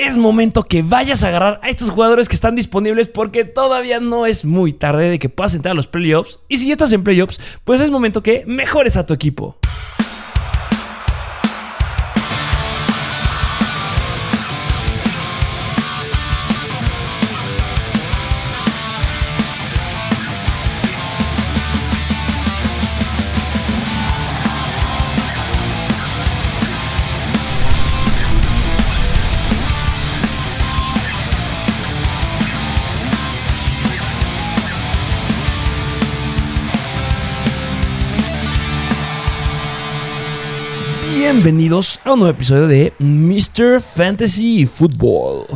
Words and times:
es 0.00 0.16
momento 0.16 0.62
que 0.62 0.82
vayas 0.82 1.22
a 1.22 1.28
agarrar 1.28 1.60
a 1.62 1.68
estos 1.68 1.90
jugadores 1.90 2.28
que 2.28 2.34
están 2.34 2.56
disponibles 2.56 3.08
porque 3.08 3.44
todavía 3.44 4.00
no 4.00 4.24
es 4.24 4.44
muy 4.44 4.72
tarde 4.72 5.10
de 5.10 5.18
que 5.18 5.28
puedas 5.28 5.54
entrar 5.54 5.72
a 5.72 5.74
los 5.74 5.86
playoffs. 5.86 6.40
Y 6.48 6.56
si 6.56 6.66
ya 6.66 6.72
estás 6.72 6.92
en 6.92 7.04
playoffs, 7.04 7.38
pues 7.64 7.80
es 7.80 7.90
momento 7.90 8.22
que 8.22 8.42
mejores 8.46 8.96
a 8.96 9.04
tu 9.04 9.12
equipo. 9.12 9.59
Bienvenidos 41.42 41.98
a 42.04 42.12
un 42.12 42.18
nuevo 42.18 42.34
episodio 42.34 42.68
de 42.68 42.92
Mr. 42.98 43.80
Fantasy 43.80 44.66
Football. 44.66 45.46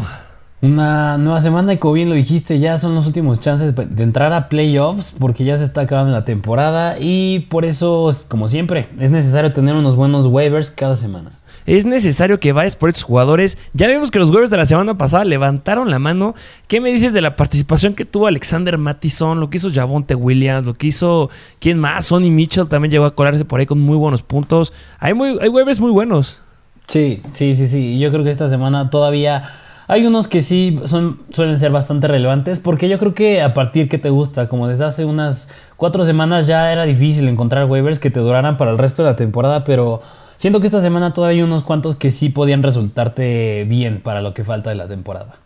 Una 0.62 1.19
nueva 1.19 1.43
semana 1.43 1.74
y 1.74 1.77
como 1.77 1.93
bien 1.93 2.09
lo 2.09 2.15
dijiste, 2.15 2.59
ya 2.59 2.79
son 2.79 2.95
los 2.95 3.07
últimos 3.07 3.38
chances 3.41 3.74
de 3.74 4.02
entrar 4.02 4.33
a 4.33 4.48
playoffs 4.48 5.15
porque 5.19 5.45
ya 5.45 5.59
se 5.59 5.65
está 5.65 5.83
acabando 5.83 6.10
la 6.10 6.24
temporada 6.24 6.97
y 6.98 7.41
por 7.51 7.66
eso, 7.66 8.09
como 8.29 8.48
siempre, 8.48 8.88
es 8.98 9.10
necesario 9.10 9.52
tener 9.52 9.74
unos 9.74 9.95
buenos 9.95 10.27
waivers 10.27 10.70
cada 10.70 10.97
semana 10.97 11.33
es 11.66 11.86
necesario 11.86 12.41
que 12.41 12.52
vayas 12.52 12.77
por 12.77 12.88
estos 12.88 13.04
jugadores. 13.04 13.59
Ya 13.73 13.88
vimos 13.88 14.10
que 14.10 14.18
los 14.18 14.28
Warriors 14.28 14.50
de 14.50 14.56
la 14.56 14.66
semana 14.66 14.98
pasada 14.98 15.24
levantaron 15.24 15.90
la 15.90 15.98
mano. 15.98 16.34
¿Qué 16.68 16.80
me 16.80 16.92
dices 16.92 17.12
de 17.12 17.20
la 17.20 17.37
participación 17.37 17.95
que 17.95 18.04
tuvo 18.04 18.27
Alexander 18.27 18.76
Mattison? 18.76 19.40
Lo 19.40 19.48
que 19.48 19.56
hizo 19.56 19.71
Javonte 19.73 20.15
Williams, 20.15 20.66
lo 20.66 20.74
que 20.74 20.88
hizo. 20.88 21.30
¿Quién 21.60 21.79
más? 21.79 22.06
Sonny 22.06 22.30
Mitchell 22.30 22.68
también 22.68 22.93
llegó 22.93 23.06
a 23.06 23.15
colarse 23.15 23.45
por 23.45 23.60
ahí 23.60 23.66
con 23.66 23.80
muy 23.80 23.96
buenos 23.96 24.23
puntos. 24.23 24.73
Hay, 24.98 25.15
muy, 25.15 25.38
hay 25.40 25.48
waivers 25.48 25.80
muy 25.80 25.90
buenos. 25.90 26.43
Sí, 26.87 27.23
sí, 27.32 27.54
sí, 27.54 27.66
sí. 27.66 27.99
Yo 27.99 28.10
creo 28.10 28.24
que 28.24 28.30
esta 28.30 28.49
semana 28.49 28.90
todavía. 28.90 29.45
Hay 29.87 30.06
unos 30.06 30.28
que 30.28 30.40
sí 30.40 30.78
son, 30.84 31.21
suelen 31.30 31.59
ser 31.59 31.71
bastante 31.71 32.09
relevantes 32.09 32.59
porque 32.59 32.88
yo 32.88 32.99
creo 32.99 33.12
que 33.12 33.43
a 33.43 33.52
partir 33.52 33.87
que 33.87 33.99
te 33.99 34.09
gusta, 34.09 34.49
como 34.49 34.66
desde 34.66 34.87
hace 34.87 35.04
unas 35.04 35.54
cuatro 35.76 36.06
semanas 36.06 36.46
ya 36.46 36.73
era 36.73 36.84
difícil 36.84 37.28
encontrar 37.28 37.66
waivers 37.66 37.99
que 37.99 38.10
te 38.10 38.18
duraran 38.18 38.56
para 38.56 38.71
el 38.71 38.78
resto 38.78 39.02
de 39.02 39.10
la 39.10 39.16
temporada, 39.16 39.62
pero 39.62 40.01
Siento 40.37 40.60
que 40.60 40.66
esta 40.66 40.80
semana 40.80 41.13
todavía 41.13 41.38
hay 41.38 41.43
unos 41.43 41.63
cuantos 41.63 41.96
que 41.96 42.10
sí 42.10 42.29
podían 42.29 42.63
resultarte 42.63 43.65
bien 43.65 44.01
para 44.01 44.21
lo 44.21 44.35
que 44.35 44.45
falta 44.45 44.71
de 44.71 44.77
la 44.77 44.88
temporada. 44.88 45.38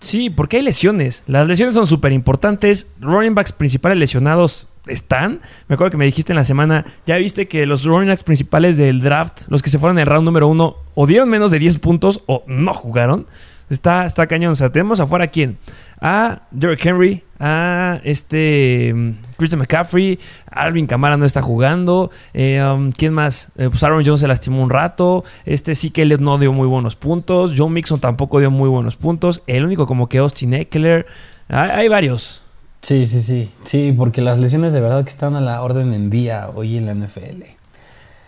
Sí, 0.00 0.30
porque 0.30 0.58
hay 0.58 0.62
lesiones. 0.62 1.24
Las 1.26 1.48
lesiones 1.48 1.74
son 1.74 1.86
súper 1.86 2.12
importantes. 2.12 2.86
Running 3.00 3.34
backs 3.34 3.52
principales 3.52 3.98
lesionados 3.98 4.68
están. 4.86 5.40
Me 5.66 5.74
acuerdo 5.74 5.90
que 5.90 5.96
me 5.96 6.04
dijiste 6.04 6.32
en 6.32 6.36
la 6.36 6.44
semana, 6.44 6.84
ya 7.04 7.16
viste 7.16 7.48
que 7.48 7.66
los 7.66 7.84
running 7.84 8.08
backs 8.08 8.22
principales 8.22 8.76
del 8.76 9.00
draft, 9.00 9.42
los 9.48 9.62
que 9.62 9.70
se 9.70 9.78
fueron 9.78 9.98
en 9.98 10.02
el 10.02 10.06
round 10.06 10.24
número 10.24 10.46
uno, 10.46 10.76
o 10.94 11.06
dieron 11.06 11.28
menos 11.28 11.50
de 11.50 11.58
10 11.58 11.80
puntos 11.80 12.22
o 12.26 12.44
no 12.46 12.72
jugaron. 12.72 13.26
Está, 13.70 14.06
está 14.06 14.26
cañón. 14.26 14.52
O 14.52 14.56
sea, 14.56 14.70
tenemos 14.70 15.00
afuera 15.00 15.24
a 15.24 15.28
quién? 15.28 15.58
A 16.00 16.42
Derrick 16.52 16.86
Henry, 16.86 17.24
a 17.40 18.00
este 18.04 19.14
Christian 19.38 19.60
McCaffrey, 19.60 20.18
Alvin 20.50 20.86
Camara 20.86 21.16
no 21.16 21.24
está 21.24 21.40
jugando. 21.40 22.10
Eh, 22.34 22.62
um, 22.62 22.90
¿Quién 22.90 23.14
más? 23.14 23.50
Eh, 23.56 23.68
pues 23.70 23.82
Aaron 23.84 24.04
Jones 24.04 24.20
se 24.20 24.28
lastimó 24.28 24.62
un 24.62 24.68
rato. 24.68 25.24
Este 25.46 25.74
sí 25.74 25.90
que 25.90 26.04
no 26.04 26.38
dio 26.38 26.52
muy 26.52 26.66
buenos 26.66 26.96
puntos. 26.96 27.54
John 27.56 27.72
Mixon 27.72 28.00
tampoco 28.00 28.40
dio 28.40 28.50
muy 28.50 28.68
buenos 28.68 28.96
puntos. 28.96 29.42
El 29.46 29.64
único 29.64 29.86
como 29.86 30.08
que 30.08 30.18
Austin 30.18 30.54
Eckler. 30.54 31.06
Hay, 31.48 31.70
hay 31.70 31.88
varios. 31.88 32.42
Sí, 32.82 33.06
sí, 33.06 33.22
sí. 33.22 33.50
Sí, 33.62 33.94
porque 33.96 34.20
las 34.20 34.38
lesiones 34.38 34.72
de 34.72 34.80
verdad 34.80 35.04
que 35.04 35.10
están 35.10 35.36
a 35.36 35.40
la 35.40 35.62
orden 35.62 35.94
en 35.94 36.10
día 36.10 36.50
hoy 36.54 36.76
en 36.76 36.86
la 36.86 36.94
NFL. 36.94 37.58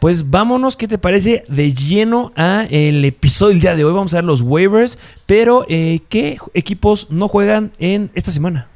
Pues 0.00 0.30
vámonos, 0.30 0.76
¿qué 0.76 0.88
te 0.88 0.96
parece? 0.96 1.44
De 1.48 1.74
lleno 1.74 2.32
a 2.34 2.66
el 2.70 3.04
episodio 3.04 3.52
del 3.52 3.60
día 3.60 3.74
de 3.74 3.84
hoy. 3.84 3.92
Vamos 3.92 4.14
a 4.14 4.16
ver 4.16 4.24
los 4.24 4.40
waivers, 4.40 4.98
pero 5.26 5.66
eh, 5.68 6.00
¿qué 6.08 6.38
equipos 6.54 7.08
no 7.10 7.28
juegan 7.28 7.70
en 7.78 8.10
esta 8.14 8.30
semana? 8.30 8.68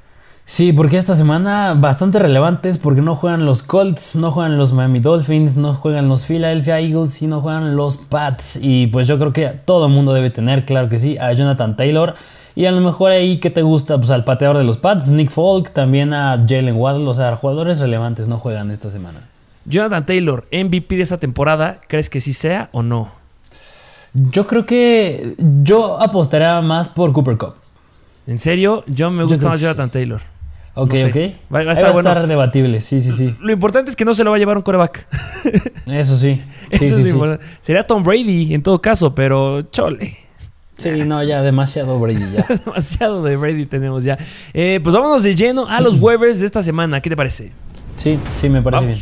Sí, 0.46 0.74
porque 0.74 0.98
esta 0.98 1.16
semana 1.16 1.72
bastante 1.74 2.18
relevantes 2.18 2.76
porque 2.76 3.00
no 3.00 3.16
juegan 3.16 3.46
los 3.46 3.62
Colts, 3.62 4.14
no 4.16 4.30
juegan 4.30 4.58
los 4.58 4.74
Miami 4.74 5.00
Dolphins, 5.00 5.56
no 5.56 5.72
juegan 5.72 6.08
los 6.08 6.26
Philadelphia 6.26 6.80
Eagles 6.80 7.22
y 7.22 7.26
no 7.26 7.40
juegan 7.40 7.76
los 7.76 7.96
Pats. 7.96 8.58
Y 8.60 8.88
pues 8.88 9.06
yo 9.08 9.18
creo 9.18 9.32
que 9.32 9.48
todo 9.64 9.86
el 9.86 9.92
mundo 9.92 10.12
debe 10.12 10.28
tener, 10.28 10.66
claro 10.66 10.90
que 10.90 10.98
sí, 10.98 11.16
a 11.16 11.32
Jonathan 11.32 11.76
Taylor. 11.76 12.14
Y 12.54 12.66
a 12.66 12.72
lo 12.72 12.82
mejor 12.82 13.10
ahí 13.10 13.40
que 13.40 13.50
te 13.50 13.62
gusta, 13.62 13.96
pues 13.96 14.10
al 14.10 14.24
pateador 14.24 14.58
de 14.58 14.64
los 14.64 14.76
Pats, 14.76 15.08
Nick 15.08 15.30
Folk, 15.30 15.70
también 15.70 16.12
a 16.12 16.44
Jalen 16.46 16.76
Waddle, 16.76 17.08
o 17.08 17.14
sea, 17.14 17.34
jugadores 17.36 17.80
relevantes 17.80 18.28
no 18.28 18.38
juegan 18.38 18.70
esta 18.70 18.90
semana. 18.90 19.20
Jonathan 19.64 20.04
Taylor, 20.04 20.46
MVP 20.52 20.96
de 20.96 21.02
esta 21.02 21.16
temporada, 21.16 21.78
¿crees 21.88 22.10
que 22.10 22.20
sí 22.20 22.34
sea 22.34 22.68
o 22.72 22.82
no? 22.82 23.10
Yo 24.12 24.46
creo 24.46 24.66
que 24.66 25.34
yo 25.38 26.00
apostaría 26.00 26.60
más 26.60 26.90
por 26.90 27.12
Cooper 27.14 27.38
Cup. 27.38 27.54
¿En 28.26 28.38
serio? 28.38 28.84
Yo 28.86 29.10
me 29.10 29.24
gusta 29.24 29.48
más 29.48 29.60
Jonathan 29.60 29.90
Taylor. 29.90 30.33
Ok, 30.76 30.94
ok. 31.06 31.16
Va, 31.54 31.60
a 31.60 31.72
estar, 31.72 32.26
debatible, 32.26 32.80
sí, 32.80 33.00
sí, 33.00 33.12
sí. 33.12 33.36
Lo 33.40 33.52
importante 33.52 33.90
es 33.90 33.96
que 33.96 34.04
no 34.04 34.12
se 34.12 34.24
lo 34.24 34.30
va 34.30 34.36
a 34.36 34.38
llevar 34.40 34.56
un 34.56 34.62
coreback. 34.64 35.06
Eso 35.86 36.16
sí. 36.16 36.40
Eso 36.70 36.98
es 36.98 37.08
importante. 37.08 37.44
Sería 37.60 37.84
Tom 37.84 38.02
Brady 38.02 38.54
en 38.54 38.62
todo 38.62 38.80
caso, 38.82 39.14
pero 39.14 39.62
chole. 39.62 40.16
Sí, 40.76 40.90
no, 41.06 41.22
ya 41.22 41.42
demasiado 41.42 42.00
Brady 42.00 42.24
ya. 42.32 42.44
demasiado 42.64 43.22
de 43.22 43.36
Brady 43.36 43.66
tenemos 43.66 44.02
ya. 44.02 44.18
Eh, 44.52 44.80
pues 44.82 44.96
vámonos 44.96 45.22
de 45.22 45.36
lleno 45.36 45.68
a 45.68 45.80
los 45.80 46.00
waivers 46.00 46.40
de 46.40 46.46
esta 46.46 46.60
semana. 46.60 47.00
¿Qué 47.00 47.08
te 47.08 47.16
parece? 47.16 47.52
Sí, 47.96 48.18
sí, 48.34 48.48
me 48.48 48.60
parece 48.60 48.84
bien. 48.84 48.98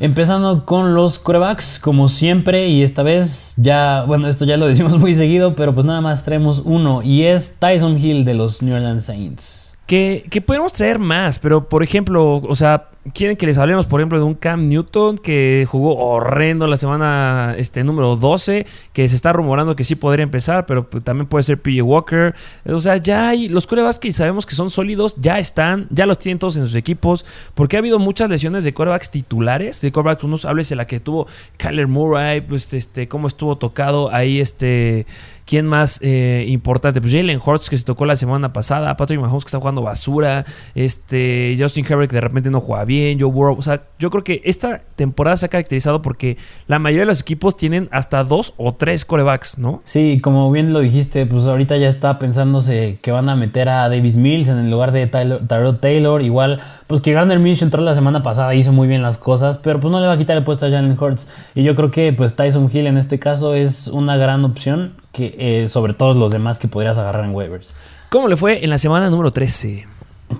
Empezando 0.00 0.64
con 0.64 0.94
los 0.94 1.18
corebacks, 1.18 1.78
como 1.78 2.08
siempre, 2.08 2.68
y 2.70 2.82
esta 2.82 3.02
vez 3.02 3.52
ya, 3.58 4.04
bueno, 4.06 4.28
esto 4.28 4.46
ya 4.46 4.56
lo 4.56 4.66
decimos 4.66 4.98
muy 4.98 5.12
seguido, 5.12 5.54
pero 5.54 5.74
pues 5.74 5.84
nada 5.84 6.00
más 6.00 6.24
traemos 6.24 6.62
uno, 6.64 7.02
y 7.02 7.24
es 7.24 7.56
Tyson 7.58 7.98
Hill 7.98 8.24
de 8.24 8.34
los 8.34 8.62
New 8.62 8.74
Orleans 8.74 9.04
Saints. 9.04 9.69
Que, 9.90 10.24
que 10.30 10.40
podemos 10.40 10.72
traer 10.72 11.00
más, 11.00 11.40
pero 11.40 11.68
por 11.68 11.82
ejemplo, 11.82 12.36
o 12.36 12.54
sea, 12.54 12.90
quieren 13.14 13.36
que 13.36 13.46
les 13.46 13.56
hablemos, 13.58 13.86
por 13.86 14.00
ejemplo, 14.00 14.18
de 14.18 14.24
un 14.24 14.34
Cam 14.34 14.68
Newton 14.68 15.16
que 15.18 15.66
jugó 15.68 15.96
horrendo 15.96 16.66
la 16.66 16.76
semana 16.76 17.54
este, 17.56 17.82
número 17.82 18.16
12, 18.16 18.66
que 18.92 19.08
se 19.08 19.16
está 19.16 19.32
rumorando 19.32 19.74
que 19.74 19.84
sí 19.84 19.94
podría 19.94 20.22
empezar, 20.22 20.66
pero 20.66 20.88
pues, 20.88 21.02
también 21.02 21.26
puede 21.26 21.42
ser 21.42 21.60
PJ 21.60 21.82
Walker. 21.82 22.34
O 22.66 22.78
sea, 22.78 22.98
ya 22.98 23.28
hay 23.28 23.48
los 23.48 23.66
corebacks 23.66 23.98
que 23.98 24.12
sabemos 24.12 24.44
que 24.44 24.54
son 24.54 24.70
sólidos, 24.70 25.16
ya 25.18 25.38
están, 25.38 25.86
ya 25.90 26.06
los 26.06 26.18
tienen 26.18 26.38
todos 26.38 26.56
en 26.56 26.64
sus 26.64 26.74
equipos, 26.74 27.24
porque 27.54 27.76
ha 27.76 27.78
habido 27.78 27.98
muchas 27.98 28.28
lesiones 28.28 28.64
de 28.64 28.74
corebacks 28.74 29.10
titulares, 29.10 29.80
de 29.80 29.92
corebacks, 29.92 30.24
unos 30.24 30.44
hables 30.44 30.70
la 30.70 30.86
que 30.86 31.00
tuvo 31.00 31.26
Kyler 31.56 31.88
Murray, 31.88 32.42
pues 32.42 32.72
este, 32.74 33.08
cómo 33.08 33.26
estuvo 33.26 33.56
tocado 33.56 34.12
ahí 34.12 34.40
este 34.40 35.06
¿Quién 35.50 35.66
más 35.66 35.98
eh, 36.00 36.44
importante? 36.46 37.00
Pues 37.00 37.12
Jalen 37.12 37.40
Hurts 37.44 37.70
que 37.70 37.76
se 37.76 37.84
tocó 37.84 38.06
la 38.06 38.14
semana 38.14 38.52
pasada, 38.52 38.96
Patrick 38.96 39.18
Mahomes 39.18 39.42
que 39.42 39.48
está 39.48 39.58
jugando 39.58 39.82
basura, 39.82 40.46
este 40.76 41.56
Justin 41.58 41.84
Herbert 41.84 42.08
que 42.08 42.14
de 42.14 42.20
repente 42.20 42.50
no 42.50 42.60
juega 42.60 42.84
bien, 42.90 43.20
Joe 43.20 43.30
Burrow. 43.30 43.56
O 43.56 43.62
sea, 43.62 43.84
yo 43.98 44.10
creo 44.10 44.24
que 44.24 44.42
esta 44.44 44.78
temporada 44.96 45.36
se 45.36 45.46
ha 45.46 45.48
caracterizado 45.48 46.02
porque 46.02 46.36
la 46.66 46.78
mayoría 46.78 47.02
de 47.02 47.06
los 47.06 47.20
equipos 47.20 47.56
tienen 47.56 47.88
hasta 47.92 48.24
dos 48.24 48.54
o 48.56 48.74
tres 48.74 49.04
corebacks, 49.04 49.58
¿no? 49.58 49.80
Sí, 49.84 50.20
como 50.20 50.50
bien 50.50 50.72
lo 50.72 50.80
dijiste, 50.80 51.24
pues 51.24 51.46
ahorita 51.46 51.76
ya 51.76 51.86
está 51.86 52.18
pensándose 52.18 52.98
que 53.00 53.12
van 53.12 53.28
a 53.28 53.36
meter 53.36 53.68
a 53.68 53.88
Davis 53.88 54.16
Mills 54.16 54.48
en 54.48 54.58
el 54.58 54.70
lugar 54.70 54.90
de 54.90 55.06
Tyrod 55.06 55.76
Taylor. 55.76 56.20
Igual, 56.20 56.60
pues 56.88 57.00
que 57.00 57.12
Garner 57.12 57.38
Mills 57.38 57.62
entró 57.62 57.80
la 57.82 57.94
semana 57.94 58.22
pasada 58.22 58.54
y 58.54 58.58
hizo 58.58 58.72
muy 58.72 58.88
bien 58.88 59.02
las 59.02 59.18
cosas, 59.18 59.58
pero 59.58 59.78
pues 59.78 59.92
no 59.92 60.00
le 60.00 60.08
va 60.08 60.14
a 60.14 60.18
quitar 60.18 60.36
el 60.36 60.42
puesto 60.42 60.66
a 60.66 60.70
Jalen 60.70 60.98
Hurts. 61.00 61.28
Y 61.54 61.62
yo 61.62 61.76
creo 61.76 61.90
que 61.92 62.12
pues 62.12 62.34
Tyson 62.34 62.68
Hill 62.72 62.88
en 62.88 62.98
este 62.98 63.20
caso 63.20 63.54
es 63.54 63.86
una 63.86 64.16
gran 64.16 64.44
opción 64.44 64.94
que, 65.12 65.36
eh, 65.38 65.68
sobre 65.68 65.94
todos 65.94 66.16
los 66.16 66.32
demás 66.32 66.58
que 66.58 66.66
podrías 66.66 66.98
agarrar 66.98 67.24
en 67.24 67.34
waivers. 67.34 67.74
¿Cómo 68.10 68.26
le 68.26 68.36
fue 68.36 68.64
en 68.64 68.70
la 68.70 68.78
semana 68.78 69.08
número 69.08 69.30
13? 69.30 69.86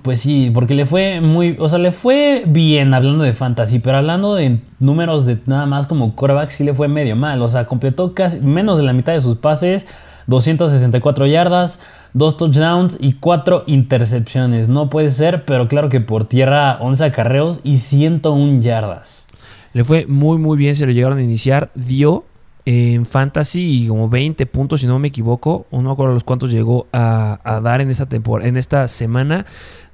Pues 0.03 0.21
sí, 0.21 0.49
porque 0.53 0.73
le 0.73 0.85
fue 0.85 1.21
muy, 1.21 1.55
o 1.59 1.67
sea, 1.67 1.77
le 1.77 1.91
fue 1.91 2.43
bien 2.47 2.93
hablando 2.93 3.23
de 3.23 3.33
fantasy, 3.33 3.79
pero 3.79 3.97
hablando 3.97 4.33
de 4.33 4.59
números 4.79 5.25
de 5.25 5.37
nada 5.45 5.65
más 5.67 5.85
como 5.85 6.15
quarterback 6.15 6.49
sí 6.49 6.63
le 6.63 6.73
fue 6.73 6.87
medio 6.87 7.15
mal, 7.15 7.41
o 7.41 7.47
sea, 7.47 7.65
completó 7.65 8.15
casi 8.15 8.39
menos 8.39 8.79
de 8.79 8.85
la 8.85 8.93
mitad 8.93 9.13
de 9.13 9.21
sus 9.21 9.35
pases, 9.35 9.85
264 10.27 11.27
yardas, 11.27 11.81
2 12.13 12.37
touchdowns 12.37 12.97
y 12.99 13.13
4 13.13 13.63
intercepciones. 13.67 14.69
No 14.69 14.89
puede 14.89 15.11
ser, 15.11 15.45
pero 15.45 15.67
claro 15.67 15.89
que 15.89 16.01
por 16.01 16.25
tierra 16.25 16.77
11 16.79 17.05
acarreos 17.05 17.61
y 17.63 17.77
101 17.77 18.61
yardas. 18.61 19.27
Le 19.73 19.83
fue 19.83 20.05
muy 20.07 20.37
muy 20.37 20.57
bien, 20.57 20.75
se 20.75 20.85
lo 20.85 20.91
llegaron 20.91 21.19
a 21.19 21.23
iniciar, 21.23 21.69
dio 21.75 22.25
en 22.65 23.05
fantasy 23.05 23.87
como 23.87 24.09
20 24.09 24.45
puntos, 24.45 24.81
si 24.81 24.87
no 24.87 24.99
me 24.99 25.09
equivoco. 25.09 25.65
No 25.71 25.81
me 25.81 25.91
acuerdo 25.91 26.13
los 26.13 26.23
cuántos 26.23 26.51
llegó 26.51 26.87
a, 26.93 27.59
dar 27.63 27.81
en 27.81 27.89
esta 27.89 28.07
temporada, 28.07 28.47
en 28.47 28.57
esta 28.57 28.87
semana. 28.87 29.45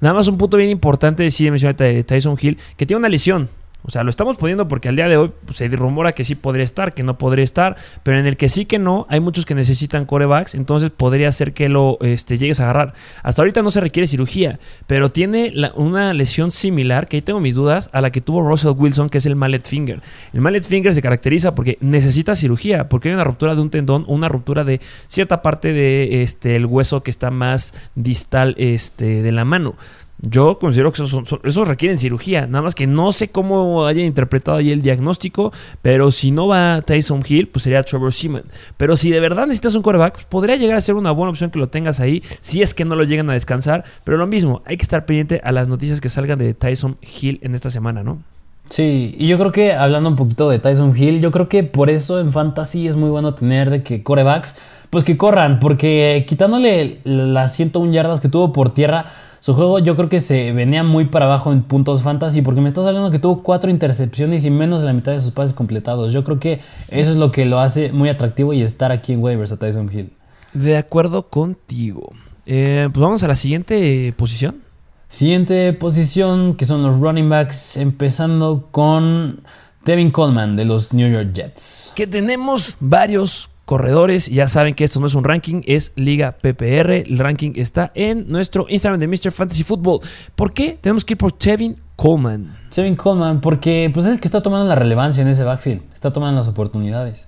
Nada 0.01 0.13
más 0.13 0.27
un 0.27 0.37
punto 0.37 0.57
bien 0.57 0.69
importante, 0.69 1.23
decir 1.23 1.49
mencionar 1.51 1.75
de 1.75 2.03
Tyson 2.03 2.37
Hill, 2.39 2.57
que 2.75 2.85
tiene 2.85 2.99
una 2.99 3.09
lesión. 3.09 3.49
O 3.87 3.91
sea, 3.91 4.03
lo 4.03 4.09
estamos 4.09 4.37
poniendo 4.37 4.67
porque 4.67 4.89
al 4.89 4.97
día 4.97 5.07
de 5.07 5.15
hoy 5.15 5.31
pues, 5.45 5.57
se 5.57 5.67
rumora 5.69 6.11
que 6.11 6.25
sí 6.25 6.35
podría 6.35 6.65
estar, 6.65 6.93
que 6.93 7.03
no 7.03 7.17
podría 7.17 7.43
estar, 7.43 7.77
pero 8.03 8.19
en 8.19 8.27
el 8.27 8.35
que 8.35 8.49
sí 8.49 8.65
que 8.65 8.79
no, 8.79 9.05
hay 9.09 9.21
muchos 9.21 9.45
que 9.45 9.55
necesitan 9.55 10.05
corebacks, 10.05 10.55
entonces 10.55 10.89
podría 10.89 11.31
ser 11.31 11.53
que 11.53 11.69
lo 11.69 11.97
este, 12.01 12.37
llegues 12.37 12.59
a 12.59 12.65
agarrar. 12.65 12.93
Hasta 13.23 13.41
ahorita 13.41 13.61
no 13.61 13.71
se 13.71 13.79
requiere 13.79 14.05
cirugía, 14.05 14.59
pero 14.87 15.09
tiene 15.09 15.53
una 15.75 16.13
lesión 16.13 16.51
similar, 16.51 17.07
que 17.07 17.17
ahí 17.17 17.21
tengo 17.21 17.39
mis 17.39 17.55
dudas, 17.55 17.89
a 17.93 18.01
la 18.01 18.11
que 18.11 18.19
tuvo 18.19 18.41
Russell 18.41 18.73
Wilson, 18.77 19.09
que 19.09 19.19
es 19.19 19.25
el 19.25 19.37
mallet 19.37 19.65
finger. 19.65 20.01
El 20.33 20.41
mallet 20.41 20.63
finger 20.63 20.93
se 20.93 21.01
caracteriza 21.01 21.55
porque 21.55 21.77
necesita 21.79 22.35
cirugía, 22.35 22.89
porque 22.89 23.07
hay 23.07 23.15
una 23.15 23.23
ruptura 23.23 23.55
de 23.55 23.61
un 23.61 23.69
tendón, 23.69 24.03
una 24.07 24.27
ruptura 24.27 24.65
de 24.65 24.81
cierta 25.07 25.41
parte 25.41 25.71
de 25.71 26.23
este, 26.23 26.63
hueso 26.65 27.03
que 27.03 27.11
está 27.11 27.31
más 27.31 27.73
distal 27.95 28.53
este, 28.57 29.21
de 29.21 29.31
la 29.31 29.45
mano. 29.45 29.75
Yo 30.19 30.57
considero 30.57 30.91
que 30.91 31.03
esos, 31.03 31.67
requieren 31.67 31.97
cirugía. 31.97 32.47
Nada 32.47 32.63
más 32.63 32.73
que 32.73 32.87
no 32.87 33.11
sé 33.11 33.29
cómo 33.29 33.85
haya 33.85 34.03
interpretado 34.03 34.57
ahí 34.57 34.71
el 34.71 34.81
diagnóstico. 34.81 35.51
Pero 35.81 36.09
si 36.11 36.31
no 36.31 36.47
va 36.47 36.81
Tyson 36.81 37.23
Hill, 37.27 37.49
pues 37.49 37.63
sería 37.63 37.83
Trevor 37.83 38.11
Seaman. 38.11 38.43
Pero 38.77 38.97
si 38.97 39.11
de 39.11 39.19
verdad 39.19 39.45
necesitas 39.45 39.75
un 39.75 39.83
quarterback, 39.83 40.13
pues 40.13 40.25
podría 40.25 40.55
llegar 40.55 40.77
a 40.77 40.81
ser 40.81 40.95
una 40.95 41.11
buena 41.11 41.29
opción 41.29 41.51
que 41.51 41.59
lo 41.59 41.69
tengas 41.69 41.99
ahí. 41.99 42.23
Si 42.39 42.61
es 42.61 42.73
que 42.73 42.85
no 42.85 42.95
lo 42.95 43.03
llegan 43.03 43.29
a 43.29 43.33
descansar. 43.33 43.83
Pero 44.03 44.17
lo 44.17 44.25
mismo, 44.25 44.63
hay 44.65 44.77
que 44.77 44.83
estar 44.83 45.05
pendiente 45.05 45.39
a 45.43 45.51
las 45.51 45.67
noticias 45.67 46.01
que 46.01 46.09
salgan 46.09 46.39
de 46.39 46.53
Tyson 46.53 46.97
Hill 47.01 47.39
en 47.43 47.53
esta 47.53 47.69
semana, 47.69 48.03
¿no? 48.03 48.21
Sí, 48.69 49.15
y 49.17 49.27
yo 49.27 49.37
creo 49.37 49.51
que 49.51 49.73
hablando 49.73 50.09
un 50.09 50.15
poquito 50.15 50.49
de 50.49 50.59
Tyson 50.59 50.95
Hill, 50.95 51.21
yo 51.21 51.31
creo 51.31 51.47
que 51.47 51.63
por 51.63 51.89
eso 51.89 52.19
en 52.19 52.31
Fantasy 52.31 52.87
es 52.87 52.97
muy 52.97 53.09
bueno 53.09 53.33
tener 53.33 53.69
de 53.69 53.81
que 53.81 54.03
corebacks, 54.03 54.57
pues 54.89 55.03
que 55.03 55.15
corran, 55.15 55.59
porque 55.59 56.25
quitándole 56.27 56.99
las 57.05 57.55
101 57.55 57.93
yardas 57.93 58.19
que 58.19 58.27
tuvo 58.27 58.51
por 58.51 58.73
tierra, 58.73 59.05
su 59.39 59.53
juego 59.53 59.79
yo 59.79 59.95
creo 59.95 60.09
que 60.09 60.19
se 60.19 60.51
venía 60.51 60.83
muy 60.83 61.05
para 61.05 61.25
abajo 61.25 61.51
en 61.51 61.63
puntos 61.63 62.01
fantasy 62.01 62.41
porque 62.41 62.61
me 62.61 62.67
estás 62.67 62.85
hablando 62.85 63.11
que 63.11 63.19
tuvo 63.19 63.43
cuatro 63.43 63.69
intercepciones 63.69 64.45
y 64.45 64.49
menos 64.49 64.81
de 64.81 64.87
la 64.87 64.93
mitad 64.93 65.11
de 65.11 65.21
sus 65.21 65.31
pases 65.31 65.53
completados. 65.53 66.13
Yo 66.13 66.23
creo 66.23 66.39
que 66.39 66.61
eso 66.89 67.11
es 67.11 67.17
lo 67.17 67.31
que 67.31 67.45
lo 67.45 67.59
hace 67.59 67.91
muy 67.91 68.09
atractivo 68.09 68.53
y 68.53 68.61
estar 68.61 68.91
aquí 68.91 69.13
en 69.13 69.21
waivers 69.21 69.51
a 69.51 69.57
Tyson 69.57 69.89
Hill. 69.91 70.11
De 70.53 70.77
acuerdo 70.77 71.29
contigo. 71.29 72.11
Eh, 72.45 72.89
pues 72.91 73.01
vamos 73.01 73.23
a 73.23 73.27
la 73.27 73.35
siguiente 73.35 74.13
posición. 74.17 74.61
Siguiente 75.09 75.71
posición 75.73 76.55
que 76.55 76.65
son 76.65 76.83
los 76.83 76.99
running 76.99 77.29
backs 77.29 77.77
empezando 77.77 78.67
con 78.71 79.41
Devin 79.85 80.11
Coleman 80.11 80.55
de 80.55 80.65
los 80.65 80.91
New 80.91 81.09
York 81.09 81.31
Jets. 81.33 81.93
Que 81.95 82.07
tenemos 82.07 82.75
varios 82.79 83.49
corredores. 83.67 84.29
Ya 84.29 84.47
saben 84.47 84.73
que 84.73 84.85
esto 84.85 85.01
no 85.01 85.07
es 85.07 85.13
un 85.13 85.25
ranking, 85.25 85.61
es 85.65 85.91
Liga 85.95 86.31
PPR. 86.31 87.03
El 87.05 87.19
ranking 87.19 87.51
está 87.55 87.91
en 87.93 88.29
nuestro 88.29 88.65
Instagram 88.69 88.99
de 88.99 89.07
Mr. 89.07 89.31
Fantasy 89.31 89.63
Football. 89.63 89.99
¿Por 90.35 90.53
qué? 90.53 90.79
Tenemos 90.79 91.03
que 91.03 91.13
ir 91.13 91.17
por 91.17 91.33
Tevin 91.33 91.75
Coleman. 91.97 92.55
Tevin 92.73 92.95
Coleman, 92.95 93.41
porque 93.41 93.91
pues, 93.93 94.05
es 94.05 94.13
el 94.13 94.19
que 94.21 94.29
está 94.29 94.41
tomando 94.41 94.65
la 94.65 94.75
relevancia 94.75 95.21
en 95.21 95.27
ese 95.27 95.43
backfield. 95.43 95.83
Está 95.93 96.13
tomando 96.13 96.37
las 96.37 96.47
oportunidades. 96.47 97.27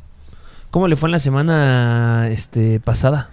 ¿Cómo 0.71 0.88
le 0.88 0.95
fue 0.95 1.09
en 1.09 1.12
la 1.12 1.19
semana 1.19 2.30
este, 2.30 2.80
pasada? 2.80 3.31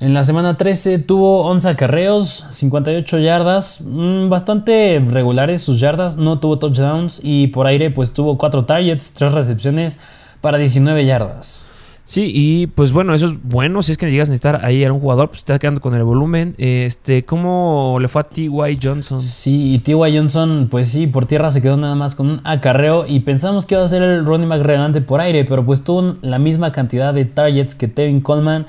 En 0.00 0.12
la 0.12 0.24
semana 0.24 0.56
13 0.56 0.98
tuvo 0.98 1.42
11 1.42 1.68
acarreos, 1.68 2.46
58 2.50 3.18
yardas, 3.20 3.82
mm, 3.82 4.28
bastante 4.30 5.00
regulares 5.06 5.62
sus 5.62 5.78
yardas, 5.78 6.16
no 6.16 6.40
tuvo 6.40 6.58
touchdowns 6.58 7.20
y 7.22 7.48
por 7.48 7.68
aire 7.68 7.90
pues 7.90 8.12
tuvo 8.12 8.36
4 8.36 8.64
targets, 8.64 9.12
3 9.12 9.30
recepciones 9.30 10.00
para 10.40 10.58
19 10.58 11.04
yardas. 11.04 11.69
Sí, 12.10 12.32
y 12.34 12.66
pues 12.66 12.90
bueno, 12.90 13.14
eso 13.14 13.26
es 13.26 13.40
bueno. 13.40 13.82
Si 13.82 13.92
es 13.92 13.96
que 13.96 14.10
llegas 14.10 14.30
a 14.30 14.32
necesitar 14.32 14.64
ahí 14.64 14.82
a 14.84 14.92
un 14.92 14.98
jugador, 14.98 15.28
pues 15.28 15.38
está 15.38 15.60
quedando 15.60 15.80
con 15.80 15.94
el 15.94 16.02
volumen. 16.02 16.56
Este, 16.58 17.24
¿cómo 17.24 17.98
le 18.00 18.08
fue 18.08 18.22
a 18.22 18.24
T.Y. 18.24 18.78
Johnson? 18.82 19.22
Sí, 19.22 19.74
y 19.74 19.78
T.Y. 19.78 20.16
Johnson, 20.16 20.66
pues 20.68 20.88
sí, 20.88 21.06
por 21.06 21.26
tierra 21.26 21.50
se 21.50 21.62
quedó 21.62 21.76
nada 21.76 21.94
más 21.94 22.16
con 22.16 22.28
un 22.28 22.40
acarreo. 22.42 23.06
Y 23.06 23.20
pensamos 23.20 23.64
que 23.64 23.76
iba 23.76 23.84
a 23.84 23.86
ser 23.86 24.02
el 24.02 24.26
running 24.26 24.48
back 24.48 24.60
relevante 24.60 25.00
por 25.02 25.20
aire, 25.20 25.44
pero 25.44 25.64
pues 25.64 25.84
tuvo 25.84 26.16
la 26.20 26.40
misma 26.40 26.72
cantidad 26.72 27.14
de 27.14 27.26
targets 27.26 27.76
que 27.76 27.86
Tevin 27.86 28.20
Coleman 28.20 28.66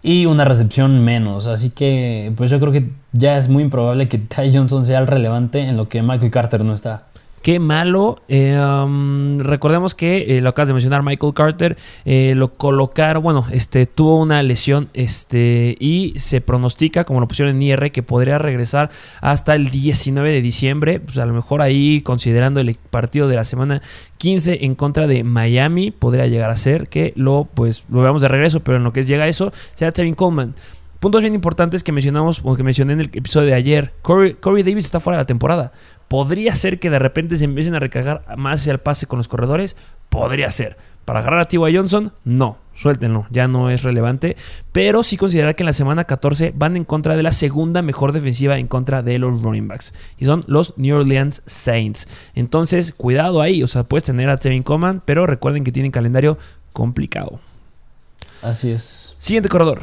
y 0.00 0.26
una 0.26 0.44
recepción 0.44 1.04
menos. 1.04 1.48
Así 1.48 1.70
que, 1.70 2.32
pues 2.36 2.48
yo 2.48 2.60
creo 2.60 2.70
que 2.70 2.92
ya 3.10 3.38
es 3.38 3.48
muy 3.48 3.64
improbable 3.64 4.08
que 4.08 4.18
Ty 4.18 4.54
Johnson 4.54 4.86
sea 4.86 5.00
el 5.00 5.08
relevante 5.08 5.58
en 5.58 5.76
lo 5.76 5.88
que 5.88 6.00
Michael 6.00 6.30
Carter 6.30 6.64
no 6.64 6.74
está. 6.74 7.06
Qué 7.44 7.58
malo. 7.58 8.22
Eh, 8.26 8.58
um, 8.58 9.38
recordemos 9.38 9.94
que 9.94 10.38
eh, 10.38 10.40
lo 10.40 10.48
acabas 10.48 10.68
de 10.68 10.72
mencionar, 10.72 11.02
Michael 11.02 11.34
Carter 11.34 11.76
eh, 12.06 12.32
lo 12.34 12.54
colocaron, 12.54 13.22
bueno, 13.22 13.44
este 13.52 13.84
tuvo 13.84 14.18
una 14.18 14.42
lesión 14.42 14.88
este 14.94 15.76
y 15.78 16.14
se 16.16 16.40
pronostica, 16.40 17.04
como 17.04 17.20
lo 17.20 17.28
pusieron 17.28 17.54
en 17.54 17.60
IR, 17.60 17.92
que 17.92 18.02
podría 18.02 18.38
regresar 18.38 18.90
hasta 19.20 19.54
el 19.56 19.68
19 19.68 20.32
de 20.32 20.40
diciembre. 20.40 21.00
Pues 21.00 21.18
a 21.18 21.26
lo 21.26 21.34
mejor 21.34 21.60
ahí, 21.60 22.00
considerando 22.00 22.60
el 22.60 22.78
partido 22.88 23.28
de 23.28 23.36
la 23.36 23.44
semana 23.44 23.82
15 24.16 24.64
en 24.64 24.74
contra 24.74 25.06
de 25.06 25.22
Miami, 25.22 25.90
podría 25.90 26.26
llegar 26.26 26.48
a 26.48 26.56
ser 26.56 26.88
que 26.88 27.12
lo, 27.14 27.46
pues, 27.52 27.84
lo 27.90 28.00
veamos 28.00 28.22
de 28.22 28.28
regreso, 28.28 28.60
pero 28.60 28.78
en 28.78 28.84
lo 28.84 28.94
que 28.94 29.04
llega 29.04 29.24
a 29.24 29.28
eso, 29.28 29.52
sea 29.74 29.92
Tevin 29.92 30.14
Coleman. 30.14 30.54
Puntos 31.04 31.20
bien 31.20 31.34
importantes 31.34 31.84
que 31.84 31.92
mencionamos, 31.92 32.40
o 32.42 32.56
que 32.56 32.62
mencioné 32.62 32.94
en 32.94 33.00
el 33.02 33.10
episodio 33.12 33.48
de 33.48 33.54
ayer. 33.54 33.92
Corey, 34.00 34.38
Davis 34.62 34.86
está 34.86 35.00
fuera 35.00 35.18
de 35.18 35.24
la 35.24 35.26
temporada. 35.26 35.70
¿Podría 36.08 36.54
ser 36.54 36.80
que 36.80 36.88
de 36.88 36.98
repente 36.98 37.36
se 37.36 37.44
empiecen 37.44 37.74
a 37.74 37.78
recargar 37.78 38.24
más 38.38 38.62
hacia 38.62 38.72
el 38.72 38.78
pase 38.78 39.04
con 39.04 39.18
los 39.18 39.28
corredores? 39.28 39.76
Podría 40.08 40.50
ser. 40.50 40.78
Para 41.04 41.18
agarrar 41.18 41.40
a 41.40 41.44
T.Y. 41.44 41.76
Johnson, 41.76 42.14
no, 42.24 42.58
suéltenlo, 42.72 43.26
ya 43.28 43.48
no 43.48 43.68
es 43.68 43.82
relevante. 43.82 44.34
Pero 44.72 45.02
sí 45.02 45.18
considerar 45.18 45.54
que 45.54 45.62
en 45.62 45.66
la 45.66 45.74
semana 45.74 46.04
14 46.04 46.54
van 46.56 46.74
en 46.74 46.86
contra 46.86 47.18
de 47.18 47.22
la 47.22 47.32
segunda 47.32 47.82
mejor 47.82 48.12
defensiva 48.12 48.56
en 48.56 48.66
contra 48.66 49.02
de 49.02 49.18
los 49.18 49.42
running 49.42 49.68
backs. 49.68 49.92
Y 50.16 50.24
son 50.24 50.42
los 50.46 50.72
New 50.78 50.96
Orleans 50.96 51.42
Saints. 51.44 52.08
Entonces, 52.34 52.94
cuidado 52.96 53.42
ahí. 53.42 53.62
O 53.62 53.66
sea, 53.66 53.84
puedes 53.84 54.04
tener 54.04 54.30
a 54.30 54.38
Tevin 54.38 54.62
Coman, 54.62 55.02
pero 55.04 55.26
recuerden 55.26 55.64
que 55.64 55.70
tienen 55.70 55.92
calendario 55.92 56.38
complicado. 56.72 57.40
Así 58.40 58.70
es. 58.70 59.16
Siguiente 59.18 59.50
corredor. 59.50 59.82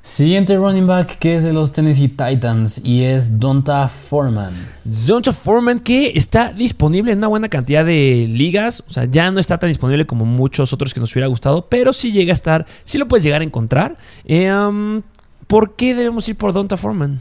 Siguiente 0.00 0.56
running 0.56 0.86
back 0.86 1.18
que 1.18 1.34
es 1.34 1.42
de 1.42 1.52
los 1.52 1.72
Tennessee 1.72 2.08
Titans 2.08 2.80
y 2.84 3.02
es 3.04 3.40
Donta 3.40 3.88
Foreman. 3.88 4.54
Donta 4.84 5.32
Foreman 5.32 5.80
que 5.80 6.12
está 6.14 6.52
disponible 6.52 7.12
en 7.12 7.18
una 7.18 7.26
buena 7.26 7.48
cantidad 7.48 7.84
de 7.84 8.26
ligas. 8.28 8.84
O 8.88 8.92
sea, 8.92 9.04
ya 9.04 9.30
no 9.30 9.40
está 9.40 9.58
tan 9.58 9.68
disponible 9.68 10.06
como 10.06 10.24
muchos 10.24 10.72
otros 10.72 10.94
que 10.94 11.00
nos 11.00 11.12
hubiera 11.12 11.26
gustado, 11.26 11.66
pero 11.68 11.92
sí 11.92 12.12
llega 12.12 12.32
a 12.32 12.34
estar, 12.34 12.66
sí 12.84 12.96
lo 12.96 13.08
puedes 13.08 13.24
llegar 13.24 13.40
a 13.42 13.44
encontrar. 13.44 13.96
Eh, 14.24 14.52
um, 14.52 15.02
¿Por 15.46 15.74
qué 15.74 15.94
debemos 15.94 16.28
ir 16.28 16.36
por 16.36 16.52
Donta 16.52 16.76
Foreman? 16.76 17.20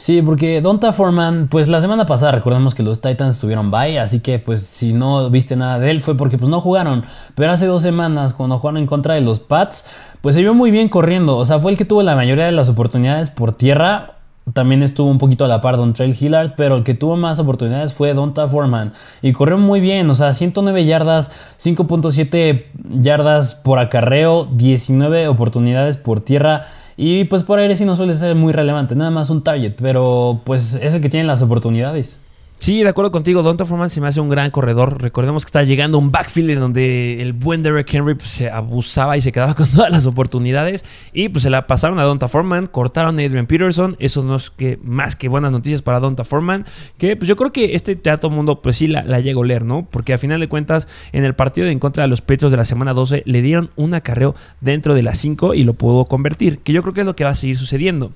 Sí, 0.00 0.22
porque 0.22 0.62
Donta 0.62 0.94
Foreman, 0.94 1.48
pues 1.48 1.68
la 1.68 1.78
semana 1.78 2.06
pasada 2.06 2.32
recordemos 2.32 2.74
que 2.74 2.82
los 2.82 3.02
Titans 3.02 3.38
tuvieron 3.38 3.70
bye, 3.70 3.98
así 3.98 4.20
que 4.20 4.38
pues 4.38 4.62
si 4.62 4.94
no 4.94 5.28
viste 5.28 5.56
nada 5.56 5.78
de 5.78 5.90
él 5.90 6.00
fue 6.00 6.16
porque 6.16 6.38
pues 6.38 6.48
no 6.48 6.60
jugaron. 6.62 7.04
Pero 7.34 7.52
hace 7.52 7.66
dos 7.66 7.82
semanas 7.82 8.32
cuando 8.32 8.58
jugaron 8.58 8.78
en 8.78 8.86
contra 8.86 9.14
de 9.14 9.20
los 9.20 9.40
Pats, 9.40 9.90
pues 10.20 10.34
se 10.34 10.42
vio 10.42 10.54
muy 10.54 10.70
bien 10.70 10.88
corriendo. 10.88 11.36
O 11.36 11.44
sea, 11.44 11.58
fue 11.58 11.72
el 11.72 11.78
que 11.78 11.84
tuvo 11.84 12.02
la 12.02 12.14
mayoría 12.14 12.46
de 12.46 12.52
las 12.52 12.68
oportunidades 12.68 13.30
por 13.30 13.52
tierra. 13.52 14.16
También 14.52 14.82
estuvo 14.82 15.08
un 15.08 15.18
poquito 15.18 15.44
a 15.44 15.48
la 15.48 15.60
par 15.60 15.76
Don 15.76 15.92
Trail 15.92 16.16
Hillard, 16.18 16.54
pero 16.56 16.76
el 16.76 16.82
que 16.82 16.94
tuvo 16.94 17.16
más 17.16 17.38
oportunidades 17.38 17.92
fue 17.92 18.14
Donta 18.14 18.48
Foreman. 18.48 18.92
Y 19.22 19.32
corrió 19.32 19.58
muy 19.58 19.80
bien, 19.80 20.10
o 20.10 20.14
sea, 20.14 20.32
109 20.32 20.84
yardas, 20.84 21.30
5.7 21.58 22.64
yardas 23.02 23.54
por 23.54 23.78
acarreo, 23.78 24.48
19 24.50 25.28
oportunidades 25.28 25.98
por 25.98 26.20
tierra. 26.20 26.66
Y 26.96 27.24
pues 27.24 27.44
por 27.44 27.58
aire 27.58 27.76
sí 27.76 27.84
no 27.84 27.94
suele 27.94 28.14
ser 28.14 28.34
muy 28.34 28.52
relevante, 28.52 28.94
nada 28.94 29.10
más 29.10 29.30
un 29.30 29.42
target, 29.42 29.74
pero 29.80 30.40
pues 30.44 30.74
es 30.74 30.94
el 30.94 31.00
que 31.00 31.08
tiene 31.08 31.26
las 31.26 31.42
oportunidades. 31.42 32.20
Sí, 32.60 32.82
de 32.82 32.90
acuerdo 32.90 33.10
contigo. 33.10 33.42
Donta 33.42 33.64
Foreman 33.64 33.88
se 33.88 34.02
me 34.02 34.08
hace 34.08 34.20
un 34.20 34.28
gran 34.28 34.50
corredor. 34.50 35.00
Recordemos 35.00 35.46
que 35.46 35.48
está 35.48 35.62
llegando 35.62 35.96
un 35.96 36.12
backfield 36.12 36.50
en 36.50 36.60
donde 36.60 37.22
el 37.22 37.32
buen 37.32 37.62
Derek 37.62 37.88
Henry 37.90 38.14
pues, 38.14 38.28
se 38.28 38.50
abusaba 38.50 39.16
y 39.16 39.22
se 39.22 39.32
quedaba 39.32 39.54
con 39.56 39.66
todas 39.70 39.90
las 39.90 40.04
oportunidades. 40.04 40.84
Y 41.14 41.30
pues 41.30 41.42
se 41.44 41.48
la 41.48 41.66
pasaron 41.66 41.98
a 41.98 42.02
Donta 42.02 42.28
Foreman, 42.28 42.66
cortaron 42.66 43.18
a 43.18 43.22
Adrian 43.22 43.46
Peterson. 43.46 43.96
Eso 43.98 44.22
no 44.24 44.36
es 44.36 44.50
que 44.50 44.78
más 44.82 45.16
que 45.16 45.28
buenas 45.28 45.52
noticias 45.52 45.80
para 45.80 46.00
Donta 46.00 46.22
Foreman. 46.22 46.66
Que 46.98 47.16
pues 47.16 47.30
yo 47.30 47.36
creo 47.36 47.50
que 47.50 47.74
este 47.74 47.98
el 48.04 48.30
mundo 48.30 48.60
pues 48.60 48.76
sí 48.76 48.88
la, 48.88 49.04
la 49.04 49.20
llega 49.20 49.40
a 49.40 49.44
leer, 49.46 49.64
¿no? 49.64 49.88
Porque 49.90 50.12
a 50.12 50.18
final 50.18 50.38
de 50.38 50.48
cuentas, 50.48 50.86
en 51.12 51.24
el 51.24 51.34
partido 51.34 51.66
en 51.66 51.78
contra 51.78 52.02
de 52.02 52.08
los 52.08 52.20
Petros 52.20 52.50
de 52.52 52.58
la 52.58 52.66
semana 52.66 52.92
12, 52.92 53.22
le 53.24 53.40
dieron 53.40 53.70
un 53.76 53.94
acarreo 53.94 54.34
dentro 54.60 54.94
de 54.94 55.02
las 55.02 55.16
5 55.16 55.54
y 55.54 55.64
lo 55.64 55.72
pudo 55.72 56.04
convertir. 56.04 56.58
Que 56.58 56.74
yo 56.74 56.82
creo 56.82 56.92
que 56.92 57.00
es 57.00 57.06
lo 57.06 57.16
que 57.16 57.24
va 57.24 57.30
a 57.30 57.34
seguir 57.34 57.56
sucediendo. 57.56 58.12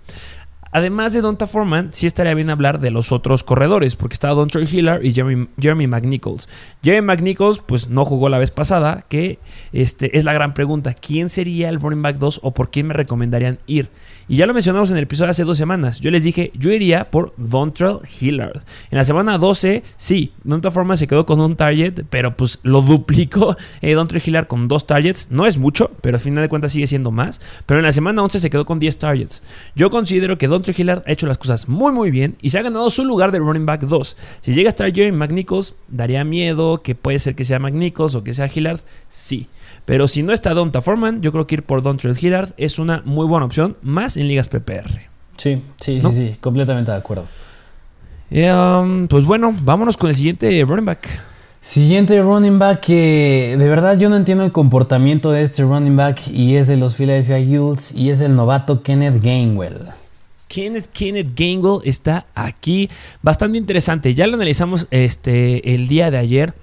Además 0.74 1.12
de 1.12 1.20
Donta 1.20 1.46
Foreman, 1.46 1.90
sí 1.92 2.08
estaría 2.08 2.34
bien 2.34 2.50
hablar 2.50 2.80
de 2.80 2.90
los 2.90 3.12
otros 3.12 3.44
corredores, 3.44 3.94
porque 3.94 4.14
está 4.14 4.30
Don 4.30 4.48
Troy 4.48 4.68
Hiller 4.68 5.06
y 5.06 5.12
Jeremy, 5.12 5.86
McNichols. 5.86 6.48
Jeremy 6.82 7.06
McNichols, 7.06 7.60
pues 7.60 7.90
no 7.90 8.04
jugó 8.04 8.28
la 8.28 8.38
vez 8.38 8.50
pasada, 8.50 9.04
que 9.08 9.38
este, 9.72 10.18
es 10.18 10.24
la 10.24 10.32
gran 10.32 10.52
pregunta: 10.52 10.92
¿quién 10.92 11.28
sería 11.28 11.68
el 11.68 11.80
running 11.80 12.02
back 12.02 12.16
2 12.16 12.40
o 12.42 12.50
por 12.50 12.72
quién 12.72 12.88
me 12.88 12.94
recomendarían 12.94 13.60
ir? 13.68 13.88
Y 14.28 14.36
ya 14.36 14.46
lo 14.46 14.54
mencionamos 14.54 14.90
en 14.90 14.96
el 14.96 15.04
episodio 15.04 15.30
hace 15.30 15.44
dos 15.44 15.56
semanas. 15.56 16.00
Yo 16.00 16.10
les 16.10 16.24
dije, 16.24 16.50
yo 16.54 16.72
iría 16.72 17.10
por 17.10 17.34
Dontrell 17.36 17.98
Hillard. 18.20 18.62
En 18.90 18.98
la 18.98 19.04
semana 19.04 19.38
12, 19.38 19.82
sí, 19.96 20.32
Dontrell 20.42 20.72
Forma 20.72 20.96
se 20.96 21.06
quedó 21.06 21.26
con 21.26 21.40
un 21.40 21.56
target, 21.56 22.04
pero 22.10 22.36
pues 22.36 22.58
lo 22.62 22.80
duplicó 22.82 23.56
eh, 23.80 23.92
Dontrell 23.92 24.22
Hillard 24.24 24.46
con 24.46 24.66
dos 24.66 24.86
targets. 24.86 25.28
No 25.30 25.46
es 25.46 25.58
mucho, 25.58 25.90
pero 26.00 26.16
al 26.16 26.20
final 26.20 26.42
de 26.42 26.48
cuentas 26.48 26.72
sigue 26.72 26.86
siendo 26.86 27.10
más. 27.10 27.40
Pero 27.66 27.78
en 27.78 27.86
la 27.86 27.92
semana 27.92 28.22
11 28.22 28.40
se 28.40 28.50
quedó 28.50 28.64
con 28.64 28.78
10 28.78 28.98
targets. 28.98 29.42
Yo 29.74 29.90
considero 29.90 30.36
que 30.36 30.48
Dontrell 30.48 30.64
Dontre 30.64 30.82
Hillard 30.82 31.02
ha 31.06 31.12
hecho 31.12 31.26
las 31.26 31.36
cosas 31.36 31.68
muy 31.68 31.92
muy 31.92 32.10
bien 32.10 32.36
y 32.40 32.48
se 32.48 32.58
ha 32.58 32.62
ganado 32.62 32.88
su 32.88 33.04
lugar 33.04 33.32
de 33.32 33.38
running 33.38 33.66
back 33.66 33.82
2. 33.82 34.16
Si 34.40 34.54
llega 34.54 34.68
a 34.68 34.70
estar 34.70 34.90
Jerry 34.92 35.12
McNichols, 35.12 35.74
daría 35.88 36.24
miedo 36.24 36.80
que 36.82 36.94
puede 36.94 37.18
ser 37.18 37.34
que 37.34 37.44
sea 37.44 37.58
McNichols 37.58 38.14
o 38.14 38.24
que 38.24 38.32
sea 38.32 38.50
Hillard, 38.52 38.80
sí. 39.08 39.46
Pero 39.84 40.08
si 40.08 40.22
no 40.22 40.32
está 40.32 40.54
Donta 40.54 40.80
Foreman, 40.80 41.20
yo 41.20 41.32
creo 41.32 41.46
que 41.46 41.56
ir 41.56 41.62
por 41.62 41.82
Dontre 41.82 42.12
Hillard 42.18 42.54
es 42.56 42.78
una 42.78 43.02
muy 43.04 43.26
buena 43.26 43.46
opción, 43.46 43.76
más 43.82 44.16
en 44.16 44.28
ligas 44.28 44.48
PPR. 44.48 44.90
Sí, 45.36 45.62
sí, 45.80 46.00
sí, 46.00 46.12
sí, 46.12 46.36
completamente 46.40 46.90
de 46.90 46.96
acuerdo. 46.96 47.26
Eh, 48.30 48.52
um, 48.52 49.06
pues 49.08 49.24
bueno, 49.24 49.54
vámonos 49.62 49.96
con 49.96 50.08
el 50.08 50.14
siguiente 50.14 50.64
running 50.66 50.86
back. 50.86 51.06
Siguiente 51.60 52.20
running 52.20 52.58
back 52.58 52.80
que 52.80 53.56
de 53.58 53.68
verdad 53.68 53.98
yo 53.98 54.08
no 54.10 54.16
entiendo 54.16 54.44
el 54.44 54.52
comportamiento 54.52 55.32
de 55.32 55.42
este 55.42 55.62
running 55.62 55.96
back 55.96 56.28
y 56.28 56.56
es 56.56 56.66
de 56.66 56.76
los 56.76 56.94
Philadelphia 56.94 57.38
Eagles 57.38 57.92
y 57.92 58.10
es 58.10 58.20
el 58.20 58.36
novato 58.36 58.82
Kenneth 58.82 59.22
Gainwell. 59.22 59.88
Kenneth, 60.48 60.86
Kenneth 60.92 61.32
Gainwell 61.34 61.80
está 61.84 62.26
aquí. 62.34 62.88
Bastante 63.22 63.58
interesante. 63.58 64.14
Ya 64.14 64.26
lo 64.26 64.34
analizamos 64.34 64.86
este, 64.90 65.74
el 65.74 65.88
día 65.88 66.10
de 66.10 66.18
ayer. 66.18 66.54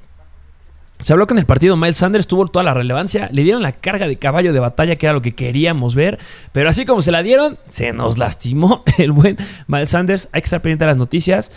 Se 1.02 1.14
habló 1.14 1.28
que 1.28 1.34
en 1.34 1.40
el 1.40 1.46
partido 1.46 1.76
Miles 1.78 1.98
Sanders 1.98 2.28
tuvo 2.28 2.48
toda 2.48 2.64
la 2.64 2.74
relevancia, 2.74 3.30
le 3.32 3.44
dieron 3.44 3.64
la 3.64 3.72
carga 3.72 4.08
de 4.08 4.18
caballo 4.18 4.54
de 4.54 4.60
batalla 4.60 4.96
que 4.96 5.08
era 5.08 5.14
lo 5.14 5.22
que 5.22 5.34
queríamos 5.34 5.96
ver, 5.96 6.20
pero 6.52 6.70
así 6.70 6.86
como 6.86 7.02
se 7.02 7.12
la 7.12 7.24
dieron, 7.24 7.58
se 7.68 7.92
nos 7.92 8.18
lastimó 8.18 8.84
el 8.98 9.12
buen 9.12 9.38
Miles 9.68 9.90
Sanders. 9.90 10.30
Hay 10.32 10.42
que 10.42 10.46
estar 10.46 10.62
pendiente 10.62 10.86
de 10.86 10.90
las 10.90 10.98
noticias, 10.98 11.52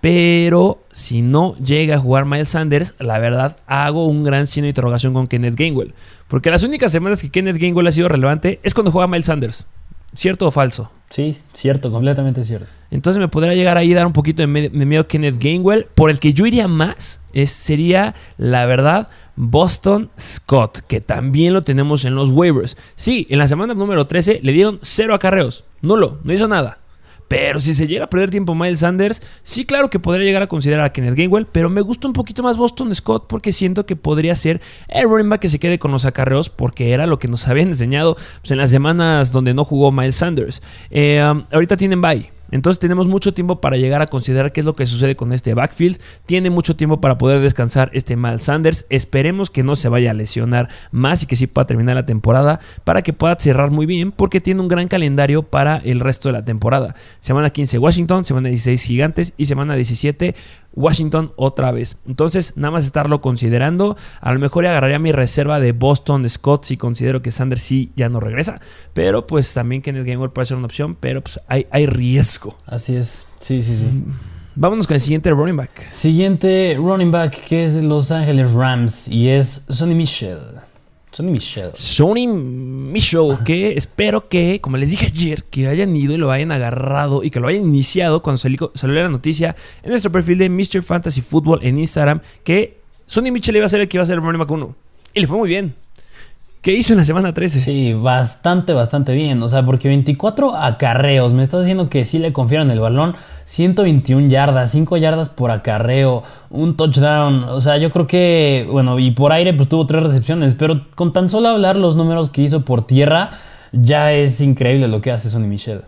pero 0.00 0.82
si 0.90 1.22
no 1.22 1.54
llega 1.56 1.96
a 1.96 1.98
jugar 1.98 2.26
Miles 2.26 2.50
Sanders, 2.50 2.94
la 2.98 3.18
verdad 3.18 3.56
hago 3.66 4.06
un 4.06 4.22
gran 4.22 4.46
signo 4.46 4.64
de 4.64 4.70
interrogación 4.70 5.14
con 5.14 5.26
Kenneth 5.26 5.56
Gainwell, 5.56 5.94
porque 6.28 6.50
las 6.50 6.62
únicas 6.62 6.92
semanas 6.92 7.22
que 7.22 7.30
Kenneth 7.30 7.56
Gainwell 7.56 7.86
ha 7.86 7.92
sido 7.92 8.08
relevante 8.08 8.60
es 8.62 8.74
cuando 8.74 8.92
juega 8.92 9.08
Miles 9.08 9.26
Sanders. 9.26 9.66
¿Cierto 10.14 10.46
o 10.46 10.50
falso? 10.50 10.90
Sí, 11.10 11.38
cierto, 11.52 11.90
completamente 11.90 12.44
cierto. 12.44 12.68
Entonces 12.90 13.18
me 13.20 13.26
podría 13.26 13.54
llegar 13.54 13.76
ahí 13.76 13.92
a 13.92 13.96
dar 13.96 14.06
un 14.06 14.12
poquito 14.12 14.42
de, 14.42 14.46
miedo 14.46 15.08
Kenneth 15.08 15.42
Gainwell. 15.42 15.86
Por 15.94 16.08
el 16.08 16.20
que 16.20 16.32
yo 16.32 16.46
iría 16.46 16.68
más 16.68 17.20
es, 17.32 17.50
sería, 17.50 18.14
la 18.36 18.64
verdad, 18.66 19.08
Boston 19.34 20.10
Scott, 20.18 20.78
que 20.86 21.00
también 21.00 21.52
lo 21.52 21.62
tenemos 21.62 22.04
en 22.04 22.14
los 22.14 22.30
waivers. 22.30 22.76
Sí, 22.94 23.26
en 23.28 23.38
la 23.38 23.48
semana 23.48 23.74
número 23.74 24.06
13 24.06 24.40
le 24.42 24.52
dieron 24.52 24.78
cero 24.82 25.14
acarreos. 25.14 25.64
Nulo, 25.80 26.18
no 26.22 26.32
hizo 26.32 26.46
nada. 26.46 26.78
Pero 27.30 27.60
si 27.60 27.74
se 27.74 27.86
llega 27.86 28.06
a 28.06 28.10
perder 28.10 28.30
tiempo 28.30 28.56
Miles 28.56 28.80
Sanders, 28.80 29.22
sí, 29.44 29.64
claro 29.64 29.88
que 29.88 30.00
podría 30.00 30.26
llegar 30.26 30.42
a 30.42 30.48
considerar 30.48 30.84
a 30.84 30.92
Kenneth 30.92 31.14
Gainwell, 31.14 31.46
pero 31.46 31.70
me 31.70 31.80
gusta 31.80 32.08
un 32.08 32.12
poquito 32.12 32.42
más 32.42 32.56
Boston 32.56 32.92
Scott 32.92 33.26
porque 33.28 33.52
siento 33.52 33.86
que 33.86 33.94
podría 33.94 34.34
ser 34.34 34.60
el 34.88 35.04
running 35.04 35.30
back 35.30 35.42
que 35.42 35.48
se 35.48 35.60
quede 35.60 35.78
con 35.78 35.92
los 35.92 36.04
acarreos 36.04 36.50
porque 36.50 36.90
era 36.90 37.06
lo 37.06 37.20
que 37.20 37.28
nos 37.28 37.46
habían 37.48 37.68
enseñado 37.68 38.16
pues, 38.16 38.50
en 38.50 38.58
las 38.58 38.72
semanas 38.72 39.30
donde 39.30 39.54
no 39.54 39.64
jugó 39.64 39.92
Miles 39.92 40.16
Sanders. 40.16 40.60
Eh, 40.90 41.22
ahorita 41.52 41.76
tienen 41.76 42.00
bye. 42.00 42.39
Entonces 42.50 42.78
tenemos 42.78 43.06
mucho 43.06 43.34
tiempo 43.34 43.60
para 43.60 43.76
llegar 43.76 44.02
a 44.02 44.06
considerar 44.06 44.52
qué 44.52 44.60
es 44.60 44.66
lo 44.66 44.76
que 44.76 44.86
sucede 44.86 45.16
con 45.16 45.32
este 45.32 45.54
backfield. 45.54 46.00
Tiene 46.26 46.50
mucho 46.50 46.76
tiempo 46.76 47.00
para 47.00 47.18
poder 47.18 47.40
descansar 47.40 47.90
este 47.94 48.16
Miles 48.16 48.42
Sanders. 48.42 48.86
Esperemos 48.88 49.50
que 49.50 49.62
no 49.62 49.76
se 49.76 49.88
vaya 49.88 50.10
a 50.10 50.14
lesionar 50.14 50.68
más 50.90 51.22
y 51.22 51.26
que 51.26 51.36
sí 51.36 51.46
pueda 51.46 51.66
terminar 51.66 51.94
la 51.94 52.06
temporada 52.06 52.60
para 52.84 53.02
que 53.02 53.12
pueda 53.12 53.36
cerrar 53.38 53.70
muy 53.70 53.86
bien 53.86 54.12
porque 54.12 54.40
tiene 54.40 54.60
un 54.60 54.68
gran 54.68 54.88
calendario 54.88 55.42
para 55.42 55.78
el 55.78 56.00
resto 56.00 56.28
de 56.28 56.34
la 56.34 56.44
temporada. 56.44 56.94
Semana 57.20 57.50
15 57.50 57.78
Washington, 57.78 58.24
semana 58.24 58.48
16 58.48 58.82
Gigantes 58.82 59.34
y 59.36 59.46
semana 59.46 59.74
17 59.74 60.34
Washington 60.72 61.32
otra 61.36 61.72
vez. 61.72 61.98
Entonces, 62.06 62.56
nada 62.56 62.72
más 62.72 62.84
estarlo 62.84 63.20
considerando. 63.20 63.96
A 64.20 64.32
lo 64.32 64.38
mejor 64.38 64.66
agarraría 64.66 64.98
mi 64.98 65.12
reserva 65.12 65.60
de 65.60 65.72
Boston 65.72 66.28
Scott 66.28 66.64
si 66.64 66.76
considero 66.76 67.22
que 67.22 67.30
Sanders 67.30 67.62
sí 67.62 67.92
ya 67.96 68.08
no 68.08 68.20
regresa. 68.20 68.60
Pero 68.92 69.26
pues 69.26 69.52
también 69.52 69.82
Kenneth 69.82 70.06
Gainwell 70.06 70.30
puede 70.30 70.46
ser 70.46 70.56
una 70.56 70.66
opción, 70.66 70.96
pero 70.98 71.22
pues 71.22 71.40
hay, 71.48 71.66
hay 71.70 71.86
riesgo. 71.86 72.39
Así 72.66 72.96
es. 72.96 73.26
Sí, 73.38 73.62
sí, 73.62 73.76
sí. 73.76 73.86
Vámonos 74.54 74.86
con 74.86 74.94
el 74.94 75.00
siguiente 75.00 75.30
running 75.30 75.56
back. 75.56 75.88
Siguiente 75.90 76.74
running 76.76 77.10
back 77.10 77.44
que 77.44 77.64
es 77.64 77.76
de 77.76 77.82
Los 77.82 78.10
Ángeles 78.10 78.52
Rams 78.52 79.08
y 79.08 79.28
es 79.28 79.64
Sonny 79.68 79.94
Michel. 79.94 80.38
Sonny 81.12 81.30
Michel. 81.32 81.70
Sonny 81.74 82.26
Michel, 82.26 83.36
que 83.44 83.72
espero 83.72 84.28
que, 84.28 84.60
como 84.60 84.76
les 84.76 84.90
dije 84.90 85.06
ayer, 85.06 85.44
que 85.44 85.66
hayan 85.66 85.94
ido 85.94 86.14
y 86.14 86.18
lo 86.18 86.30
hayan 86.30 86.52
agarrado 86.52 87.24
y 87.24 87.30
que 87.30 87.40
lo 87.40 87.48
hayan 87.48 87.62
iniciado 87.62 88.22
cuando 88.22 88.38
salió, 88.38 88.70
la 89.02 89.08
noticia 89.08 89.56
en 89.82 89.90
nuestro 89.90 90.12
perfil 90.12 90.38
de 90.38 90.48
Mr. 90.48 90.82
Fantasy 90.82 91.20
Football 91.20 91.60
en 91.62 91.78
Instagram, 91.78 92.20
que 92.44 92.80
Sonny 93.06 93.30
Michel 93.30 93.56
iba 93.56 93.66
a 93.66 93.68
ser 93.68 93.80
el 93.80 93.88
que 93.88 93.96
iba 93.96 94.02
a 94.02 94.06
ser 94.06 94.16
el 94.16 94.22
running 94.22 94.38
back 94.38 94.50
1. 94.50 94.74
Y 95.14 95.20
le 95.20 95.26
fue 95.26 95.36
muy 95.36 95.48
bien. 95.48 95.74
¿Qué 96.62 96.74
hizo 96.74 96.92
en 96.92 96.98
la 96.98 97.06
semana 97.06 97.32
13? 97.32 97.62
Sí, 97.62 97.94
bastante, 97.94 98.74
bastante 98.74 99.14
bien. 99.14 99.42
O 99.42 99.48
sea, 99.48 99.64
porque 99.64 99.88
24 99.88 100.54
acarreos. 100.54 101.32
Me 101.32 101.42
estás 101.42 101.60
diciendo 101.60 101.88
que 101.88 102.04
sí 102.04 102.18
le 102.18 102.34
confiaron 102.34 102.70
el 102.70 102.80
balón. 102.80 103.16
121 103.44 104.28
yardas, 104.28 104.70
5 104.72 104.98
yardas 104.98 105.30
por 105.30 105.50
acarreo, 105.52 106.22
un 106.50 106.76
touchdown. 106.76 107.44
O 107.44 107.62
sea, 107.62 107.78
yo 107.78 107.90
creo 107.90 108.06
que, 108.06 108.68
bueno, 108.70 108.98
y 108.98 109.12
por 109.12 109.32
aire 109.32 109.54
pues 109.54 109.70
tuvo 109.70 109.86
3 109.86 110.02
recepciones. 110.02 110.54
Pero 110.54 110.86
con 110.96 111.14
tan 111.14 111.30
solo 111.30 111.48
hablar 111.48 111.76
los 111.76 111.96
números 111.96 112.28
que 112.28 112.42
hizo 112.42 112.62
por 112.62 112.86
tierra, 112.86 113.30
ya 113.72 114.12
es 114.12 114.42
increíble 114.42 114.86
lo 114.86 115.00
que 115.00 115.12
hace 115.12 115.30
Sonny 115.30 115.46
Michel. 115.46 115.80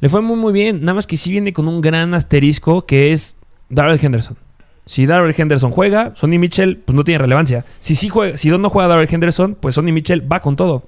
Le 0.00 0.08
fue 0.08 0.22
muy, 0.22 0.36
muy 0.36 0.54
bien. 0.54 0.80
Nada 0.80 0.94
más 0.94 1.06
que 1.06 1.18
sí 1.18 1.30
viene 1.30 1.52
con 1.52 1.68
un 1.68 1.82
gran 1.82 2.14
asterisco 2.14 2.86
que 2.86 3.12
es 3.12 3.36
Darrell 3.68 4.00
Henderson. 4.02 4.38
Si 4.86 5.04
Darrell 5.04 5.34
Henderson 5.36 5.72
juega, 5.72 6.12
Sonny 6.14 6.38
Mitchell 6.38 6.78
pues 6.78 6.94
no 6.94 7.02
tiene 7.02 7.18
relevancia. 7.18 7.64
Si 7.80 7.96
sí 7.96 8.08
juega, 8.08 8.36
si 8.36 8.48
no 8.48 8.70
juega 8.70 8.88
Darrell 8.88 9.12
Henderson, 9.12 9.56
pues 9.60 9.74
Sonny 9.74 9.90
Mitchell 9.92 10.30
va 10.30 10.40
con 10.40 10.54
todo. 10.54 10.84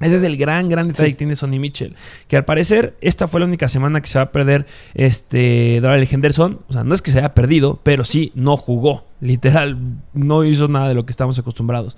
Ese 0.00 0.16
es 0.16 0.22
el 0.24 0.36
gran, 0.36 0.68
gran 0.68 0.88
detalle 0.88 1.10
que 1.10 1.16
tiene 1.16 1.36
Sonny 1.36 1.58
Mitchell. 1.58 1.94
Que 2.26 2.36
al 2.36 2.44
parecer, 2.44 2.96
esta 3.00 3.28
fue 3.28 3.38
la 3.38 3.46
única 3.46 3.68
semana 3.68 4.00
que 4.00 4.08
se 4.08 4.18
va 4.18 4.24
a 4.24 4.32
perder 4.32 4.66
este 4.94 5.78
Darrell 5.80 6.08
Henderson. 6.10 6.60
O 6.68 6.72
sea, 6.72 6.82
no 6.82 6.94
es 6.94 7.02
que 7.02 7.12
se 7.12 7.18
haya 7.18 7.34
perdido, 7.34 7.78
pero 7.82 8.02
sí 8.02 8.32
no 8.34 8.56
jugó. 8.56 9.06
Literal, 9.20 9.78
no 10.12 10.44
hizo 10.44 10.66
nada 10.66 10.88
de 10.88 10.94
lo 10.94 11.06
que 11.06 11.12
estamos 11.12 11.38
acostumbrados. 11.38 11.96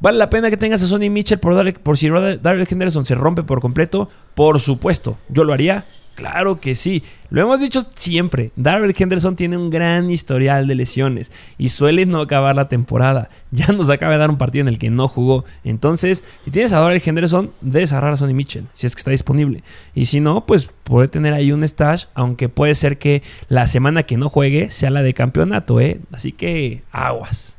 ¿Vale 0.00 0.16
la 0.16 0.30
pena 0.30 0.48
que 0.48 0.56
tengas 0.56 0.82
a 0.82 0.86
Sonny 0.86 1.10
Mitchell 1.10 1.38
por, 1.38 1.54
darle, 1.54 1.74
por 1.74 1.98
si 1.98 2.08
Darrell 2.08 2.66
Henderson 2.68 3.04
se 3.04 3.14
rompe 3.14 3.42
por 3.42 3.60
completo? 3.60 4.08
Por 4.34 4.58
supuesto, 4.58 5.18
yo 5.28 5.44
lo 5.44 5.52
haría. 5.52 5.84
Claro 6.14 6.60
que 6.60 6.74
sí. 6.74 7.02
Lo 7.30 7.40
hemos 7.40 7.60
dicho 7.60 7.86
siempre. 7.94 8.50
Darrell 8.56 8.94
Henderson 8.96 9.34
tiene 9.34 9.56
un 9.56 9.70
gran 9.70 10.10
historial 10.10 10.66
de 10.66 10.74
lesiones 10.74 11.32
y 11.56 11.70
suele 11.70 12.04
no 12.04 12.20
acabar 12.20 12.54
la 12.54 12.68
temporada. 12.68 13.28
Ya 13.54 13.66
nos 13.66 13.90
acaba 13.90 14.12
de 14.12 14.18
dar 14.18 14.30
un 14.30 14.38
partido 14.38 14.62
en 14.62 14.68
el 14.68 14.78
que 14.78 14.88
no 14.88 15.08
jugó. 15.08 15.44
Entonces, 15.62 16.24
si 16.42 16.50
tienes 16.50 16.72
a 16.72 16.80
Darrell 16.80 17.02
Henderson, 17.04 17.52
debes 17.60 17.92
agarrar 17.92 18.14
a 18.14 18.16
Sonny 18.16 18.32
Mitchell, 18.32 18.66
si 18.72 18.86
es 18.86 18.94
que 18.94 19.00
está 19.00 19.10
disponible. 19.10 19.62
Y 19.94 20.06
si 20.06 20.20
no, 20.20 20.46
pues 20.46 20.70
puede 20.84 21.08
tener 21.08 21.34
ahí 21.34 21.52
un 21.52 21.62
stash, 21.68 22.06
aunque 22.14 22.48
puede 22.48 22.74
ser 22.74 22.96
que 22.96 23.22
la 23.48 23.66
semana 23.66 24.04
que 24.04 24.16
no 24.16 24.30
juegue 24.30 24.70
sea 24.70 24.88
la 24.88 25.02
de 25.02 25.12
campeonato, 25.12 25.80
¿eh? 25.80 26.00
Así 26.12 26.32
que 26.32 26.82
aguas. 26.92 27.58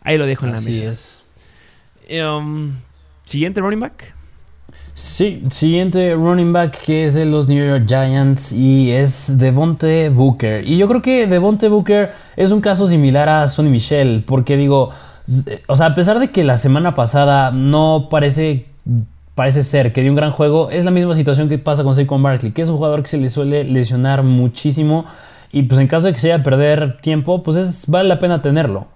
Ahí 0.00 0.16
lo 0.16 0.24
dejo 0.24 0.46
en 0.46 0.52
la 0.52 0.60
mesa. 0.62 0.86
Es. 0.86 1.22
Um, 2.24 2.72
Siguiente 3.26 3.60
running 3.60 3.80
back. 3.80 4.15
Sí, 4.98 5.44
siguiente 5.50 6.14
running 6.14 6.54
back 6.54 6.80
que 6.86 7.04
es 7.04 7.12
de 7.12 7.26
los 7.26 7.48
New 7.48 7.62
York 7.62 7.84
Giants 7.86 8.50
y 8.50 8.92
es 8.92 9.36
Devonte 9.36 10.08
Booker. 10.08 10.66
Y 10.66 10.78
yo 10.78 10.88
creo 10.88 11.02
que 11.02 11.26
Devonte 11.26 11.68
Booker 11.68 12.12
es 12.34 12.50
un 12.50 12.62
caso 12.62 12.86
similar 12.86 13.28
a 13.28 13.46
Sonny 13.46 13.68
Michel, 13.68 14.24
porque 14.26 14.56
digo, 14.56 14.88
o 15.66 15.76
sea, 15.76 15.88
a 15.88 15.94
pesar 15.94 16.18
de 16.18 16.30
que 16.30 16.44
la 16.44 16.56
semana 16.56 16.94
pasada 16.94 17.52
no 17.52 18.08
parece 18.10 18.68
parece 19.34 19.64
ser 19.64 19.92
que 19.92 20.00
dio 20.00 20.10
un 20.10 20.16
gran 20.16 20.30
juego, 20.30 20.70
es 20.70 20.86
la 20.86 20.90
misma 20.90 21.12
situación 21.12 21.50
que 21.50 21.58
pasa 21.58 21.84
con 21.84 21.94
Saquon 21.94 22.22
Barkley, 22.22 22.52
que 22.52 22.62
es 22.62 22.70
un 22.70 22.76
jugador 22.76 23.02
que 23.02 23.10
se 23.10 23.18
le 23.18 23.28
suele 23.28 23.64
lesionar 23.64 24.22
muchísimo 24.22 25.04
y 25.52 25.64
pues 25.64 25.78
en 25.78 25.88
caso 25.88 26.06
de 26.06 26.14
que 26.14 26.20
se 26.20 26.28
vaya 26.28 26.40
a 26.40 26.42
perder 26.42 27.02
tiempo, 27.02 27.42
pues 27.42 27.58
es, 27.58 27.86
vale 27.88 28.08
la 28.08 28.18
pena 28.18 28.40
tenerlo. 28.40 28.86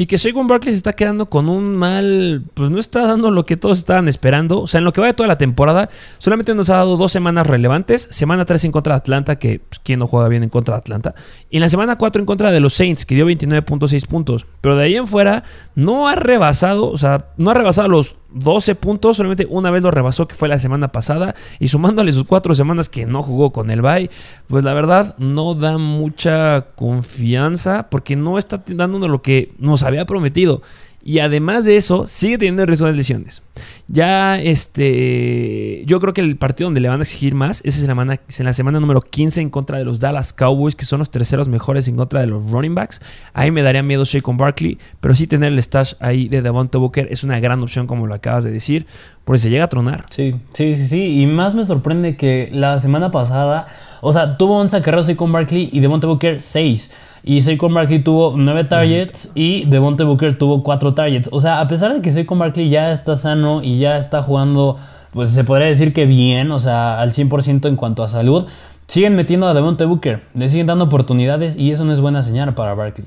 Y 0.00 0.06
que 0.06 0.16
Saquon 0.16 0.46
Barkley 0.46 0.72
se 0.72 0.78
está 0.78 0.94
quedando 0.94 1.26
con 1.26 1.50
un 1.50 1.76
mal. 1.76 2.42
Pues 2.54 2.70
no 2.70 2.78
está 2.78 3.06
dando 3.06 3.30
lo 3.30 3.44
que 3.44 3.58
todos 3.58 3.76
estaban 3.76 4.08
esperando. 4.08 4.62
O 4.62 4.66
sea, 4.66 4.78
en 4.78 4.84
lo 4.84 4.94
que 4.94 5.02
va 5.02 5.08
de 5.08 5.12
toda 5.12 5.26
la 5.26 5.36
temporada, 5.36 5.90
solamente 6.16 6.54
nos 6.54 6.70
ha 6.70 6.76
dado 6.76 6.96
dos 6.96 7.12
semanas 7.12 7.46
relevantes. 7.46 8.08
Semana 8.10 8.46
3 8.46 8.64
en 8.64 8.72
contra 8.72 8.94
de 8.94 8.96
Atlanta, 8.96 9.38
que 9.38 9.58
pues, 9.58 9.78
¿quién 9.84 9.98
no 9.98 10.06
juega 10.06 10.28
bien 10.28 10.42
en 10.42 10.48
contra 10.48 10.76
de 10.76 10.78
Atlanta? 10.78 11.14
Y 11.50 11.58
en 11.58 11.60
la 11.60 11.68
semana 11.68 11.98
4 11.98 12.20
en 12.20 12.24
contra 12.24 12.50
de 12.50 12.60
los 12.60 12.72
Saints, 12.72 13.04
que 13.04 13.14
dio 13.14 13.28
29.6 13.28 14.06
puntos. 14.06 14.46
Pero 14.62 14.74
de 14.74 14.84
ahí 14.84 14.96
en 14.96 15.06
fuera, 15.06 15.44
no 15.74 16.08
ha 16.08 16.14
rebasado, 16.14 16.90
o 16.90 16.96
sea, 16.96 17.26
no 17.36 17.50
ha 17.50 17.54
rebasado 17.54 17.90
los 17.90 18.16
12 18.32 18.76
puntos, 18.76 19.16
solamente 19.16 19.46
una 19.50 19.70
vez 19.70 19.82
lo 19.82 19.90
rebasó, 19.90 20.28
que 20.28 20.34
fue 20.34 20.48
la 20.48 20.58
semana 20.58 20.92
pasada, 20.92 21.34
y 21.58 21.68
sumándole 21.68 22.12
sus 22.12 22.24
cuatro 22.24 22.54
semanas 22.54 22.88
que 22.88 23.06
no 23.06 23.22
jugó 23.22 23.52
con 23.52 23.70
el 23.70 23.82
Bay, 23.82 24.08
pues 24.46 24.64
la 24.64 24.72
verdad 24.72 25.16
no 25.18 25.54
da 25.54 25.78
mucha 25.78 26.68
confianza 26.74 27.88
porque 27.90 28.16
no 28.16 28.38
está 28.38 28.62
dándonos 28.66 29.10
lo 29.10 29.22
que 29.22 29.52
nos 29.58 29.82
había 29.82 29.89
prometido. 30.06 30.62
Y 31.02 31.20
además 31.20 31.64
de 31.64 31.76
eso, 31.76 32.06
sigue 32.06 32.36
teniendo 32.36 32.66
riesgo 32.66 32.86
de 32.86 32.92
lesiones. 32.92 33.42
Ya 33.88 34.38
este 34.38 35.82
yo 35.86 35.98
creo 35.98 36.12
que 36.12 36.20
el 36.20 36.36
partido 36.36 36.66
donde 36.66 36.80
le 36.80 36.88
van 36.88 37.00
a 37.00 37.02
exigir 37.02 37.34
más 37.34 37.62
es 37.64 37.76
en 37.76 37.82
la, 37.82 37.92
semana, 37.92 38.20
es 38.28 38.40
en 38.40 38.46
la 38.46 38.52
semana 38.52 38.80
número 38.80 39.00
15 39.00 39.40
en 39.40 39.50
contra 39.50 39.78
de 39.78 39.84
los 39.84 39.98
Dallas 39.98 40.34
Cowboys, 40.34 40.76
que 40.76 40.84
son 40.84 40.98
los 40.98 41.10
terceros 41.10 41.48
mejores 41.48 41.88
en 41.88 41.96
contra 41.96 42.20
de 42.20 42.26
los 42.26 42.50
running 42.50 42.74
backs. 42.74 43.00
Ahí 43.32 43.50
me 43.50 43.62
daría 43.62 43.82
miedo 43.82 44.04
Shake 44.04 44.22
con 44.22 44.36
Barkley, 44.36 44.76
pero 45.00 45.14
sí 45.14 45.26
tener 45.26 45.52
el 45.52 45.62
stash 45.62 45.94
ahí 46.00 46.28
de 46.28 46.42
Devonta 46.42 46.76
Booker 46.76 47.08
es 47.10 47.24
una 47.24 47.40
gran 47.40 47.62
opción, 47.62 47.86
como 47.86 48.06
lo 48.06 48.14
acabas 48.14 48.44
de 48.44 48.50
decir, 48.50 48.86
porque 49.24 49.38
se 49.38 49.50
llega 49.50 49.64
a 49.64 49.68
tronar. 49.68 50.04
Sí, 50.10 50.34
sí, 50.52 50.74
sí, 50.74 50.86
sí. 50.86 51.22
Y 51.22 51.26
más 51.26 51.54
me 51.54 51.64
sorprende 51.64 52.16
que 52.16 52.50
la 52.52 52.78
semana 52.78 53.10
pasada, 53.10 53.66
o 54.02 54.12
sea, 54.12 54.36
tuvo 54.36 54.58
11 54.58 54.76
acarreos 54.76 55.10
con 55.16 55.32
Barkley 55.32 55.70
y 55.72 55.80
Devonta 55.80 56.06
Booker 56.06 56.42
6. 56.42 56.92
Y 57.22 57.42
Saquon 57.42 57.74
Barkley 57.74 58.00
tuvo 58.00 58.34
9 58.36 58.64
targets 58.64 59.32
y 59.34 59.64
Devonta 59.66 60.04
Booker 60.04 60.38
tuvo 60.38 60.62
4 60.62 60.94
targets. 60.94 61.28
O 61.32 61.40
sea, 61.40 61.60
a 61.60 61.68
pesar 61.68 61.94
de 61.94 62.00
que 62.00 62.12
Saquon 62.12 62.38
Barkley 62.38 62.68
ya 62.68 62.92
está 62.92 63.16
sano 63.16 63.62
y 63.62 63.78
ya 63.78 63.98
está 63.98 64.22
jugando, 64.22 64.78
pues 65.12 65.30
se 65.30 65.44
podría 65.44 65.68
decir 65.68 65.92
que 65.92 66.06
bien, 66.06 66.50
o 66.50 66.58
sea, 66.58 67.00
al 67.00 67.12
100% 67.12 67.68
en 67.68 67.76
cuanto 67.76 68.02
a 68.02 68.08
salud, 68.08 68.46
siguen 68.86 69.16
metiendo 69.16 69.46
a 69.48 69.54
Devonta 69.54 69.84
Booker, 69.84 70.22
le 70.34 70.48
siguen 70.48 70.66
dando 70.66 70.86
oportunidades 70.86 71.56
y 71.56 71.70
eso 71.70 71.84
no 71.84 71.92
es 71.92 72.00
buena 72.00 72.22
señal 72.22 72.54
para 72.54 72.74
Barkley 72.74 73.06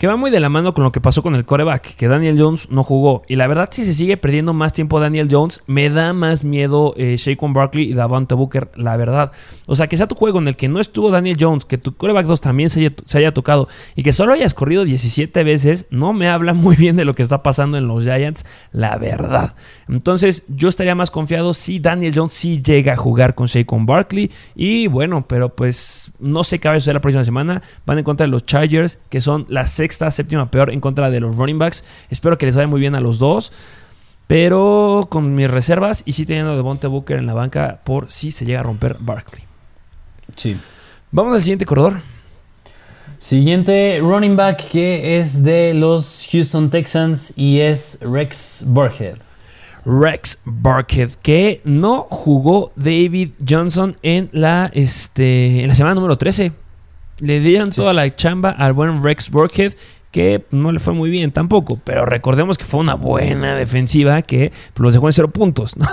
que 0.00 0.06
va 0.06 0.16
muy 0.16 0.30
de 0.30 0.40
la 0.40 0.48
mano 0.48 0.72
con 0.72 0.82
lo 0.82 0.92
que 0.92 1.00
pasó 1.02 1.22
con 1.22 1.34
el 1.34 1.44
coreback, 1.44 1.94
que 1.94 2.08
Daniel 2.08 2.34
Jones 2.38 2.70
no 2.70 2.82
jugó. 2.82 3.22
Y 3.28 3.36
la 3.36 3.46
verdad, 3.46 3.68
si 3.70 3.84
se 3.84 3.92
sigue 3.92 4.16
perdiendo 4.16 4.54
más 4.54 4.72
tiempo 4.72 4.98
Daniel 4.98 5.28
Jones, 5.30 5.62
me 5.66 5.90
da 5.90 6.14
más 6.14 6.42
miedo 6.42 6.94
eh, 6.96 7.18
Barkley 7.38 7.90
y 7.90 7.92
Davante 7.92 8.34
Booker, 8.34 8.70
la 8.76 8.96
verdad. 8.96 9.30
O 9.66 9.76
sea, 9.76 9.88
que 9.88 9.98
sea 9.98 10.08
tu 10.08 10.14
juego 10.14 10.38
en 10.38 10.48
el 10.48 10.56
que 10.56 10.68
no 10.68 10.80
estuvo 10.80 11.10
Daniel 11.10 11.36
Jones, 11.38 11.66
que 11.66 11.76
tu 11.76 11.94
coreback 11.94 12.24
2 12.24 12.40
también 12.40 12.70
se 12.70 12.94
haya, 13.12 13.34
tocado 13.34 13.68
y 13.94 14.02
que 14.02 14.12
solo 14.12 14.32
hayas 14.32 14.54
corrido 14.54 14.86
17 14.86 15.44
veces, 15.44 15.86
no 15.90 16.14
me 16.14 16.28
habla 16.28 16.54
muy 16.54 16.76
bien 16.76 16.96
de 16.96 17.04
lo 17.04 17.14
que 17.14 17.22
está 17.22 17.42
pasando 17.42 17.76
en 17.76 17.86
los 17.86 18.04
Giants, 18.04 18.46
la 18.72 18.96
verdad. 18.96 19.54
Entonces, 19.86 20.44
yo 20.48 20.70
estaría 20.70 20.94
más 20.94 21.10
confiado 21.10 21.52
si 21.52 21.78
Daniel 21.78 22.14
Jones 22.16 22.32
sí 22.32 22.62
llega 22.62 22.94
a 22.94 22.96
jugar 22.96 23.34
con 23.34 23.48
Shaquan 23.48 23.84
Barkley. 23.84 24.30
Y 24.54 24.86
bueno, 24.86 25.26
pero 25.28 25.54
pues 25.54 26.12
no 26.18 26.42
sé 26.42 26.58
qué 26.58 26.68
va 26.68 26.76
a 26.76 26.80
suceder 26.80 26.94
la 26.94 27.00
próxima 27.02 27.24
semana. 27.24 27.60
Van 27.84 27.98
en 27.98 28.04
contra 28.04 28.24
de 28.24 28.30
los 28.30 28.46
Chargers, 28.46 28.98
que 29.10 29.20
son 29.20 29.44
las 29.50 29.70
sexta 29.72 29.89
sexta, 29.90 30.10
séptima 30.10 30.50
peor 30.50 30.70
en 30.70 30.80
contra 30.80 31.10
de 31.10 31.20
los 31.20 31.36
running 31.36 31.58
backs. 31.58 31.84
Espero 32.10 32.38
que 32.38 32.46
les 32.46 32.56
vaya 32.56 32.68
muy 32.68 32.80
bien 32.80 32.94
a 32.94 33.00
los 33.00 33.18
dos. 33.18 33.52
Pero 34.26 35.08
con 35.10 35.34
mis 35.34 35.50
reservas 35.50 36.02
y 36.06 36.12
sí 36.12 36.24
teniendo 36.24 36.56
de 36.56 36.62
Monte 36.62 36.86
Booker 36.86 37.18
en 37.18 37.26
la 37.26 37.34
banca 37.34 37.80
por 37.84 38.10
si 38.12 38.30
se 38.30 38.44
llega 38.44 38.60
a 38.60 38.62
romper 38.62 38.96
Barkley. 39.00 39.42
Sí. 40.36 40.56
Vamos 41.10 41.34
al 41.34 41.42
siguiente 41.42 41.66
corredor. 41.66 42.00
Siguiente 43.18 43.98
running 44.00 44.36
back 44.36 44.68
que 44.70 45.18
es 45.18 45.42
de 45.42 45.74
los 45.74 46.28
Houston 46.30 46.70
Texans 46.70 47.32
y 47.36 47.58
es 47.58 47.98
Rex 48.02 48.62
Burkhead. 48.68 49.18
Rex 49.84 50.40
Burkhead, 50.44 51.10
que 51.22 51.60
no 51.64 52.04
jugó 52.04 52.70
David 52.76 53.30
Johnson 53.46 53.96
en 54.02 54.28
la, 54.32 54.70
este, 54.72 55.62
en 55.62 55.68
la 55.68 55.74
semana 55.74 55.96
número 55.96 56.16
13. 56.16 56.52
Le 57.20 57.40
dieron 57.40 57.70
toda 57.70 57.92
la 57.92 58.14
chamba 58.14 58.50
al 58.50 58.72
buen 58.72 59.02
Rex 59.02 59.30
Burkhead, 59.30 59.74
que 60.10 60.44
no 60.50 60.72
le 60.72 60.80
fue 60.80 60.94
muy 60.94 61.10
bien 61.10 61.32
tampoco. 61.32 61.78
Pero 61.84 62.06
recordemos 62.06 62.58
que 62.58 62.64
fue 62.64 62.80
una 62.80 62.94
buena 62.94 63.54
defensiva 63.54 64.22
que 64.22 64.52
los 64.76 64.92
dejó 64.92 65.06
en 65.06 65.12
cero 65.12 65.30
puntos. 65.30 65.74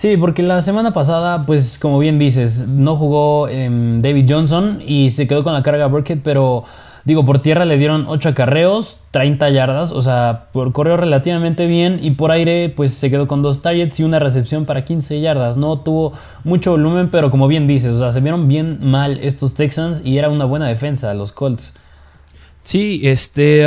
Sí, 0.00 0.16
porque 0.16 0.42
la 0.42 0.62
semana 0.62 0.94
pasada, 0.94 1.44
pues 1.44 1.78
como 1.78 1.98
bien 1.98 2.18
dices, 2.18 2.66
no 2.68 2.96
jugó 2.96 3.48
em, 3.48 4.00
David 4.00 4.24
Johnson 4.30 4.80
y 4.86 5.10
se 5.10 5.28
quedó 5.28 5.44
con 5.44 5.52
la 5.52 5.62
carga 5.62 5.88
Burkhead, 5.88 6.20
pero 6.24 6.64
Digo, 7.10 7.24
por 7.24 7.42
tierra 7.42 7.64
le 7.64 7.76
dieron 7.76 8.04
8 8.06 8.28
acarreos, 8.28 8.98
30 9.10 9.50
yardas, 9.50 9.90
o 9.90 10.00
sea, 10.00 10.46
por 10.52 10.70
correo 10.70 10.96
relativamente 10.96 11.66
bien 11.66 11.98
y 12.00 12.12
por 12.12 12.30
aire 12.30 12.68
pues 12.68 12.94
se 12.94 13.10
quedó 13.10 13.26
con 13.26 13.42
dos 13.42 13.62
targets 13.62 13.98
y 13.98 14.04
una 14.04 14.20
recepción 14.20 14.64
para 14.64 14.84
15 14.84 15.20
yardas. 15.20 15.56
No 15.56 15.80
tuvo 15.80 16.12
mucho 16.44 16.70
volumen, 16.70 17.10
pero 17.10 17.32
como 17.32 17.48
bien 17.48 17.66
dices, 17.66 17.94
o 17.94 17.98
sea, 17.98 18.12
se 18.12 18.20
vieron 18.20 18.46
bien 18.46 18.78
mal 18.80 19.18
estos 19.24 19.54
Texans 19.54 20.06
y 20.06 20.18
era 20.18 20.28
una 20.28 20.44
buena 20.44 20.68
defensa 20.68 21.12
los 21.14 21.32
Colts. 21.32 21.74
Sí, 22.62 23.00
este... 23.02 23.66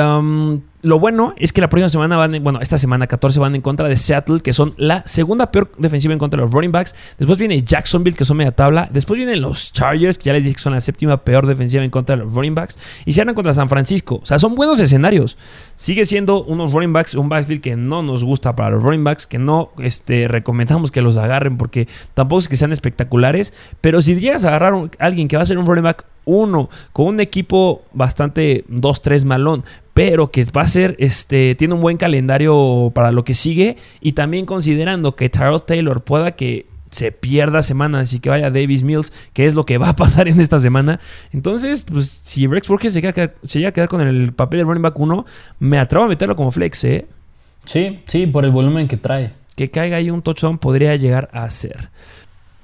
Lo 0.83 0.99
bueno 0.99 1.33
es 1.37 1.53
que 1.53 1.61
la 1.61 1.69
próxima 1.69 1.87
semana 1.87 2.17
van, 2.17 2.43
bueno, 2.43 2.59
esta 2.59 2.77
semana 2.77 3.07
14 3.07 3.39
van 3.39 3.55
en 3.55 3.61
contra 3.61 3.87
de 3.87 3.95
Seattle, 3.95 4.41
que 4.41 4.51
son 4.51 4.73
la 4.75 5.01
segunda 5.05 5.49
peor 5.49 5.71
defensiva 5.77 6.11
en 6.11 6.19
contra 6.19 6.37
de 6.37 6.43
los 6.43 6.51
running 6.51 6.73
backs. 6.73 6.93
Después 7.17 7.39
viene 7.39 7.61
Jacksonville, 7.61 8.17
que 8.17 8.25
son 8.25 8.35
media 8.35 8.51
tabla. 8.51 8.89
Después 8.91 9.17
vienen 9.17 9.41
los 9.41 9.71
Chargers, 9.71 10.17
que 10.17 10.25
ya 10.25 10.33
les 10.33 10.43
dije 10.43 10.55
que 10.55 10.61
son 10.61 10.73
la 10.73 10.81
séptima 10.81 11.23
peor 11.23 11.47
defensiva 11.47 11.85
en 11.85 11.89
contra 11.89 12.17
de 12.17 12.23
los 12.23 12.33
running 12.33 12.53
backs. 12.53 12.77
Y 13.05 13.13
cierran 13.13 13.33
contra 13.33 13.53
San 13.53 13.69
Francisco. 13.69 14.19
O 14.21 14.25
sea, 14.25 14.39
son 14.39 14.55
buenos 14.55 14.81
escenarios. 14.81 15.37
Sigue 15.75 16.03
siendo 16.03 16.43
unos 16.43 16.73
running 16.73 16.91
backs, 16.91 17.15
un 17.15 17.29
backfield 17.29 17.61
que 17.61 17.77
no 17.77 18.03
nos 18.03 18.25
gusta 18.25 18.53
para 18.53 18.71
los 18.71 18.83
running 18.83 19.05
backs, 19.05 19.25
que 19.25 19.39
no 19.39 19.71
este, 19.77 20.27
recomendamos 20.27 20.91
que 20.91 21.01
los 21.01 21.15
agarren 21.15 21.57
porque 21.57 21.87
tampoco 22.13 22.39
es 22.39 22.49
que 22.49 22.57
sean 22.57 22.73
espectaculares. 22.73 23.53
Pero 23.79 24.01
si 24.01 24.19
llegas 24.19 24.43
a 24.43 24.49
agarrar 24.49 24.73
a 24.73 25.05
alguien 25.05 25.29
que 25.29 25.37
va 25.37 25.43
a 25.43 25.45
ser 25.45 25.57
un 25.57 25.65
running 25.65 25.85
back 25.85 26.03
uno, 26.25 26.69
con 26.91 27.07
un 27.07 27.19
equipo 27.19 27.83
bastante 27.93 28.65
2-3 28.69 29.25
malón, 29.25 29.63
pero 29.93 30.27
que 30.27 30.43
va 30.45 30.61
a 30.61 30.67
ser, 30.67 30.95
este, 30.99 31.55
tiene 31.55 31.75
un 31.75 31.81
buen 31.81 31.97
calendario 31.97 32.91
para 32.95 33.11
lo 33.11 33.23
que 33.23 33.35
sigue 33.35 33.77
y 34.01 34.13
también 34.13 34.45
considerando 34.45 35.15
que 35.15 35.29
Tyrell 35.29 35.61
Taylor 35.61 36.03
pueda 36.03 36.31
que 36.31 36.65
se 36.91 37.11
pierda 37.11 37.61
semanas 37.63 38.13
y 38.13 38.19
que 38.19 38.29
vaya 38.29 38.51
Davis 38.51 38.83
Mills, 38.83 39.11
que 39.33 39.45
es 39.45 39.55
lo 39.55 39.65
que 39.65 39.77
va 39.77 39.89
a 39.89 39.95
pasar 39.95 40.27
en 40.27 40.39
esta 40.39 40.59
semana. 40.59 40.99
Entonces, 41.31 41.85
pues 41.91 42.07
si 42.07 42.47
Rex 42.47 42.67
Burkhead 42.67 42.91
se, 42.91 43.01
llega 43.01 43.69
a 43.69 43.73
quedar 43.73 43.89
con 43.89 44.01
el 44.01 44.33
papel 44.33 44.59
de 44.59 44.63
running 44.65 44.83
back 44.83 44.99
1, 44.99 45.25
me 45.59 45.79
atrevo 45.79 46.05
a 46.05 46.07
meterlo 46.07 46.35
como 46.35 46.51
flex, 46.51 46.83
¿eh? 46.83 47.07
Sí, 47.65 47.99
sí, 48.05 48.27
por 48.27 48.45
el 48.45 48.51
volumen 48.51 48.87
que 48.87 48.97
trae. 48.97 49.33
Que 49.55 49.69
caiga 49.69 49.97
ahí 49.97 50.09
un 50.09 50.21
touchdown 50.21 50.57
podría 50.57 50.95
llegar 50.95 51.29
a 51.33 51.49
ser. 51.49 51.89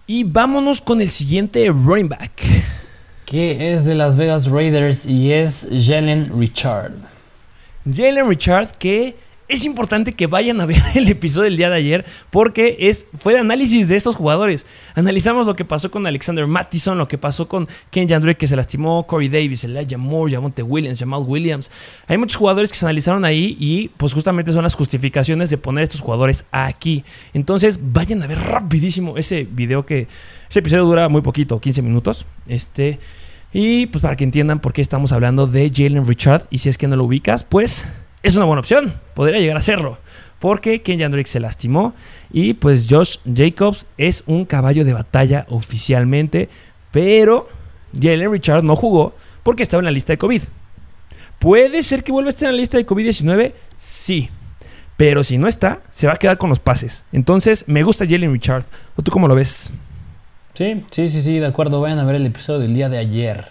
Y 0.08 0.24
vámonos 0.24 0.82
con 0.82 1.02
el 1.02 1.10
siguiente 1.10 1.68
running 1.70 2.10
back 2.10 2.32
que 3.30 3.74
es 3.74 3.86
de 3.86 3.94
Las 3.94 4.18
Vegas 4.18 4.48
Raiders 4.48 5.06
y 5.06 5.32
es 5.32 5.70
Jalen 5.72 6.32
Richard. 6.40 6.94
Jalen 7.86 8.28
Richard 8.28 8.72
que 8.80 9.16
es 9.48 9.66
importante 9.66 10.14
que 10.14 10.26
vayan 10.26 10.62
a 10.62 10.66
ver 10.66 10.82
el 10.96 11.08
episodio 11.08 11.44
del 11.44 11.58
día 11.58 11.70
de 11.70 11.76
ayer 11.76 12.06
porque 12.32 12.78
es, 12.80 13.06
fue 13.14 13.34
de 13.34 13.40
análisis 13.40 13.88
de 13.88 13.98
estos 13.98 14.16
jugadores. 14.16 14.66
Analizamos 14.96 15.46
lo 15.46 15.56
que 15.56 15.64
pasó 15.64 15.92
con 15.92 16.08
Alexander 16.08 16.48
Mattison, 16.48 16.98
lo 16.98 17.08
que 17.08 17.20
pasó 17.20 17.48
con 17.48 17.68
Ken 17.92 18.10
Jandre 18.10 18.36
que 18.36 18.48
se 18.48 18.56
lastimó, 18.56 19.06
Corey 19.06 19.30
Davis, 19.30 19.64
Elijah 19.64 20.00
Moore, 20.00 20.34
Jamonte 20.34 20.64
Williams, 20.64 20.98
Jamal 20.98 21.22
Williams. 21.24 21.70
Hay 22.08 22.18
muchos 22.18 22.38
jugadores 22.38 22.70
que 22.70 22.78
se 22.78 22.86
analizaron 22.88 23.26
ahí 23.26 23.56
y 23.60 23.90
pues 23.90 24.12
justamente 24.12 24.52
son 24.52 24.64
las 24.64 24.74
justificaciones 24.74 25.52
de 25.52 25.60
poner 25.60 25.84
estos 25.84 26.02
jugadores 26.02 26.46
aquí. 26.52 27.04
Entonces 27.36 27.80
vayan 27.80 28.24
a 28.24 28.28
ver 28.28 28.40
rapidísimo 28.40 29.18
ese 29.18 29.48
video 29.52 29.86
que... 29.86 30.08
Ese 30.50 30.62
episodio 30.62 30.86
dura 30.86 31.10
muy 31.10 31.22
poquito, 31.22 31.60
15 31.60 31.84
minutos. 31.84 32.26
Este... 32.48 32.98
Y 33.52 33.88
pues 33.88 34.02
para 34.02 34.16
que 34.16 34.24
entiendan 34.24 34.60
por 34.60 34.74
qué 34.74 34.82
estamos 34.82 35.12
hablando 35.12 35.48
de 35.48 35.72
Jalen 35.74 36.08
Richard 36.08 36.48
y 36.50 36.60
si 36.60 36.70
es 36.70 36.78
que 36.78 36.88
no 36.88 36.96
lo 36.96 37.06
ubicas, 37.06 37.44
pues 37.44 37.88
es 38.22 38.36
una 38.36 38.46
buena 38.46 38.60
opción, 38.60 38.94
podría 39.16 39.40
llegar 39.40 39.58
a 39.58 39.62
serlo. 39.62 39.98
Porque 40.40 40.82
Ken 40.82 41.00
Jandrick 41.00 41.28
se 41.28 41.40
lastimó 41.40 41.94
y 42.32 42.54
pues 42.54 42.88
Josh 42.90 43.18
Jacobs 43.34 43.88
es 43.98 44.24
un 44.26 44.46
caballo 44.46 44.86
de 44.86 44.94
batalla 44.94 45.46
oficialmente, 45.50 46.48
pero 46.92 47.50
Jalen 47.94 48.32
Richard 48.32 48.64
no 48.64 48.76
jugó 48.76 49.16
porque 49.44 49.64
estaba 49.64 49.82
en 49.82 49.86
la 49.86 49.92
lista 49.92 50.14
de 50.14 50.18
COVID. 50.18 50.44
¿Puede 51.40 51.84
ser 51.84 52.04
que 52.04 52.12
vuelva 52.12 52.30
a 52.30 52.32
estar 52.32 52.50
en 52.50 52.56
la 52.56 52.60
lista 52.60 52.78
de 52.78 52.86
COVID-19? 52.86 53.54
Sí. 53.76 54.30
Pero 54.98 55.24
si 55.24 55.38
no 55.38 55.48
está, 55.48 55.82
se 55.90 56.08
va 56.08 56.14
a 56.14 56.18
quedar 56.18 56.38
con 56.38 56.50
los 56.50 56.60
pases. 56.60 57.06
Entonces, 57.14 57.64
me 57.68 57.84
gusta 57.84 58.06
Jalen 58.06 58.34
Richard. 58.34 58.66
¿O 58.98 59.02
tú 59.02 59.12
cómo 59.12 59.30
lo 59.30 59.36
ves? 59.36 59.72
Sí, 60.60 60.84
sí, 60.92 61.08
sí, 61.08 61.22
sí, 61.22 61.40
de 61.40 61.46
acuerdo. 61.46 61.80
Vayan 61.80 62.00
a 62.00 62.04
ver 62.04 62.16
el 62.16 62.26
episodio 62.26 62.60
del 62.60 62.74
día 62.74 62.90
de 62.90 62.98
ayer. 62.98 63.46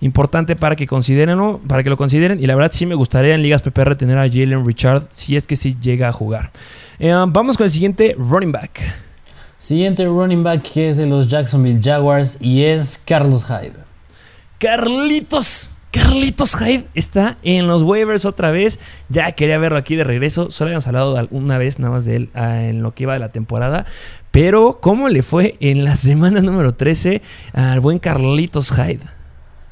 Importante 0.00 0.56
para 0.56 0.74
que 0.74 0.86
consideren, 0.86 1.38
para 1.68 1.82
que 1.82 1.90
lo 1.90 1.98
consideren. 1.98 2.42
Y 2.42 2.46
la 2.46 2.54
verdad 2.54 2.72
sí 2.72 2.86
me 2.86 2.94
gustaría 2.94 3.34
en 3.34 3.42
ligas 3.42 3.60
PPR 3.60 3.94
tener 3.94 4.16
a 4.16 4.22
Jalen 4.22 4.64
Richard 4.64 5.06
si 5.12 5.36
es 5.36 5.46
que 5.46 5.54
sí 5.54 5.76
llega 5.78 6.08
a 6.08 6.12
jugar. 6.12 6.50
Eh, 6.98 7.12
vamos 7.28 7.58
con 7.58 7.64
el 7.64 7.70
siguiente 7.70 8.16
running 8.18 8.52
back. 8.52 8.80
Siguiente 9.58 10.06
running 10.06 10.42
back 10.42 10.62
que 10.62 10.88
es 10.88 10.96
de 10.96 11.04
los 11.04 11.28
Jacksonville 11.28 11.82
Jaguars 11.82 12.38
y 12.40 12.64
es 12.64 13.02
Carlos 13.04 13.44
Hyde. 13.44 13.74
Carlitos. 14.56 15.76
Carlitos 15.90 16.56
Hyde 16.56 16.86
está 16.94 17.36
en 17.42 17.66
los 17.66 17.82
waivers 17.82 18.24
otra 18.24 18.50
vez. 18.50 18.80
Ya 19.10 19.30
quería 19.32 19.58
verlo 19.58 19.76
aquí 19.76 19.94
de 19.94 20.04
regreso. 20.04 20.50
Solo 20.50 20.68
habíamos 20.68 20.86
hablado 20.86 21.28
una 21.30 21.58
vez 21.58 21.78
nada 21.78 21.92
más 21.92 22.06
de 22.06 22.16
él 22.16 22.30
ah, 22.34 22.62
en 22.62 22.82
lo 22.82 22.94
que 22.94 23.02
iba 23.02 23.12
de 23.12 23.20
la 23.20 23.28
temporada. 23.28 23.84
Pero, 24.34 24.78
¿cómo 24.80 25.08
le 25.08 25.22
fue 25.22 25.56
en 25.60 25.84
la 25.84 25.94
semana 25.94 26.40
número 26.40 26.74
13 26.74 27.22
al 27.52 27.78
buen 27.78 28.00
Carlitos 28.00 28.72
Hyde? 28.72 28.98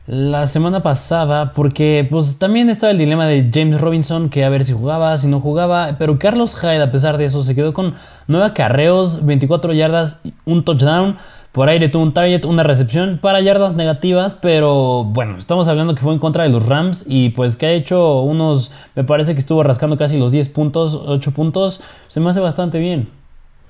La 0.06 0.46
semana 0.46 0.84
pasada, 0.84 1.52
porque 1.52 2.06
pues 2.08 2.38
también 2.38 2.70
estaba 2.70 2.92
el 2.92 2.98
dilema 2.98 3.26
de 3.26 3.50
James 3.52 3.80
Robinson, 3.80 4.30
que 4.30 4.44
a 4.44 4.48
ver 4.50 4.62
si 4.62 4.72
jugaba, 4.72 5.16
si 5.16 5.26
no 5.26 5.40
jugaba, 5.40 5.96
pero 5.98 6.16
Carlos 6.16 6.54
Hyde 6.54 6.80
a 6.80 6.92
pesar 6.92 7.18
de 7.18 7.24
eso 7.24 7.42
se 7.42 7.56
quedó 7.56 7.72
con 7.72 7.94
9 8.28 8.52
carreos, 8.54 9.26
24 9.26 9.72
yardas, 9.72 10.20
un 10.44 10.64
touchdown, 10.64 11.16
por 11.50 11.68
aire 11.68 11.88
tuvo 11.88 12.04
un 12.04 12.14
target, 12.14 12.44
una 12.44 12.62
recepción 12.62 13.18
para 13.20 13.40
yardas 13.40 13.74
negativas, 13.74 14.38
pero 14.40 15.02
bueno, 15.02 15.38
estamos 15.38 15.66
hablando 15.66 15.96
que 15.96 16.02
fue 16.02 16.12
en 16.12 16.20
contra 16.20 16.44
de 16.44 16.50
los 16.50 16.66
Rams 16.66 17.04
y 17.08 17.30
pues 17.30 17.56
que 17.56 17.66
ha 17.66 17.72
hecho 17.72 18.20
unos, 18.20 18.70
me 18.94 19.02
parece 19.02 19.32
que 19.32 19.40
estuvo 19.40 19.64
rascando 19.64 19.96
casi 19.96 20.20
los 20.20 20.30
10 20.30 20.50
puntos, 20.50 20.94
8 20.94 21.32
puntos, 21.32 21.80
se 22.06 22.20
me 22.20 22.30
hace 22.30 22.38
bastante 22.38 22.78
bien. 22.78 23.21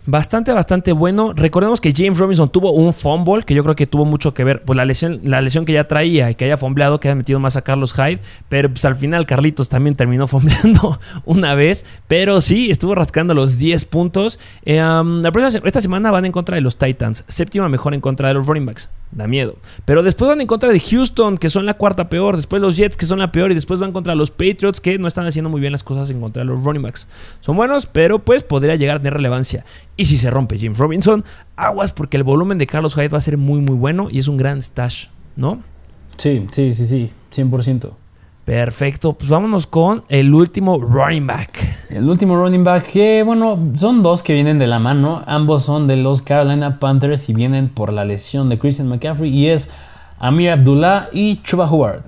Bastante, 0.05 0.53
bastante 0.53 0.91
bueno. 0.91 1.33
Recordemos 1.33 1.81
que 1.81 1.93
James 1.97 2.19
Robinson 2.19 2.51
tuvo 2.51 2.73
un 2.73 2.93
fumble, 2.93 3.45
que 3.45 3.55
yo 3.55 3.63
creo 3.63 3.77
que 3.77 3.87
tuvo 3.87 4.05
mucho 4.05 4.35
que 4.35 4.43
ver, 4.43 4.63
pues 4.63 4.77
la 4.77 4.85
lesión, 4.85 5.21
la 5.23 5.41
lesión 5.41 5.65
que 5.65 5.73
ya 5.73 5.85
traía 5.85 6.29
y 6.29 6.35
que 6.35 6.45
haya 6.45 6.57
fumbleado, 6.57 6.99
que 6.99 7.07
haya 7.07 7.15
metido 7.15 7.39
más 7.39 7.57
a 7.57 7.63
Carlos 7.63 7.95
Hyde. 7.95 8.21
Pero 8.49 8.69
pues 8.69 8.85
al 8.85 8.97
final 8.97 9.27
Carlitos 9.27 9.69
también 9.69 9.95
terminó 9.95 10.27
fumbleando 10.29 10.99
una 11.25 11.55
vez. 11.55 11.87
Pero 12.09 12.41
sí, 12.41 12.71
estuvo 12.71 12.97
rascando 12.97 13.33
los 13.33 13.59
10 13.59 13.85
puntos. 13.85 14.41
Eh, 14.65 14.79
la 14.79 15.31
próxima, 15.31 15.67
esta 15.67 15.81
semana 15.81 16.11
van 16.11 16.25
en 16.25 16.33
contra 16.33 16.57
de 16.57 16.63
los 16.63 16.79
Titans. 16.79 17.25
Séptima 17.29 17.69
mejor 17.69 17.95
en 17.95 18.01
contra 18.01 18.29
de 18.29 18.35
los 18.35 18.47
running 18.47 18.67
backs. 18.67 18.91
Da 19.13 19.29
miedo. 19.29 19.57
Pero 19.85 20.03
después 20.03 20.29
van 20.29 20.41
en 20.41 20.47
contra 20.47 20.71
de 20.71 20.81
Houston, 20.81 21.37
que 21.37 21.51
son 21.51 21.67
la 21.67 21.75
cuarta 21.75 22.09
peor. 22.09 22.37
Después 22.37 22.63
los 22.63 22.79
Jets, 22.79 22.97
que 22.97 23.05
son 23.05 23.19
la 23.19 23.31
peor. 23.31 23.53
Y 23.53 23.55
después 23.55 23.79
van 23.79 23.93
contra 23.93 24.15
los 24.15 24.31
Patriots, 24.31 24.81
que 24.81 24.99
no 24.99 25.07
están 25.07 25.27
haciendo 25.27 25.51
muy 25.51 25.61
bien 25.61 25.73
las 25.73 25.85
cosas 25.85 26.09
en 26.11 26.21
contra 26.21 26.43
de 26.43 26.47
los 26.47 26.65
running 26.65 26.83
backs. 26.83 27.07
Son 27.41 27.55
buenos, 27.55 27.87
pero 27.87 28.21
pues 28.21 28.43
podría 28.43 28.75
llegar 28.75 28.97
a 28.97 28.99
tener 29.01 29.15
relevancia. 29.15 29.65
Y 29.97 30.07
si 30.07 30.17
se 30.17 30.31
rompe 30.31 30.59
James 30.59 30.79
Robinson, 30.79 31.25
aguas 31.57 31.93
porque 31.93 32.17
el 32.17 32.23
volumen 32.23 32.57
de 32.57 32.67
Carlos 32.67 32.95
Hyde 32.95 33.09
va 33.09 33.19
a 33.19 33.21
ser 33.21 33.37
muy 33.37 33.61
muy 33.61 33.77
bueno 33.77 34.09
y 34.11 34.19
es 34.19 34.29
un 34.29 34.39
gran 34.39 34.63
stash, 34.63 35.09
¿no? 35.37 35.63
Sí, 36.17 36.47
sí, 36.51 36.73
sí, 36.73 36.87
sí, 36.87 37.11
100%. 37.33 38.02
Perfecto, 38.45 39.13
pues 39.13 39.31
vámonos 39.31 39.67
con 39.67 40.03
el 40.09 40.35
último 40.35 40.79
running 40.79 41.27
back. 41.27 41.91
El 41.91 42.09
último 42.09 42.37
running 42.37 42.65
back, 42.65 42.91
que 42.91 43.23
bueno, 43.23 43.57
son 43.77 44.03
dos 44.03 44.23
que 44.23 44.35
vienen 44.35 44.59
de 44.59 44.67
la 44.67 44.81
mano. 44.81 45.23
Ambos 45.27 45.65
son 45.65 45.87
de 45.87 45.97
los 45.97 46.23
Carolina 46.23 46.81
Panthers 46.81 47.29
y 47.29 47.35
vienen 47.35 47.69
por 47.69 47.93
la 47.93 48.05
lesión 48.05 48.49
de 48.49 48.59
Christian 48.59 48.89
McCaffrey. 48.89 49.31
Y 49.31 49.49
es 49.49 49.71
Amir 50.19 50.51
Abdullah 50.51 51.09
y 51.13 51.41
Chuba 51.43 51.71
Howard 51.71 52.03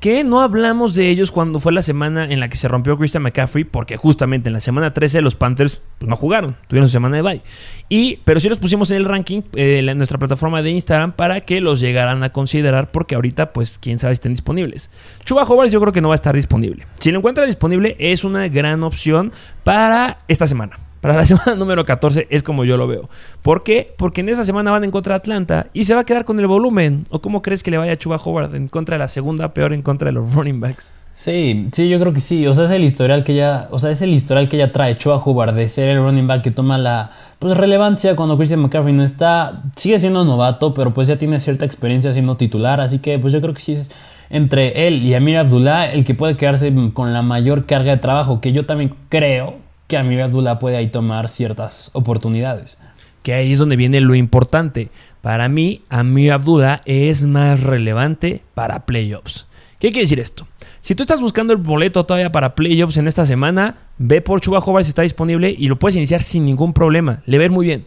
que 0.00 0.24
no 0.24 0.40
hablamos 0.40 0.94
de 0.94 1.10
ellos 1.10 1.30
cuando 1.30 1.60
fue 1.60 1.72
la 1.72 1.82
semana 1.82 2.24
en 2.24 2.40
la 2.40 2.48
que 2.48 2.56
se 2.56 2.68
rompió 2.68 2.96
Christian 2.96 3.22
McCaffrey, 3.22 3.64
porque 3.64 3.98
justamente 3.98 4.48
en 4.48 4.54
la 4.54 4.60
semana 4.60 4.94
13 4.94 5.20
los 5.20 5.36
Panthers 5.36 5.82
pues, 5.98 6.08
no 6.08 6.16
jugaron, 6.16 6.56
tuvieron 6.68 6.88
su 6.88 6.92
semana 6.92 7.16
de 7.16 7.22
bye. 7.22 7.42
Y, 7.90 8.16
pero 8.24 8.40
sí 8.40 8.48
los 8.48 8.58
pusimos 8.58 8.90
en 8.90 8.96
el 8.96 9.04
ranking 9.04 9.42
eh, 9.54 9.84
en 9.86 9.96
nuestra 9.98 10.18
plataforma 10.18 10.62
de 10.62 10.70
Instagram 10.70 11.12
para 11.12 11.42
que 11.42 11.60
los 11.60 11.80
llegaran 11.80 12.22
a 12.22 12.32
considerar, 12.32 12.90
porque 12.90 13.14
ahorita, 13.14 13.52
pues 13.52 13.78
quién 13.78 13.98
sabe 13.98 14.14
estén 14.14 14.32
disponibles. 14.32 14.90
Chuba 15.24 15.44
Howard 15.44 15.68
yo 15.68 15.80
creo 15.80 15.92
que 15.92 16.00
no 16.00 16.08
va 16.08 16.14
a 16.14 16.16
estar 16.16 16.34
disponible. 16.34 16.86
Si 16.98 17.12
lo 17.12 17.18
encuentra 17.18 17.44
disponible, 17.44 17.96
es 17.98 18.24
una 18.24 18.48
gran 18.48 18.82
opción 18.82 19.32
para 19.64 20.16
esta 20.28 20.46
semana. 20.46 20.78
Para 21.00 21.16
la 21.16 21.22
semana 21.24 21.54
número 21.54 21.84
14 21.84 22.26
es 22.30 22.42
como 22.42 22.64
yo 22.64 22.76
lo 22.76 22.86
veo. 22.86 23.08
¿Por 23.42 23.62
qué? 23.62 23.94
Porque 23.96 24.20
en 24.20 24.28
esa 24.28 24.44
semana 24.44 24.70
van 24.70 24.84
en 24.84 24.90
contra 24.90 25.14
de 25.14 25.18
Atlanta 25.18 25.66
y 25.72 25.84
se 25.84 25.94
va 25.94 26.00
a 26.00 26.04
quedar 26.04 26.24
con 26.24 26.38
el 26.38 26.46
volumen. 26.46 27.04
¿O 27.10 27.20
cómo 27.20 27.42
crees 27.42 27.62
que 27.62 27.70
le 27.70 27.78
vaya 27.78 27.92
a 27.92 27.96
Chuba 27.96 28.16
Howard 28.16 28.54
en 28.54 28.68
contra 28.68 28.94
de 28.94 29.00
la 29.00 29.08
segunda, 29.08 29.54
peor 29.54 29.72
en 29.72 29.82
contra 29.82 30.06
de 30.06 30.12
los 30.12 30.34
running 30.34 30.60
backs? 30.60 30.94
Sí, 31.14 31.68
sí, 31.72 31.88
yo 31.88 32.00
creo 32.00 32.14
que 32.14 32.20
sí. 32.20 32.46
O 32.46 32.54
sea, 32.54 32.64
es 32.64 32.70
el 32.70 32.82
historial 32.82 33.24
que 33.24 33.34
ya, 33.34 33.68
o 33.70 33.78
sea, 33.78 33.90
es 33.90 34.00
el 34.02 34.10
historial 34.10 34.48
que 34.48 34.56
ya 34.56 34.72
trae 34.72 34.96
Chuba 34.96 35.16
Howard 35.16 35.54
de 35.54 35.68
ser 35.68 35.88
el 35.88 35.98
running 35.98 36.26
back 36.26 36.42
que 36.42 36.50
toma 36.50 36.78
la 36.78 37.12
pues, 37.38 37.56
relevancia 37.56 38.16
cuando 38.16 38.36
Christian 38.36 38.60
McCaffrey 38.60 38.94
no 38.94 39.04
está. 39.04 39.62
Sigue 39.76 39.98
siendo 39.98 40.24
novato, 40.24 40.72
pero 40.72 40.94
pues 40.94 41.08
ya 41.08 41.18
tiene 41.18 41.38
cierta 41.38 41.64
experiencia 41.64 42.12
siendo 42.12 42.36
titular. 42.36 42.80
Así 42.80 43.00
que 43.00 43.18
pues 43.18 43.32
yo 43.32 43.40
creo 43.40 43.54
que 43.54 43.60
sí 43.60 43.72
es 43.72 43.92
entre 44.30 44.86
él 44.86 45.02
y 45.02 45.14
Amir 45.14 45.38
Abdullah 45.38 45.92
el 45.92 46.04
que 46.04 46.14
puede 46.14 46.36
quedarse 46.36 46.72
con 46.94 47.12
la 47.12 47.20
mayor 47.20 47.66
carga 47.66 47.90
de 47.90 47.98
trabajo, 47.98 48.40
que 48.40 48.52
yo 48.52 48.64
también 48.64 48.94
creo 49.08 49.56
que 49.90 49.98
Abdullah 49.98 50.58
puede 50.58 50.76
ahí 50.76 50.88
tomar 50.88 51.28
ciertas 51.28 51.90
oportunidades. 51.94 52.78
Que 53.24 53.34
ahí 53.34 53.52
es 53.52 53.58
donde 53.58 53.76
viene 53.76 54.00
lo 54.00 54.14
importante. 54.14 54.88
Para 55.20 55.48
mí, 55.48 55.82
Amir 55.90 56.32
Abdullah 56.32 56.80
es 56.86 57.26
más 57.26 57.64
relevante 57.64 58.42
para 58.54 58.86
playoffs. 58.86 59.46
¿Qué 59.78 59.88
quiere 59.88 60.02
decir 60.02 60.20
esto? 60.20 60.46
Si 60.80 60.94
tú 60.94 61.02
estás 61.02 61.20
buscando 61.20 61.52
el 61.52 61.58
boleto 61.58 62.06
todavía 62.06 62.30
para 62.32 62.54
playoffs 62.54 62.96
en 62.98 63.08
esta 63.08 63.26
semana, 63.26 63.78
ve 63.98 64.22
por 64.22 64.40
Chuba 64.40 64.58
Howard 64.60 64.84
si 64.84 64.90
está 64.90 65.02
disponible 65.02 65.54
y 65.58 65.68
lo 65.68 65.78
puedes 65.78 65.96
iniciar 65.96 66.22
sin 66.22 66.46
ningún 66.46 66.72
problema. 66.72 67.22
Le 67.26 67.38
ver 67.38 67.50
muy 67.50 67.66
bien. 67.66 67.86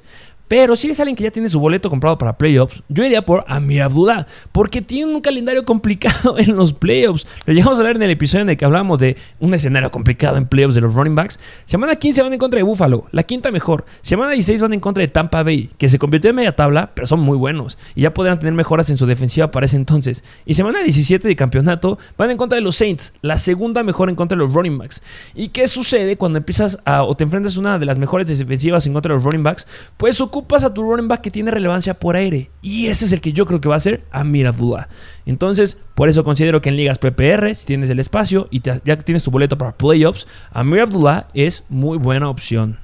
Pero 0.55 0.75
si 0.75 0.85
eres 0.85 0.99
alguien 0.99 1.15
que 1.15 1.23
ya 1.23 1.31
tiene 1.31 1.49
su 1.49 1.59
boleto 1.59 1.89
comprado 1.89 2.15
para 2.19 2.37
playoffs, 2.37 2.83
yo 2.87 3.03
iría 3.03 3.25
por 3.25 3.43
Amir 3.47 3.81
Abdullah, 3.81 4.27
porque 4.51 4.83
tiene 4.83 5.11
un 5.11 5.19
calendario 5.19 5.63
complicado 5.65 6.37
en 6.37 6.55
los 6.55 6.73
playoffs. 6.73 7.25
Lo 7.47 7.55
llegamos 7.55 7.79
a 7.79 7.81
ver 7.81 7.95
en 7.95 8.03
el 8.03 8.11
episodio 8.11 8.43
en 8.43 8.49
el 8.49 8.57
que 8.57 8.63
hablamos 8.63 8.99
de 8.99 9.17
un 9.39 9.55
escenario 9.55 9.89
complicado 9.89 10.37
en 10.37 10.45
playoffs 10.45 10.75
de 10.75 10.81
los 10.81 10.93
running 10.93 11.15
backs. 11.15 11.39
Semana 11.65 11.95
15 11.95 12.21
van 12.21 12.33
en 12.33 12.37
contra 12.37 12.59
de 12.59 12.63
Buffalo, 12.63 13.07
la 13.09 13.23
quinta 13.23 13.49
mejor. 13.49 13.83
Semana 14.03 14.33
16 14.33 14.61
van 14.61 14.73
en 14.73 14.79
contra 14.79 15.01
de 15.01 15.07
Tampa 15.07 15.41
Bay, 15.41 15.71
que 15.79 15.89
se 15.89 15.97
convirtió 15.97 16.29
en 16.29 16.35
media 16.35 16.55
tabla, 16.55 16.91
pero 16.93 17.07
son 17.07 17.21
muy 17.21 17.35
buenos 17.35 17.79
y 17.95 18.01
ya 18.01 18.13
podrán 18.13 18.37
tener 18.37 18.53
mejoras 18.53 18.91
en 18.91 18.97
su 18.99 19.07
defensiva 19.07 19.47
para 19.47 19.65
ese 19.65 19.77
entonces. 19.77 20.23
Y 20.45 20.53
semana 20.53 20.83
17 20.83 21.27
de 21.27 21.35
campeonato 21.35 21.97
van 22.15 22.29
en 22.29 22.37
contra 22.37 22.57
de 22.57 22.61
los 22.61 22.75
Saints, 22.75 23.15
la 23.23 23.39
segunda 23.39 23.81
mejor 23.81 24.07
en 24.07 24.15
contra 24.15 24.37
de 24.37 24.43
los 24.43 24.53
running 24.53 24.77
backs. 24.77 25.01
¿Y 25.33 25.47
qué 25.47 25.65
sucede 25.65 26.15
cuando 26.15 26.37
empiezas 26.37 26.77
a, 26.85 27.01
o 27.05 27.15
te 27.15 27.23
enfrentas 27.23 27.57
a 27.57 27.59
una 27.59 27.79
de 27.79 27.87
las 27.87 27.97
mejores 27.97 28.27
defensivas 28.27 28.85
en 28.85 28.93
contra 28.93 29.09
de 29.09 29.15
los 29.15 29.23
running 29.23 29.41
backs? 29.41 29.67
Pues 29.97 30.21
ocupa 30.21 30.42
ocupas 30.43 30.65
a 30.65 30.73
tu 30.73 30.83
running 30.83 31.07
back 31.07 31.21
que 31.21 31.31
tiene 31.31 31.51
relevancia 31.51 31.93
por 31.93 32.17
aire. 32.17 32.51
Y 32.61 32.87
ese 32.87 33.05
es 33.05 33.13
el 33.13 33.21
que 33.21 33.31
yo 33.31 33.45
creo 33.45 33.61
que 33.61 33.69
va 33.69 33.75
a 33.75 33.79
ser 33.79 34.03
Amir 34.11 34.45
Abdullah. 34.45 34.89
Entonces, 35.25 35.77
por 35.95 36.09
eso 36.09 36.25
considero 36.25 36.59
que 36.61 36.67
en 36.67 36.75
ligas 36.75 36.99
PPR, 36.99 37.55
si 37.55 37.65
tienes 37.65 37.89
el 37.89 37.99
espacio 37.99 38.49
y 38.51 38.61
ya 38.61 38.97
tienes 38.97 39.23
tu 39.23 39.31
boleto 39.31 39.57
para 39.57 39.77
playoffs, 39.77 40.27
Amir 40.51 40.81
Abdullah 40.81 41.27
es 41.33 41.63
muy 41.69 41.97
buena 41.97 42.29
opción. 42.29 42.77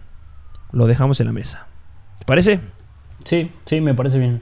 Lo 0.71 0.87
dejamos 0.87 1.19
en 1.19 1.27
la 1.27 1.33
mesa. 1.33 1.67
¿Te 2.17 2.23
parece? 2.23 2.61
Sí, 3.25 3.51
sí, 3.65 3.81
me 3.81 3.93
parece 3.93 4.19
bien. 4.19 4.41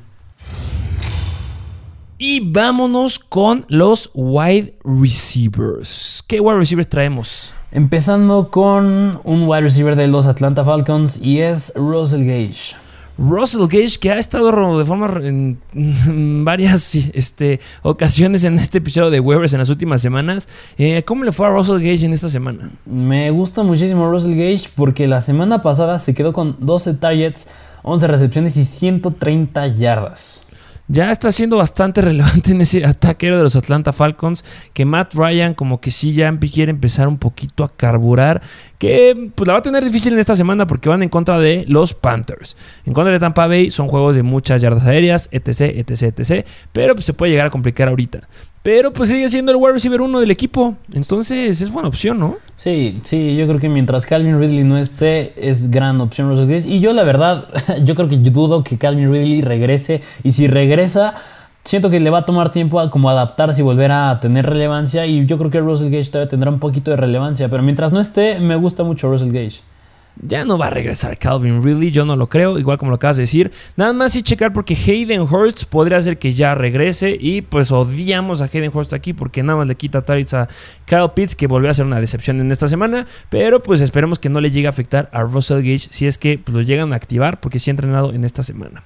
Y 2.19 2.51
vámonos 2.51 3.17
con 3.17 3.65
los 3.67 4.11
wide 4.13 4.77
receivers. 4.83 6.23
¿Qué 6.27 6.39
wide 6.39 6.57
receivers 6.57 6.87
traemos? 6.87 7.55
Empezando 7.71 8.51
con 8.51 9.19
un 9.23 9.47
wide 9.47 9.61
receiver 9.61 9.95
de 9.95 10.07
los 10.07 10.27
Atlanta 10.27 10.63
Falcons 10.63 11.19
y 11.19 11.39
es 11.39 11.73
Russell 11.75 12.25
Gage. 12.25 12.86
Russell 13.17 13.67
Gage, 13.67 13.97
que 13.99 14.11
ha 14.11 14.17
estado 14.17 14.77
de 14.77 14.85
forma 14.85 15.11
en, 15.23 15.59
varias 16.45 16.95
este, 17.13 17.59
ocasiones 17.81 18.43
en 18.43 18.55
este 18.55 18.77
episodio 18.77 19.09
de 19.09 19.19
Weavers 19.19 19.53
en 19.53 19.59
las 19.59 19.69
últimas 19.69 20.01
semanas. 20.01 20.47
Eh, 20.77 21.03
¿Cómo 21.03 21.23
le 21.23 21.31
fue 21.31 21.47
a 21.47 21.49
Russell 21.49 21.77
Gage 21.77 22.05
en 22.05 22.13
esta 22.13 22.29
semana? 22.29 22.69
Me 22.85 23.31
gusta 23.31 23.63
muchísimo 23.63 24.09
Russell 24.09 24.35
Gage 24.35 24.69
porque 24.75 25.07
la 25.07 25.21
semana 25.21 25.61
pasada 25.61 25.99
se 25.99 26.13
quedó 26.13 26.33
con 26.33 26.57
12 26.59 26.95
targets, 26.95 27.47
11 27.83 28.07
recepciones 28.07 28.57
y 28.57 28.65
130 28.65 29.67
yardas 29.67 30.46
ya 30.87 31.11
está 31.11 31.31
siendo 31.31 31.57
bastante 31.57 32.01
relevante 32.01 32.51
en 32.51 32.61
ese 32.61 32.85
ataquero 32.85 33.37
de 33.37 33.43
los 33.43 33.55
Atlanta 33.55 33.93
Falcons, 33.93 34.43
que 34.73 34.85
Matt 34.85 35.15
Ryan 35.15 35.53
como 35.53 35.81
que 35.81 35.91
sí 35.91 36.13
ya 36.13 36.35
quiere 36.39 36.71
empezar 36.71 37.07
un 37.07 37.17
poquito 37.17 37.63
a 37.63 37.69
carburar, 37.69 38.41
que 38.77 39.31
pues 39.35 39.47
la 39.47 39.53
va 39.53 39.59
a 39.59 39.63
tener 39.63 39.83
difícil 39.83 40.13
en 40.13 40.19
esta 40.19 40.35
semana 40.35 40.67
porque 40.67 40.89
van 40.89 41.03
en 41.03 41.09
contra 41.09 41.39
de 41.39 41.65
los 41.67 41.93
Panthers. 41.93 42.55
En 42.85 42.93
contra 42.93 43.11
de 43.11 43.19
Tampa 43.19 43.47
Bay 43.47 43.71
son 43.71 43.87
juegos 43.87 44.15
de 44.15 44.23
muchas 44.23 44.61
yardas 44.61 44.85
aéreas, 44.85 45.29
etc, 45.31 45.61
etc, 45.75 46.19
etc, 46.19 46.47
pero 46.71 46.95
pues, 46.95 47.05
se 47.05 47.13
puede 47.13 47.31
llegar 47.31 47.47
a 47.47 47.49
complicar 47.49 47.87
ahorita. 47.89 48.21
Pero 48.63 48.91
pues 48.91 49.09
sigue 49.09 49.29
siendo 49.29 49.51
el 49.51 49.57
wide 49.57 49.73
receiver 49.73 50.01
uno 50.01 50.19
del 50.19 50.31
equipo. 50.31 50.75
Entonces 50.93 51.61
es 51.61 51.71
buena 51.71 51.87
opción, 51.87 52.19
¿no? 52.19 52.35
Sí, 52.55 52.99
sí, 53.03 53.35
yo 53.35 53.47
creo 53.47 53.59
que 53.59 53.69
mientras 53.69 54.05
Calvin 54.05 54.39
Ridley 54.39 54.63
no 54.63 54.77
esté, 54.77 55.33
es 55.37 55.71
gran 55.71 56.01
opción 56.01 56.27
Russell 56.27 56.49
Gage. 56.49 56.67
Y 56.67 56.79
yo 56.79 56.91
la 56.93 57.03
verdad, 57.03 57.47
yo 57.83 57.95
creo 57.95 58.09
que 58.09 58.17
dudo 58.17 58.63
que 58.63 58.77
Calvin 58.77 59.11
Ridley 59.11 59.41
regrese. 59.41 60.01
Y 60.23 60.31
si 60.33 60.47
regresa, 60.47 61.15
siento 61.63 61.89
que 61.89 61.99
le 61.99 62.09
va 62.09 62.19
a 62.19 62.25
tomar 62.25 62.51
tiempo 62.51 62.79
a 62.79 62.89
como 62.89 63.09
adaptarse 63.09 63.61
y 63.61 63.63
volver 63.63 63.91
a 63.91 64.19
tener 64.19 64.45
relevancia. 64.45 65.05
Y 65.05 65.25
yo 65.25 65.37
creo 65.37 65.51
que 65.51 65.59
Russell 65.59 65.89
Gage 65.89 66.09
todavía 66.11 66.29
tendrá 66.29 66.51
un 66.51 66.59
poquito 66.59 66.91
de 66.91 66.97
relevancia. 66.97 67.47
Pero 67.49 67.63
mientras 67.63 67.91
no 67.91 67.99
esté, 67.99 68.39
me 68.39 68.55
gusta 68.55 68.83
mucho 68.83 69.09
Russell 69.09 69.31
Gage. 69.31 69.61
Ya 70.21 70.45
no 70.45 70.57
va 70.57 70.67
a 70.67 70.69
regresar 70.69 71.17
Calvin 71.17 71.61
Ridley, 71.61 71.91
yo 71.91 72.05
no 72.05 72.15
lo 72.15 72.27
creo, 72.27 72.57
igual 72.57 72.77
como 72.77 72.91
lo 72.91 72.95
acabas 72.95 73.17
de 73.17 73.23
decir. 73.23 73.51
Nada 73.75 73.93
más 73.93 74.15
y 74.15 74.23
checar 74.23 74.51
porque 74.51 74.75
Hayden 74.75 75.21
Hurst 75.21 75.65
podría 75.65 76.01
ser 76.01 76.17
que 76.17 76.33
ya 76.33 76.55
regrese 76.55 77.15
y 77.19 77.41
pues 77.41 77.71
odiamos 77.71 78.41
a 78.41 78.45
Hayden 78.45 78.71
Hurst 78.73 78.93
aquí 78.93 79.13
porque 79.13 79.43
nada 79.43 79.59
más 79.59 79.67
le 79.67 79.75
quita 79.75 80.01
targets 80.01 80.33
a 80.33 80.47
Kyle 80.85 81.11
Pitts 81.15 81.35
que 81.35 81.47
volvió 81.47 81.69
a 81.69 81.73
ser 81.73 81.85
una 81.85 81.99
decepción 81.99 82.39
en 82.39 82.51
esta 82.51 82.67
semana, 82.67 83.05
pero 83.29 83.61
pues 83.61 83.81
esperemos 83.81 84.17
que 84.17 84.29
no 84.29 84.41
le 84.41 84.49
llegue 84.49 84.67
a 84.67 84.71
afectar 84.71 85.09
a 85.13 85.21
Russell 85.21 85.57
Gage 85.57 85.87
si 85.91 86.07
es 86.07 86.17
que 86.17 86.39
pues, 86.39 86.55
lo 86.55 86.61
llegan 86.61 86.93
a 86.93 86.95
activar 86.95 87.39
porque 87.39 87.59
sí 87.59 87.69
ha 87.69 87.73
entrenado 87.73 88.13
en 88.13 88.23
esta 88.23 88.43
semana. 88.43 88.83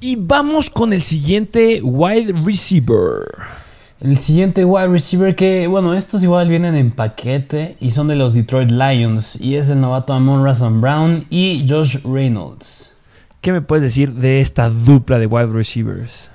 Y 0.00 0.16
vamos 0.16 0.68
con 0.68 0.92
el 0.92 1.00
siguiente 1.00 1.80
wide 1.82 2.34
receiver. 2.44 3.63
El 4.04 4.18
siguiente 4.18 4.66
wide 4.66 4.88
receiver 4.88 5.34
que, 5.34 5.66
bueno, 5.66 5.94
estos 5.94 6.22
igual 6.22 6.46
vienen 6.50 6.74
en 6.74 6.90
paquete 6.90 7.78
y 7.80 7.90
son 7.90 8.06
de 8.06 8.14
los 8.14 8.34
Detroit 8.34 8.70
Lions 8.70 9.40
y 9.40 9.54
es 9.54 9.70
el 9.70 9.80
novato 9.80 10.12
Amon 10.12 10.44
Russell 10.44 10.74
Brown 10.78 11.24
y 11.30 11.64
Josh 11.66 12.00
Reynolds. 12.04 12.92
¿Qué 13.40 13.50
me 13.50 13.62
puedes 13.62 13.82
decir 13.82 14.12
de 14.12 14.40
esta 14.40 14.68
dupla 14.68 15.18
de 15.18 15.24
wide 15.24 15.46
receivers? 15.46 16.30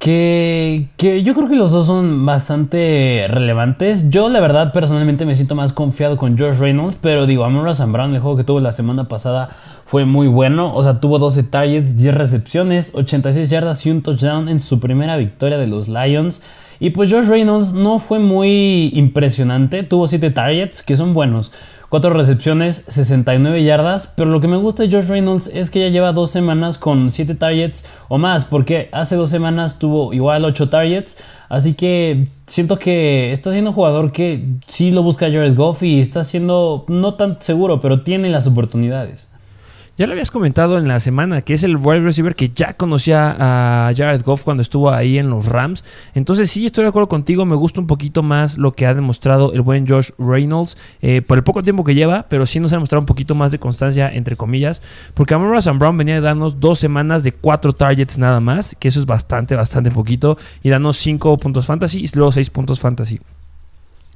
Que, 0.00 0.88
que, 0.96 1.22
yo 1.22 1.34
creo 1.34 1.48
que 1.48 1.54
los 1.54 1.70
dos 1.70 1.86
son 1.86 2.26
bastante 2.26 3.26
relevantes. 3.28 4.10
Yo, 4.10 4.28
la 4.28 4.40
verdad, 4.40 4.72
personalmente 4.72 5.24
me 5.24 5.36
siento 5.36 5.54
más 5.54 5.72
confiado 5.72 6.16
con 6.16 6.36
Josh 6.36 6.58
Reynolds, 6.58 6.98
pero 7.00 7.26
digo, 7.26 7.44
Amon 7.44 7.92
Brown, 7.92 8.12
el 8.12 8.20
juego 8.20 8.36
que 8.36 8.42
tuvo 8.42 8.58
la 8.58 8.72
semana 8.72 9.06
pasada, 9.06 9.50
fue 9.84 10.04
muy 10.04 10.26
bueno. 10.26 10.66
O 10.66 10.82
sea, 10.82 10.98
tuvo 10.98 11.20
12 11.20 11.44
targets, 11.44 11.96
10 11.96 12.12
recepciones, 12.12 12.90
86 12.92 13.48
yardas 13.50 13.86
y 13.86 13.92
un 13.92 14.02
touchdown 14.02 14.48
en 14.48 14.58
su 14.58 14.80
primera 14.80 15.16
victoria 15.16 15.58
de 15.58 15.68
los 15.68 15.86
Lions. 15.86 16.42
Y 16.84 16.90
pues 16.90 17.10
Josh 17.10 17.28
Reynolds 17.28 17.72
no 17.72 17.98
fue 17.98 18.18
muy 18.18 18.90
impresionante, 18.92 19.84
tuvo 19.84 20.06
7 20.06 20.30
targets 20.32 20.82
que 20.82 20.98
son 20.98 21.14
buenos. 21.14 21.50
4 21.88 22.10
recepciones, 22.10 22.84
69 22.88 23.64
yardas. 23.64 24.12
Pero 24.14 24.28
lo 24.28 24.38
que 24.42 24.48
me 24.48 24.58
gusta 24.58 24.82
de 24.82 24.94
Josh 24.94 25.08
Reynolds 25.08 25.46
es 25.46 25.70
que 25.70 25.80
ya 25.80 25.88
lleva 25.88 26.12
dos 26.12 26.30
semanas 26.30 26.76
con 26.76 27.10
7 27.10 27.36
targets 27.36 27.86
o 28.08 28.18
más, 28.18 28.44
porque 28.44 28.90
hace 28.92 29.16
dos 29.16 29.30
semanas 29.30 29.78
tuvo 29.78 30.12
igual 30.12 30.44
8 30.44 30.68
targets. 30.68 31.16
Así 31.48 31.72
que 31.72 32.28
siento 32.46 32.78
que 32.78 33.32
está 33.32 33.50
siendo 33.50 33.70
un 33.70 33.76
jugador 33.76 34.12
que 34.12 34.44
sí 34.66 34.90
lo 34.90 35.02
busca 35.02 35.32
Jared 35.32 35.56
Goff 35.56 35.84
y 35.84 36.00
está 36.00 36.22
siendo 36.22 36.84
no 36.88 37.14
tan 37.14 37.40
seguro, 37.40 37.80
pero 37.80 38.02
tiene 38.02 38.28
las 38.28 38.46
oportunidades. 38.46 39.30
Ya 39.96 40.08
lo 40.08 40.12
habías 40.12 40.32
comentado 40.32 40.76
en 40.76 40.88
la 40.88 40.98
semana, 40.98 41.42
que 41.42 41.54
es 41.54 41.62
el 41.62 41.76
wide 41.76 42.00
receiver 42.00 42.34
que 42.34 42.48
ya 42.48 42.72
conocía 42.72 43.36
a 43.38 43.92
Jared 43.94 44.22
Goff 44.24 44.42
cuando 44.42 44.60
estuvo 44.60 44.90
ahí 44.90 45.18
en 45.18 45.30
los 45.30 45.46
Rams. 45.46 45.84
Entonces 46.16 46.50
sí, 46.50 46.66
estoy 46.66 46.82
de 46.82 46.88
acuerdo 46.88 47.08
contigo, 47.08 47.44
me 47.44 47.54
gusta 47.54 47.80
un 47.80 47.86
poquito 47.86 48.24
más 48.24 48.58
lo 48.58 48.72
que 48.72 48.86
ha 48.86 48.94
demostrado 48.94 49.52
el 49.52 49.62
buen 49.62 49.86
Josh 49.86 50.10
Reynolds 50.18 50.76
eh, 51.00 51.22
por 51.22 51.38
el 51.38 51.44
poco 51.44 51.62
tiempo 51.62 51.84
que 51.84 51.94
lleva, 51.94 52.26
pero 52.28 52.44
sí 52.44 52.58
nos 52.58 52.72
ha 52.72 52.76
demostrado 52.76 53.02
un 53.02 53.06
poquito 53.06 53.36
más 53.36 53.52
de 53.52 53.60
constancia, 53.60 54.12
entre 54.12 54.34
comillas, 54.34 54.82
porque 55.14 55.34
Amara 55.34 55.62
Sam 55.62 55.78
Brown 55.78 55.96
venía 55.96 56.16
de 56.16 56.22
darnos 56.22 56.58
dos 56.58 56.80
semanas 56.80 57.22
de 57.22 57.30
cuatro 57.30 57.72
targets 57.72 58.18
nada 58.18 58.40
más, 58.40 58.74
que 58.80 58.88
eso 58.88 58.98
es 58.98 59.06
bastante, 59.06 59.54
bastante 59.54 59.92
poquito, 59.92 60.36
y 60.64 60.70
darnos 60.70 60.96
cinco 60.96 61.38
puntos 61.38 61.66
fantasy 61.66 62.00
y 62.00 62.08
luego 62.16 62.32
seis 62.32 62.50
puntos 62.50 62.80
fantasy. 62.80 63.20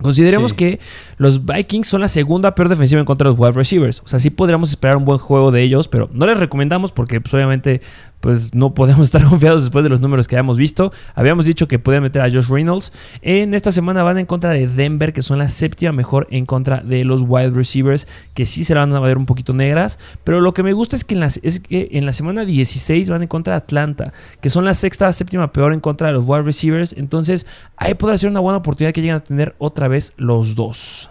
Consideremos 0.03 0.55
que 0.55 0.79
los 1.17 1.45
Vikings 1.45 1.89
son 1.89 2.01
la 2.01 2.09
segunda 2.09 2.55
peor 2.55 2.69
defensiva 2.69 3.01
en 3.01 3.05
contra 3.05 3.25
de 3.29 3.33
los 3.33 3.41
wide 3.41 3.53
receivers. 3.53 4.01
O 4.05 4.09
sea, 4.09 4.21
sí 4.21 4.31
podríamos 4.31 4.71
esperar 4.71 4.97
un 4.97 5.05
buen 5.05 5.19
juego 5.19 5.51
de 5.51 5.63
ellos, 5.63 5.89
pero 5.89 6.09
no 6.13 6.27
les 6.27 6.39
recomendamos 6.39 6.93
porque 6.93 7.21
pues, 7.21 7.35
obviamente 7.35 7.81
pues 8.21 8.55
no 8.55 8.75
podemos 8.75 9.07
estar 9.07 9.25
confiados 9.25 9.63
después 9.63 9.83
de 9.83 9.89
los 9.89 10.01
números 10.01 10.29
que 10.29 10.37
hayamos 10.37 10.57
visto. 10.57 10.93
Habíamos 11.15 11.47
dicho 11.47 11.69
que 11.69 11.79
podían 11.79 12.03
meter 12.03 12.23
a 12.23 12.31
Josh 12.31 12.49
Reynolds. 12.49 12.93
En 13.23 13.55
esta 13.55 13.71
semana 13.71 14.03
van 14.03 14.19
en 14.19 14.27
contra 14.27 14.51
de 14.51 14.67
Denver, 14.67 15.13
que 15.13 15.23
son 15.23 15.39
la 15.39 15.49
séptima 15.49 15.93
mejor 15.93 16.27
en 16.31 16.47
contra 16.47 16.79
de 16.79 17.05
los 17.05 17.23
wide 17.27 17.51
receivers, 17.51 18.07
que 18.35 18.47
sí 18.47 18.65
se 18.65 18.75
la 18.75 18.81
van 18.81 18.95
a 18.95 19.01
ver 19.01 19.19
un 19.19 19.27
poquito 19.27 19.53
negras. 19.53 19.99
Pero 20.25 20.41
lo 20.41 20.55
que 20.55 20.63
me 20.63 20.73
gusta 20.73 20.97
es 20.97 21.05
que 21.05 21.15
en 21.15 21.21
la, 21.21 21.27
es 21.27 21.61
que 21.61 21.89
en 21.93 22.07
la 22.07 22.13
semana 22.13 22.45
16 22.45 23.11
van 23.11 23.23
en 23.23 23.29
contra 23.29 23.55
de 23.55 23.59
Atlanta, 23.59 24.13
que 24.41 24.51
son 24.51 24.65
la 24.65 24.75
sexta, 24.75 25.13
séptima 25.13 25.53
peor 25.53 25.73
en 25.73 25.81
contra 25.81 26.09
de 26.09 26.15
los 26.15 26.25
wide 26.27 26.43
receivers. 26.43 26.95
Entonces 26.97 27.47
ahí 27.77 27.95
puede 27.95 28.17
ser 28.19 28.31
una 28.31 28.41
buena 28.41 28.59
oportunidad 28.59 28.93
que 28.93 29.01
lleguen 29.01 29.17
a 29.17 29.21
tener 29.21 29.55
otra 29.59 29.88
vez 29.89 30.13
los 30.17 30.55
dos. 30.55 31.11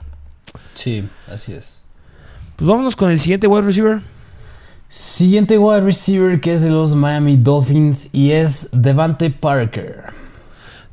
Sí, 0.73 1.03
así 1.31 1.53
es. 1.53 1.83
Pues 2.55 2.67
vámonos 2.67 2.95
con 2.95 3.11
el 3.11 3.19
siguiente 3.19 3.47
wide 3.47 3.63
receiver. 3.63 4.01
Siguiente 4.89 5.57
wide 5.57 5.81
receiver 5.81 6.39
que 6.39 6.53
es 6.53 6.61
de 6.61 6.69
los 6.69 6.95
Miami 6.95 7.37
Dolphins 7.37 8.09
y 8.13 8.31
es 8.31 8.69
Devante 8.71 9.29
Parker. 9.29 10.05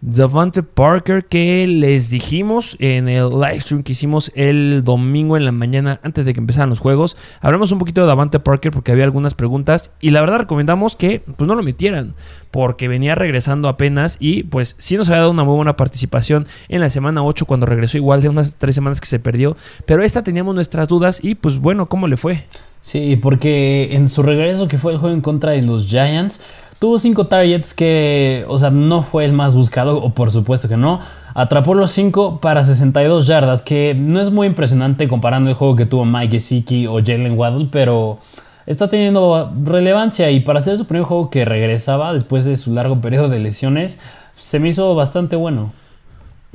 Devante 0.06 0.62
Parker 0.62 1.24
que 1.24 1.66
les 1.66 2.10
dijimos 2.10 2.76
en 2.78 3.08
el 3.08 3.30
live 3.30 3.58
stream 3.62 3.82
que 3.82 3.92
hicimos 3.92 4.30
el 4.34 4.84
domingo 4.84 5.38
en 5.38 5.46
la 5.46 5.50
mañana 5.50 5.98
antes 6.02 6.26
de 6.26 6.34
que 6.34 6.40
empezaran 6.40 6.68
los 6.68 6.78
juegos. 6.78 7.16
Hablamos 7.40 7.72
un 7.72 7.78
poquito 7.78 8.02
de 8.02 8.08
Devante 8.08 8.38
Parker 8.38 8.70
porque 8.70 8.92
había 8.92 9.04
algunas 9.04 9.32
preguntas 9.32 9.92
y 10.02 10.10
la 10.10 10.20
verdad 10.20 10.40
recomendamos 10.40 10.94
que 10.94 11.22
pues 11.38 11.48
no 11.48 11.54
lo 11.54 11.62
metieran 11.62 12.12
porque 12.50 12.86
venía 12.86 13.14
regresando 13.14 13.66
apenas 13.66 14.18
y 14.20 14.42
pues 14.42 14.76
sí 14.76 14.98
nos 14.98 15.08
había 15.08 15.20
dado 15.20 15.30
una 15.30 15.44
muy 15.44 15.56
buena 15.56 15.74
participación 15.74 16.46
en 16.68 16.82
la 16.82 16.90
semana 16.90 17.24
8 17.24 17.46
cuando 17.46 17.64
regresó 17.64 17.96
igual 17.96 18.20
de 18.20 18.28
unas 18.28 18.56
tres 18.56 18.74
semanas 18.74 19.00
que 19.00 19.06
se 19.06 19.20
perdió. 19.20 19.56
Pero 19.86 20.02
esta 20.02 20.22
teníamos 20.22 20.54
nuestras 20.54 20.86
dudas 20.86 21.18
y 21.22 21.34
pues 21.34 21.60
bueno, 21.60 21.88
¿cómo 21.88 22.08
le 22.08 22.18
fue? 22.18 22.44
Sí, 22.84 23.16
porque 23.16 23.94
en 23.94 24.08
su 24.08 24.22
regreso 24.22 24.68
que 24.68 24.76
fue 24.76 24.92
el 24.92 24.98
juego 24.98 25.14
en 25.14 25.22
contra 25.22 25.52
de 25.52 25.62
los 25.62 25.86
Giants 25.86 26.42
Tuvo 26.78 26.98
5 26.98 27.26
targets 27.26 27.72
que, 27.72 28.44
o 28.48 28.58
sea, 28.58 28.70
no 28.70 29.02
fue 29.02 29.24
el 29.24 29.32
más 29.32 29.54
buscado, 29.54 29.98
o 29.98 30.10
por 30.10 30.30
supuesto 30.30 30.68
que 30.68 30.76
no. 30.76 31.00
Atrapó 31.34 31.74
los 31.74 31.90
5 31.92 32.40
para 32.40 32.62
62 32.62 33.26
yardas, 33.26 33.62
que 33.62 33.94
no 33.96 34.20
es 34.20 34.30
muy 34.30 34.46
impresionante 34.46 35.08
comparando 35.08 35.50
el 35.50 35.56
juego 35.56 35.76
que 35.76 35.86
tuvo 35.86 36.04
Mike 36.04 36.32
Gesicki 36.32 36.86
o 36.86 36.94
Jalen 37.04 37.38
Waddle, 37.38 37.68
pero 37.70 38.18
está 38.66 38.88
teniendo 38.88 39.52
relevancia 39.62 40.30
y 40.30 40.40
para 40.40 40.60
ser 40.60 40.78
su 40.78 40.86
primer 40.86 41.04
juego 41.04 41.30
que 41.30 41.44
regresaba 41.44 42.12
después 42.12 42.44
de 42.44 42.56
su 42.56 42.72
largo 42.72 43.00
periodo 43.00 43.28
de 43.28 43.38
lesiones, 43.38 43.98
se 44.36 44.58
me 44.58 44.68
hizo 44.68 44.94
bastante 44.94 45.36
bueno. 45.36 45.72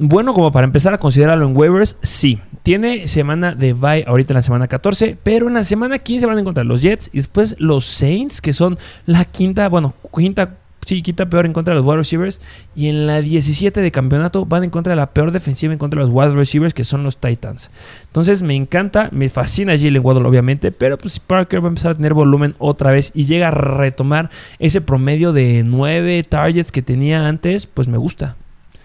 Bueno, 0.01 0.33
como 0.33 0.49
para 0.53 0.63
empezar 0.63 0.93
a 0.93 0.97
considerarlo 0.97 1.45
en 1.45 1.57
waivers, 1.57 1.97
sí. 2.01 2.39
Tiene 2.63 3.05
semana 3.09 3.53
de 3.53 3.73
bye 3.73 4.05
ahorita 4.07 4.31
en 4.31 4.35
la 4.35 4.41
semana 4.41 4.67
14, 4.67 5.17
pero 5.21 5.49
en 5.49 5.55
la 5.55 5.65
semana 5.65 5.99
15 5.99 6.25
van 6.25 6.37
a 6.37 6.39
encontrar 6.39 6.65
los 6.65 6.81
Jets 6.81 7.09
y 7.11 7.17
después 7.17 7.57
los 7.59 7.83
Saints, 7.83 8.39
que 8.39 8.53
son 8.53 8.77
la 9.05 9.25
quinta, 9.25 9.67
bueno, 9.67 9.93
quinta, 10.15 10.55
sí, 10.85 11.01
peor 11.01 11.45
en 11.45 11.51
contra 11.51 11.73
de 11.73 11.81
los 11.81 11.85
wide 11.85 11.97
receivers. 11.97 12.39
Y 12.77 12.87
en 12.87 13.07
la 13.07 13.21
17 13.21 13.81
de 13.81 13.91
campeonato 13.91 14.45
van 14.45 14.63
en 14.63 14.69
contra 14.69 14.95
la 14.95 15.11
peor 15.11 15.33
defensiva 15.33 15.73
en 15.73 15.79
contra 15.79 15.99
de 15.99 16.07
los 16.07 16.15
wide 16.15 16.31
receivers, 16.33 16.73
que 16.73 16.85
son 16.85 17.03
los 17.03 17.17
Titans. 17.17 17.69
Entonces 18.03 18.41
me 18.41 18.55
encanta, 18.55 19.09
me 19.11 19.27
fascina 19.27 19.77
Jalen 19.77 20.01
Waddle, 20.01 20.29
obviamente, 20.29 20.71
pero 20.71 20.97
pues 20.97 21.19
Parker 21.19 21.61
va 21.61 21.67
a 21.67 21.69
empezar 21.69 21.91
a 21.91 21.95
tener 21.95 22.13
volumen 22.13 22.55
otra 22.57 22.91
vez 22.91 23.11
y 23.13 23.25
llega 23.25 23.49
a 23.49 23.51
retomar 23.51 24.29
ese 24.59 24.79
promedio 24.79 25.33
de 25.33 25.63
9 25.65 26.23
targets 26.23 26.71
que 26.71 26.81
tenía 26.81 27.27
antes, 27.27 27.67
pues 27.67 27.89
me 27.89 27.97
gusta. 27.97 28.37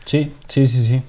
Sí, 0.05 0.33
sí, 0.49 0.67
sí, 0.67 0.83
sí. 0.83 1.03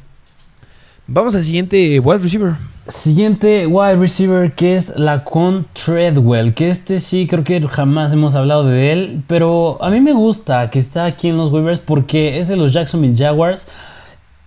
Vamos 1.08 1.36
al 1.36 1.44
siguiente 1.44 2.00
wide 2.00 2.20
receiver. 2.20 2.54
Siguiente 2.88 3.66
wide 3.68 3.96
receiver 3.96 4.54
que 4.54 4.76
es 4.76 4.98
la 4.98 5.24
con 5.24 5.66
Treadwell, 5.74 6.54
que 6.54 6.70
este 6.70 7.00
sí 7.00 7.28
creo 7.28 7.44
que 7.44 7.60
jamás 7.68 8.14
hemos 8.14 8.36
hablado 8.36 8.66
de 8.66 8.92
él, 8.92 9.24
pero 9.28 9.82
a 9.84 9.90
mí 9.90 10.02
me 10.02 10.14
gusta 10.14 10.70
que 10.70 10.80
está 10.80 11.06
aquí 11.06 11.30
en 11.30 11.38
los 11.38 11.52
waivers 11.52 11.80
porque 11.80 12.40
es 12.40 12.48
de 12.48 12.58
los 12.58 12.74
Jacksonville 12.74 13.18
Jaguars 13.18 13.68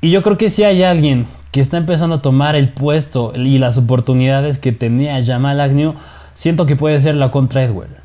y 0.01 0.11
yo 0.13 0.23
creo 0.23 0.39
que 0.39 0.51
si 0.51 0.63
hay 0.63 0.85
alguien 0.85 1.27
que 1.51 1.61
está 1.61 1.77
empezando 1.79 2.17
a 2.17 2.23
tomar 2.23 2.55
el 2.55 2.69
puesto 2.69 3.33
y 3.35 3.59
las 3.59 3.77
oportunidades 3.77 4.59
que 4.59 4.71
tenía 4.71 5.25
Jamal 5.25 5.61
Agnew, 5.61 5.95
siento 6.35 6.67
que 6.67 6.77
puede 6.77 7.01
ser 7.01 7.17
la 7.17 7.33
con 7.33 7.49
Treadwell. 7.49 7.98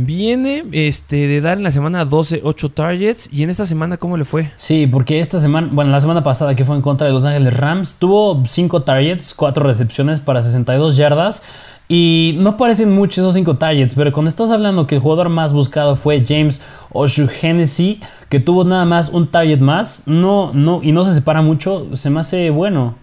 Viene 0.00 0.62
este, 0.70 1.26
de 1.26 1.40
dar 1.40 1.56
en 1.56 1.64
la 1.64 1.72
semana 1.72 2.04
12 2.04 2.42
8 2.44 2.68
targets. 2.68 3.28
¿Y 3.32 3.42
en 3.42 3.50
esta 3.50 3.66
semana 3.66 3.96
cómo 3.96 4.16
le 4.16 4.24
fue? 4.24 4.48
Sí, 4.56 4.86
porque 4.86 5.18
esta 5.18 5.40
semana, 5.40 5.68
bueno, 5.72 5.90
la 5.90 6.00
semana 6.00 6.22
pasada 6.22 6.54
que 6.54 6.64
fue 6.64 6.76
en 6.76 6.82
contra 6.82 7.08
de 7.08 7.12
Los 7.12 7.24
Ángeles 7.24 7.56
Rams, 7.56 7.96
tuvo 7.98 8.44
5 8.46 8.82
targets, 8.82 9.34
4 9.34 9.64
recepciones 9.64 10.20
para 10.20 10.40
62 10.40 10.96
yardas. 10.96 11.42
Y 11.88 12.36
no 12.38 12.56
parecen 12.56 12.94
muchos 12.94 13.18
esos 13.18 13.34
5 13.34 13.56
targets, 13.56 13.94
pero 13.96 14.12
cuando 14.12 14.28
estás 14.28 14.52
hablando 14.52 14.86
que 14.86 14.94
el 14.94 15.00
jugador 15.00 15.30
más 15.30 15.52
buscado 15.52 15.96
fue 15.96 16.24
James 16.24 16.60
O'Shaughnessy, 16.92 18.00
que 18.28 18.38
tuvo 18.38 18.62
nada 18.62 18.84
más 18.84 19.08
un 19.08 19.26
target 19.26 19.58
más, 19.58 20.04
no, 20.06 20.52
no, 20.52 20.80
y 20.80 20.92
no 20.92 21.02
se 21.02 21.12
separa 21.12 21.42
mucho, 21.42 21.96
se 21.96 22.10
me 22.10 22.20
hace 22.20 22.50
bueno. 22.50 22.94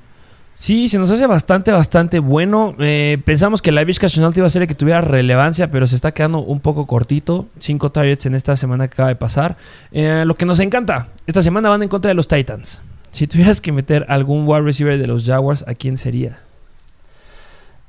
Sí, 0.57 0.87
se 0.87 0.97
nos 0.97 1.11
hace 1.11 1.27
bastante, 1.27 1.73
bastante 1.73 2.19
bueno. 2.19 2.75
Eh, 2.79 3.17
pensamos 3.25 3.61
que 3.61 3.73
la 3.73 3.83
Vizca 3.83 4.07
iba 4.15 4.47
a 4.47 4.49
ser 4.49 4.61
el 4.61 4.67
que 4.69 4.73
tuviera 4.73 5.01
relevancia, 5.01 5.69
pero 5.69 5.85
se 5.85 5.95
está 5.95 6.13
quedando 6.13 6.39
un 6.39 6.61
poco 6.61 6.87
cortito. 6.87 7.47
Cinco 7.59 7.91
targets 7.91 8.25
en 8.25 8.35
esta 8.35 8.55
semana 8.55 8.87
que 8.87 8.93
acaba 8.93 9.09
de 9.09 9.17
pasar. 9.17 9.57
Eh, 9.91 10.23
lo 10.25 10.35
que 10.35 10.45
nos 10.45 10.61
encanta, 10.61 11.09
esta 11.27 11.41
semana 11.41 11.67
van 11.67 11.83
en 11.83 11.89
contra 11.89 12.07
de 12.07 12.15
los 12.15 12.29
Titans. 12.29 12.81
Si 13.11 13.27
tuvieras 13.27 13.59
que 13.59 13.73
meter 13.73 14.05
algún 14.07 14.47
wide 14.47 14.61
receiver 14.61 14.97
de 14.97 15.07
los 15.07 15.25
Jaguars, 15.25 15.65
¿a 15.67 15.73
quién 15.73 15.97
sería? 15.97 16.39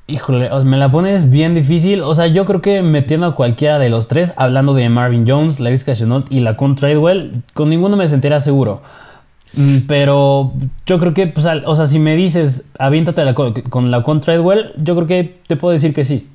Híjole, 0.09 0.51
me 0.65 0.77
la 0.77 0.91
pones 0.91 1.31
bien 1.31 1.55
difícil. 1.55 2.03
O 2.03 2.15
sea, 2.15 2.27
yo 2.27 2.45
creo 2.45 2.63
que 2.63 2.83
metiendo 2.83 3.27
a 3.27 3.35
cualquiera 3.35 3.79
de 3.79 3.91
los 3.91 4.09
tres, 4.09 4.35
hablando 4.37 4.75
de 4.75 4.89
Marvin 4.89 5.25
Jones, 5.27 5.61
Lavis 5.61 5.85
Chenault 5.85 6.31
y 6.31 6.41
la 6.41 6.57
con 6.57 6.75
Tradewell, 6.75 7.43
con 7.55 7.69
ninguno 7.69 7.97
me 7.97 8.07
sentiría 8.09 8.41
seguro. 8.41 8.83
Mm, 9.57 9.79
pero 9.89 10.53
yo 10.85 10.99
creo 10.99 11.15
que, 11.15 11.27
pues, 11.27 11.47
o 11.65 11.75
sea, 11.75 11.87
si 11.87 11.99
me 11.99 12.15
dices, 12.15 12.67
aviéntate 12.79 13.23
con 13.35 13.91
la 13.91 14.03
con 14.03 14.21
Treadwell, 14.21 14.73
yo 14.77 14.95
creo 14.95 15.07
que 15.07 15.41
te 15.47 15.57
puedo 15.57 15.73
decir 15.73 15.95
que 15.95 16.05
sí. 16.05 16.29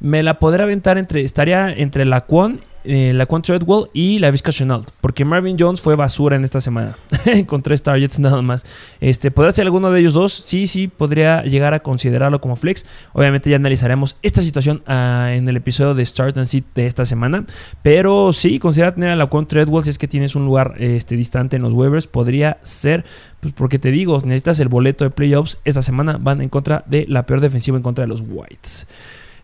Me 0.00 0.22
la 0.22 0.38
podré 0.38 0.62
aventar 0.64 0.98
entre, 0.98 1.22
estaría 1.22 1.70
entre 1.70 2.04
la 2.04 2.22
Quan 2.22 2.60
eh, 2.90 3.12
la 3.12 3.26
Quan 3.26 3.42
Treadwell 3.42 3.90
y 3.92 4.18
la 4.18 4.30
Vizca 4.30 4.50
Chenault. 4.50 4.90
Porque 5.02 5.24
Marvin 5.26 5.56
Jones 5.58 5.82
fue 5.82 5.94
basura 5.94 6.36
en 6.36 6.44
esta 6.44 6.58
semana. 6.58 6.96
con 7.46 7.62
tres 7.62 7.82
targets 7.82 8.18
nada 8.18 8.40
más. 8.40 8.64
Este, 9.00 9.30
¿Podría 9.30 9.52
ser 9.52 9.66
alguno 9.66 9.90
de 9.90 10.00
ellos 10.00 10.14
dos? 10.14 10.32
Sí, 10.32 10.66
sí, 10.66 10.88
podría 10.88 11.42
llegar 11.42 11.74
a 11.74 11.80
considerarlo 11.80 12.40
como 12.40 12.56
flex. 12.56 12.86
Obviamente 13.12 13.50
ya 13.50 13.56
analizaremos 13.56 14.16
esta 14.22 14.40
situación 14.40 14.82
ah, 14.86 15.28
en 15.32 15.46
el 15.48 15.56
episodio 15.56 15.94
de 15.94 16.04
Start 16.06 16.38
and 16.38 16.46
Sit 16.46 16.64
de 16.74 16.86
esta 16.86 17.04
semana. 17.04 17.44
Pero 17.82 18.32
sí, 18.32 18.58
considera 18.58 18.94
tener 18.94 19.10
a 19.10 19.16
la 19.16 19.26
Quan 19.26 19.46
Treadwell 19.46 19.84
si 19.84 19.90
es 19.90 19.98
que 19.98 20.08
tienes 20.08 20.34
un 20.34 20.46
lugar 20.46 20.76
este, 20.78 21.16
distante 21.16 21.56
en 21.56 21.62
los 21.62 21.74
waivers. 21.74 22.06
Podría 22.06 22.58
ser, 22.62 23.04
pues 23.40 23.52
porque 23.52 23.78
te 23.78 23.90
digo, 23.90 24.18
necesitas 24.24 24.60
el 24.60 24.68
boleto 24.68 25.04
de 25.04 25.10
playoffs. 25.10 25.58
Esta 25.66 25.82
semana 25.82 26.18
van 26.18 26.40
en 26.40 26.48
contra 26.48 26.84
de 26.86 27.04
la 27.06 27.26
peor 27.26 27.40
defensiva 27.40 27.76
en 27.76 27.82
contra 27.82 28.04
de 28.04 28.08
los 28.08 28.22
Whites. 28.26 28.86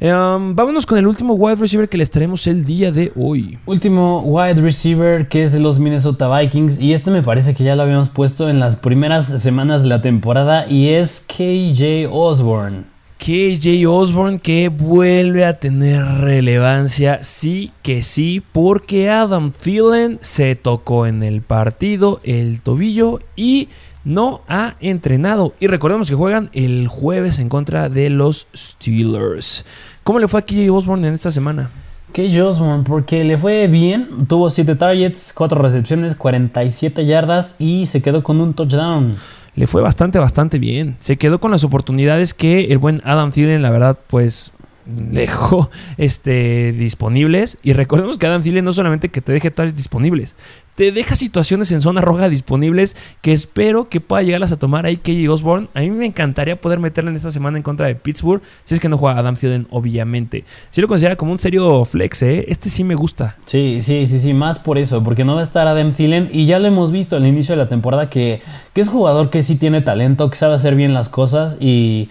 Em, 0.01 0.55
vámonos 0.55 0.87
con 0.87 0.99
el 0.99 1.07
último 1.07 1.35
wide 1.35 1.57
receiver 1.57 1.89
que 1.89 1.99
les 1.99 2.11
traemos 2.11 2.47
el 2.47 2.65
día 2.65 2.91
de 2.91 3.13
hoy. 3.17 3.59
Último 3.67 4.21
wide 4.21 4.61
receiver 4.61 5.29
que 5.29 5.45
es 5.45 5.53
de 5.53 5.61
los 5.61 5.79
Minnesota 5.79 6.29
Vikings. 6.37 6.81
Y 6.81 6.93
este 6.93 7.11
me 7.11 7.23
parece 7.23 7.55
que 7.55 7.65
ya 7.65 7.77
lo 7.77 7.83
habíamos 7.83 8.09
puesto 8.09 8.49
en 8.49 8.59
las 8.59 8.77
primeras 8.77 9.27
semanas 9.41 9.83
de 9.83 9.89
la 9.89 10.03
temporada. 10.03 10.67
Y 10.69 10.89
es 10.89 11.25
KJ 11.27 12.09
Osborne. 12.11 12.95
KJ 13.19 13.87
Osborne 13.87 14.39
que 14.39 14.69
vuelve 14.69 15.47
a 15.47 15.59
tener 15.59 16.05
relevancia, 16.05 17.23
sí 17.23 17.71
que 17.81 18.03
sí, 18.03 18.43
porque 18.53 19.09
Adam 19.09 19.51
Thielen 19.51 20.19
se 20.21 20.57
tocó 20.57 21.07
en 21.07 21.23
el 21.23 21.41
partido 21.41 22.21
el 22.25 22.61
tobillo 22.61 23.21
y 23.35 23.69
no 24.05 24.43
ha 24.49 24.77
entrenado. 24.81 25.55
Y 25.61 25.67
recordemos 25.67 26.09
que 26.09 26.15
juegan 26.15 26.51
el 26.53 26.89
jueves 26.89 27.39
en 27.39 27.49
contra 27.49 27.89
de 27.89 28.11
los 28.11 28.47
Steelers. 28.55 29.65
¿Cómo 30.03 30.19
le 30.19 30.29
fue 30.29 30.41
a 30.41 30.43
KJ 30.45 30.71
Osborne 30.71 31.09
en 31.09 31.15
esta 31.15 31.31
semana? 31.31 31.71
KJ 32.13 32.43
Osborne, 32.43 32.85
porque 32.87 33.25
le 33.25 33.37
fue 33.37 33.67
bien. 33.67 34.27
Tuvo 34.29 34.51
7 34.51 34.77
targets, 34.77 35.33
4 35.35 35.61
recepciones, 35.61 36.15
47 36.15 37.07
yardas 37.07 37.57
y 37.59 37.87
se 37.87 38.03
quedó 38.03 38.23
con 38.23 38.41
un 38.41 38.55
touchdown 38.55 39.17
le 39.57 39.67
fue 39.67 39.83
bastante, 39.83 40.19
bastante 40.19 40.59
bien. 40.59 40.97
Se 40.99 41.17
quedó 41.17 41.39
con 41.39 41.51
las 41.51 41.65
oportunidades 41.65 42.35
que 42.35 42.65
el 42.65 42.79
buen 42.79 43.01
Adam 43.05 43.31
Thielen, 43.31 43.63
la 43.63 43.71
verdad, 43.71 43.99
pues 44.09 44.53
dejó 44.87 45.71
este, 45.97 46.73
disponibles. 46.73 47.59
Y 47.63 47.73
recordemos 47.73 48.19
que 48.19 48.27
Adam 48.27 48.43
Thielen 48.43 48.65
no 48.65 48.73
solamente 48.73 49.09
que 49.09 49.21
te 49.21 49.33
deje 49.33 49.51
tales 49.51 49.75
disponibles, 49.75 50.37
te 50.75 50.91
deja 50.91 51.15
situaciones 51.15 51.71
en 51.73 51.81
zona 51.81 52.01
roja 52.01 52.29
disponibles 52.29 52.97
que 53.23 53.33
espero 53.33 53.89
que 53.89 54.01
pueda 54.01 54.23
llegarlas 54.23 54.53
a 54.53 54.59
tomar 54.59 54.87
ahí 54.87 54.97
KJ 54.97 55.29
Osborne. 55.29 55.69
A 55.75 55.81
mí 55.81 55.91
me 55.91 56.07
encantaría 56.07 56.61
poder 56.61 56.81
meterle 56.81 57.11
en 57.11 57.17
esta 57.17 57.31
semana 57.31 57.57
en 57.57 57.63
contra 57.63 57.87
de 57.87 57.95
Pittsburgh, 57.95 58.43
si 58.65 58.75
es 58.75 58.81
que 58.81 58.89
no 58.89 58.99
juega 58.99 59.19
Adam 59.19 59.37
Thielen, 59.37 59.67
obviamente. 59.71 60.45
Si 60.71 60.81
lo 60.81 60.89
considera 60.89 61.17
como 61.17 61.33
un 61.33 61.39
serio 61.39 61.85
flex, 61.85 62.23
¿eh? 62.23 62.45
Este 62.49 62.69
sí 62.71 62.85
me 62.85 62.95
gusta. 62.95 63.37
Sí, 63.47 63.81
sí, 63.83 64.07
sí, 64.07 64.19
sí, 64.19 64.35
más 64.35 64.59
por 64.59 64.79
eso, 64.79 65.03
porque 65.05 65.25
no 65.25 65.35
va 65.35 65.41
a 65.41 65.45
estar 65.45 65.67
Adam 65.67 65.93
Thielen 65.93 66.31
y 66.33 66.47
ya 66.47 66.59
lo 66.59 66.67
hemos 66.67 66.91
visto 66.91 67.17
al 67.17 67.27
inicio 67.27 67.53
de 67.55 67.63
la 67.63 67.69
temporada 67.69 68.11
que, 68.11 68.43
que 68.73 68.81
es 68.81 68.89
jugador 68.89 69.31
que 69.31 69.43
sí 69.43 69.57
tiene 69.57 69.81
talento, 69.81 70.29
que 70.31 70.37
sabe 70.37 70.55
hacer 70.55 70.75
bien 70.75 70.93
las 70.93 71.09
cosas 71.09 71.59
y 71.61 72.09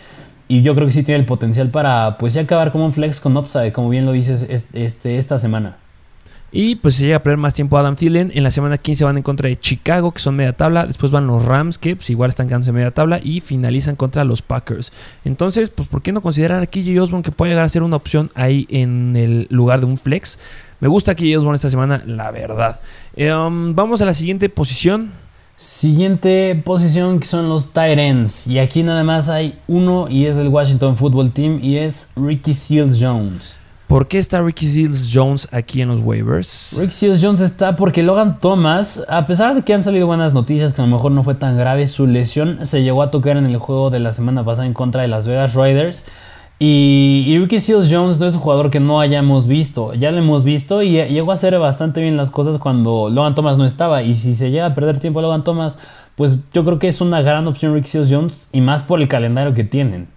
y 0.53 0.61
yo 0.61 0.75
creo 0.75 0.85
que 0.85 0.93
sí 0.93 1.01
tiene 1.01 1.19
el 1.19 1.25
potencial 1.25 1.69
para 1.69 2.15
pues 2.19 2.35
ya 2.35 2.41
acabar 2.41 2.71
como 2.71 2.85
un 2.85 2.91
flex 2.91 3.19
con 3.19 3.35
upside, 3.35 3.71
como 3.71 3.89
bien 3.89 4.05
lo 4.05 4.11
dices 4.11 4.67
este, 4.73 5.17
esta 5.17 5.39
semana. 5.39 5.77
Y 6.51 6.75
pues 6.75 6.93
se 6.93 7.05
llega 7.05 7.17
a 7.17 7.23
perder 7.23 7.39
más 7.39 7.55
tiempo 7.55 7.75
Adam 7.75 7.95
Thielen. 7.95 8.31
En 8.35 8.43
la 8.43 8.51
semana 8.51 8.77
15 8.77 9.03
van 9.03 9.17
en 9.17 9.23
contra 9.23 9.49
de 9.49 9.55
Chicago, 9.59 10.11
que 10.11 10.19
son 10.19 10.35
media 10.35 10.53
tabla. 10.53 10.85
Después 10.85 11.11
van 11.11 11.25
los 11.25 11.43
Rams, 11.43 11.79
que 11.79 11.95
pues 11.95 12.11
igual 12.11 12.29
están 12.29 12.45
quedándose 12.45 12.71
media 12.71 12.91
tabla. 12.91 13.19
Y 13.23 13.39
finalizan 13.39 13.95
contra 13.95 14.23
los 14.23 14.43
Packers. 14.43 14.93
Entonces, 15.25 15.71
pues 15.71 15.87
¿por 15.87 16.03
qué 16.03 16.11
no 16.11 16.21
considerar 16.21 16.61
a 16.61 16.67
KJ 16.67 16.99
Osborne 17.01 17.23
que 17.23 17.31
puede 17.31 17.53
llegar 17.53 17.65
a 17.65 17.69
ser 17.69 17.81
una 17.81 17.95
opción 17.95 18.29
ahí 18.35 18.67
en 18.69 19.15
el 19.15 19.47
lugar 19.49 19.79
de 19.79 19.87
un 19.87 19.97
flex? 19.97 20.37
Me 20.79 20.87
gusta 20.87 21.15
KJ 21.15 21.35
Osborne 21.37 21.55
esta 21.55 21.71
semana, 21.71 22.03
la 22.05 22.29
verdad. 22.29 22.79
Um, 23.17 23.73
vamos 23.73 24.03
a 24.03 24.05
la 24.05 24.13
siguiente 24.13 24.49
posición. 24.49 25.22
Siguiente 25.55 26.59
posición 26.65 27.19
que 27.19 27.27
son 27.27 27.47
los 27.47 27.73
tight 27.73 27.99
ends. 27.99 28.47
Y 28.47 28.57
aquí 28.57 28.81
nada 28.81 29.03
más 29.03 29.29
hay 29.29 29.59
uno 29.67 30.07
y 30.09 30.25
es 30.25 30.37
el 30.37 30.47
Washington 30.47 30.97
Football 30.97 31.31
Team 31.31 31.59
y 31.61 31.77
es 31.77 32.11
Ricky 32.15 32.53
Seals 32.53 32.97
Jones. 32.99 33.57
¿Por 33.87 34.07
qué 34.07 34.17
está 34.17 34.41
Ricky 34.41 34.65
Seals 34.65 35.11
Jones 35.13 35.47
aquí 35.51 35.81
en 35.81 35.89
los 35.89 35.99
waivers? 35.99 36.77
Ricky 36.79 36.93
Seals 36.93 37.21
Jones 37.21 37.41
está 37.41 37.75
porque 37.75 38.01
Logan 38.01 38.39
Thomas, 38.39 39.05
a 39.07 39.27
pesar 39.27 39.53
de 39.53 39.61
que 39.61 39.71
han 39.71 39.83
salido 39.83 40.07
buenas 40.07 40.33
noticias 40.33 40.73
que 40.73 40.81
a 40.81 40.85
lo 40.85 40.91
mejor 40.91 41.11
no 41.11 41.21
fue 41.23 41.35
tan 41.35 41.55
grave, 41.55 41.85
su 41.85 42.07
lesión 42.07 42.65
se 42.65 42.81
llegó 42.81 43.03
a 43.03 43.11
tocar 43.11 43.37
en 43.37 43.45
el 43.45 43.57
juego 43.57 43.91
de 43.91 43.99
la 43.99 44.11
semana 44.11 44.43
pasada 44.43 44.65
en 44.65 44.73
contra 44.73 45.03
de 45.03 45.09
las 45.09 45.27
Vegas 45.27 45.53
Riders. 45.53 46.07
Y, 46.65 47.37
Ricky 47.39 47.59
Seals 47.59 47.89
Jones 47.91 48.21
no 48.21 48.25
es 48.25 48.35
un 48.35 48.39
jugador 48.39 48.69
que 48.69 48.79
no 48.79 49.01
hayamos 49.01 49.47
visto. 49.47 49.93
Ya 49.95 50.11
lo 50.11 50.19
hemos 50.19 50.45
visto 50.45 50.81
y 50.81 50.91
llegó 50.91 51.31
a 51.31 51.33
hacer 51.33 51.59
bastante 51.59 51.99
bien 51.99 52.15
las 52.15 52.31
cosas 52.31 52.57
cuando 52.57 53.09
Logan 53.09 53.35
Thomas 53.35 53.57
no 53.57 53.65
estaba. 53.65 54.01
Y 54.01 54.15
si 54.15 54.33
se 54.33 54.49
llega 54.49 54.67
a 54.67 54.73
perder 54.73 54.97
tiempo 54.97 55.21
Logan 55.21 55.43
Thomas, 55.43 55.77
pues 56.15 56.39
yo 56.53 56.63
creo 56.63 56.79
que 56.79 56.87
es 56.87 57.01
una 57.01 57.21
gran 57.21 57.45
opción 57.47 57.73
Ricky 57.73 57.89
Seals 57.89 58.09
Jones 58.09 58.49
y 58.53 58.61
más 58.61 58.81
por 58.81 59.01
el 59.01 59.09
calendario 59.09 59.53
que 59.53 59.65
tienen. 59.65 60.07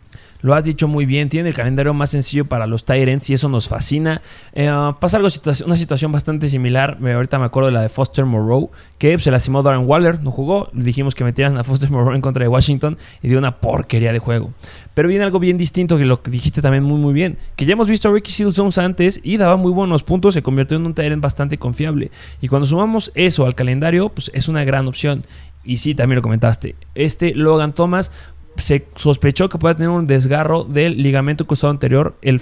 Lo 0.42 0.54
has 0.54 0.64
dicho 0.64 0.88
muy 0.88 1.06
bien, 1.06 1.28
tiene 1.28 1.48
el 1.48 1.54
calendario 1.54 1.94
más 1.94 2.10
sencillo 2.10 2.44
para 2.44 2.66
los 2.66 2.84
Tyrants 2.84 3.28
y 3.30 3.34
eso 3.34 3.48
nos 3.48 3.68
fascina. 3.68 4.22
Eh, 4.52 4.70
pasa 5.00 5.16
algo, 5.16 5.28
una 5.64 5.76
situación 5.76 6.12
bastante 6.12 6.48
similar. 6.48 6.98
ahorita 7.02 7.38
me 7.38 7.46
acuerdo 7.46 7.66
de 7.66 7.72
la 7.72 7.82
de 7.82 7.88
Foster 7.88 8.24
Moreau, 8.24 8.70
que 8.98 9.18
se 9.18 9.30
lastimó 9.30 9.62
Darren 9.62 9.86
Waller, 9.86 10.22
no 10.22 10.30
jugó. 10.30 10.68
Dijimos 10.72 11.14
que 11.14 11.24
metieran 11.24 11.56
a 11.58 11.64
Foster 11.64 11.90
Moreau 11.90 12.14
en 12.14 12.20
contra 12.20 12.42
de 12.44 12.48
Washington 12.48 12.96
y 13.22 13.28
dio 13.28 13.38
una 13.38 13.60
porquería 13.60 14.12
de 14.12 14.18
juego. 14.18 14.52
Pero 14.94 15.08
viene 15.08 15.24
algo 15.24 15.38
bien 15.38 15.56
distinto 15.56 15.98
que 15.98 16.04
lo 16.04 16.22
que 16.22 16.30
dijiste 16.30 16.62
también 16.62 16.84
muy, 16.84 16.98
muy 16.98 17.12
bien. 17.12 17.36
Que 17.56 17.64
ya 17.64 17.72
hemos 17.72 17.88
visto 17.88 18.08
a 18.08 18.12
Ricky 18.12 18.30
Seals 18.30 18.56
Jones 18.56 18.78
antes 18.78 19.20
y 19.22 19.36
daba 19.36 19.56
muy 19.56 19.72
buenos 19.72 20.02
puntos, 20.02 20.34
se 20.34 20.42
convirtió 20.42 20.76
en 20.76 20.86
un 20.86 20.94
Tyrant 20.94 21.22
bastante 21.22 21.58
confiable. 21.58 22.10
Y 22.40 22.48
cuando 22.48 22.66
sumamos 22.66 23.12
eso 23.14 23.46
al 23.46 23.54
calendario, 23.54 24.08
pues 24.10 24.30
es 24.34 24.48
una 24.48 24.64
gran 24.64 24.86
opción. 24.86 25.24
Y 25.64 25.78
sí, 25.78 25.94
también 25.94 26.16
lo 26.16 26.22
comentaste. 26.22 26.76
Este 26.94 27.34
Logan 27.34 27.74
Thomas 27.74 28.12
se 28.56 28.86
sospechó 28.96 29.48
que 29.48 29.58
pueda 29.58 29.74
tener 29.74 29.90
un 29.90 30.06
desgarro 30.06 30.64
del 30.64 31.02
ligamento 31.02 31.46
cruzado 31.46 31.70
anterior, 31.70 32.16
el, 32.22 32.40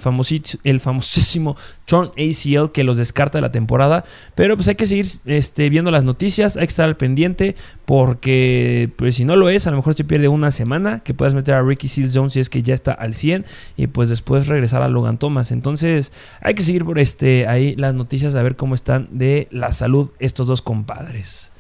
el 0.65 0.81
famosísimo 0.81 1.57
Torn 1.87 2.09
ACL 2.11 2.71
que 2.73 2.85
los 2.85 2.97
descarta 2.97 3.39
de 3.39 3.43
la 3.43 3.53
temporada. 3.53 4.05
Pero 4.35 4.57
pues 4.57 4.69
hay 4.69 4.75
que 4.75 4.87
seguir 4.87 5.07
este, 5.27 5.69
viendo 5.69 5.91
las 5.91 6.05
noticias, 6.05 6.57
hay 6.57 6.67
que 6.67 6.71
estar 6.71 6.87
al 6.87 6.97
pendiente 6.97 7.55
porque 7.85 8.91
pues 8.97 9.17
si 9.17 9.25
no 9.25 9.37
lo 9.37 9.49
es, 9.49 9.67
a 9.67 9.71
lo 9.71 9.77
mejor 9.77 9.95
se 9.95 10.05
pierde 10.05 10.29
una 10.29 10.51
semana 10.51 11.01
que 11.01 11.15
puedas 11.15 11.35
meter 11.35 11.55
a 11.55 11.63
Ricky 11.63 11.89
Seals 11.89 12.13
Jones 12.15 12.33
si 12.33 12.41
es 12.41 12.49
que 12.49 12.63
ya 12.63 12.75
está 12.75 12.93
al 12.93 13.15
100 13.15 13.45
y 13.77 13.87
pues 13.89 14.09
después 14.09 14.47
regresar 14.47 14.83
a 14.83 14.89
Logan 14.89 15.19
Thomas. 15.19 15.53
Entonces 15.53 16.13
hay 16.41 16.55
que 16.55 16.63
seguir 16.63 16.85
por 16.85 16.99
este, 16.99 17.47
ahí 17.47 17.75
las 17.77 17.95
noticias 17.95 18.35
a 18.35 18.43
ver 18.43 18.57
cómo 18.57 18.75
están 18.75 19.09
de 19.11 19.49
la 19.51 19.73
salud 19.73 20.11
estos 20.19 20.47
dos 20.47 20.63
compadres. 20.63 21.54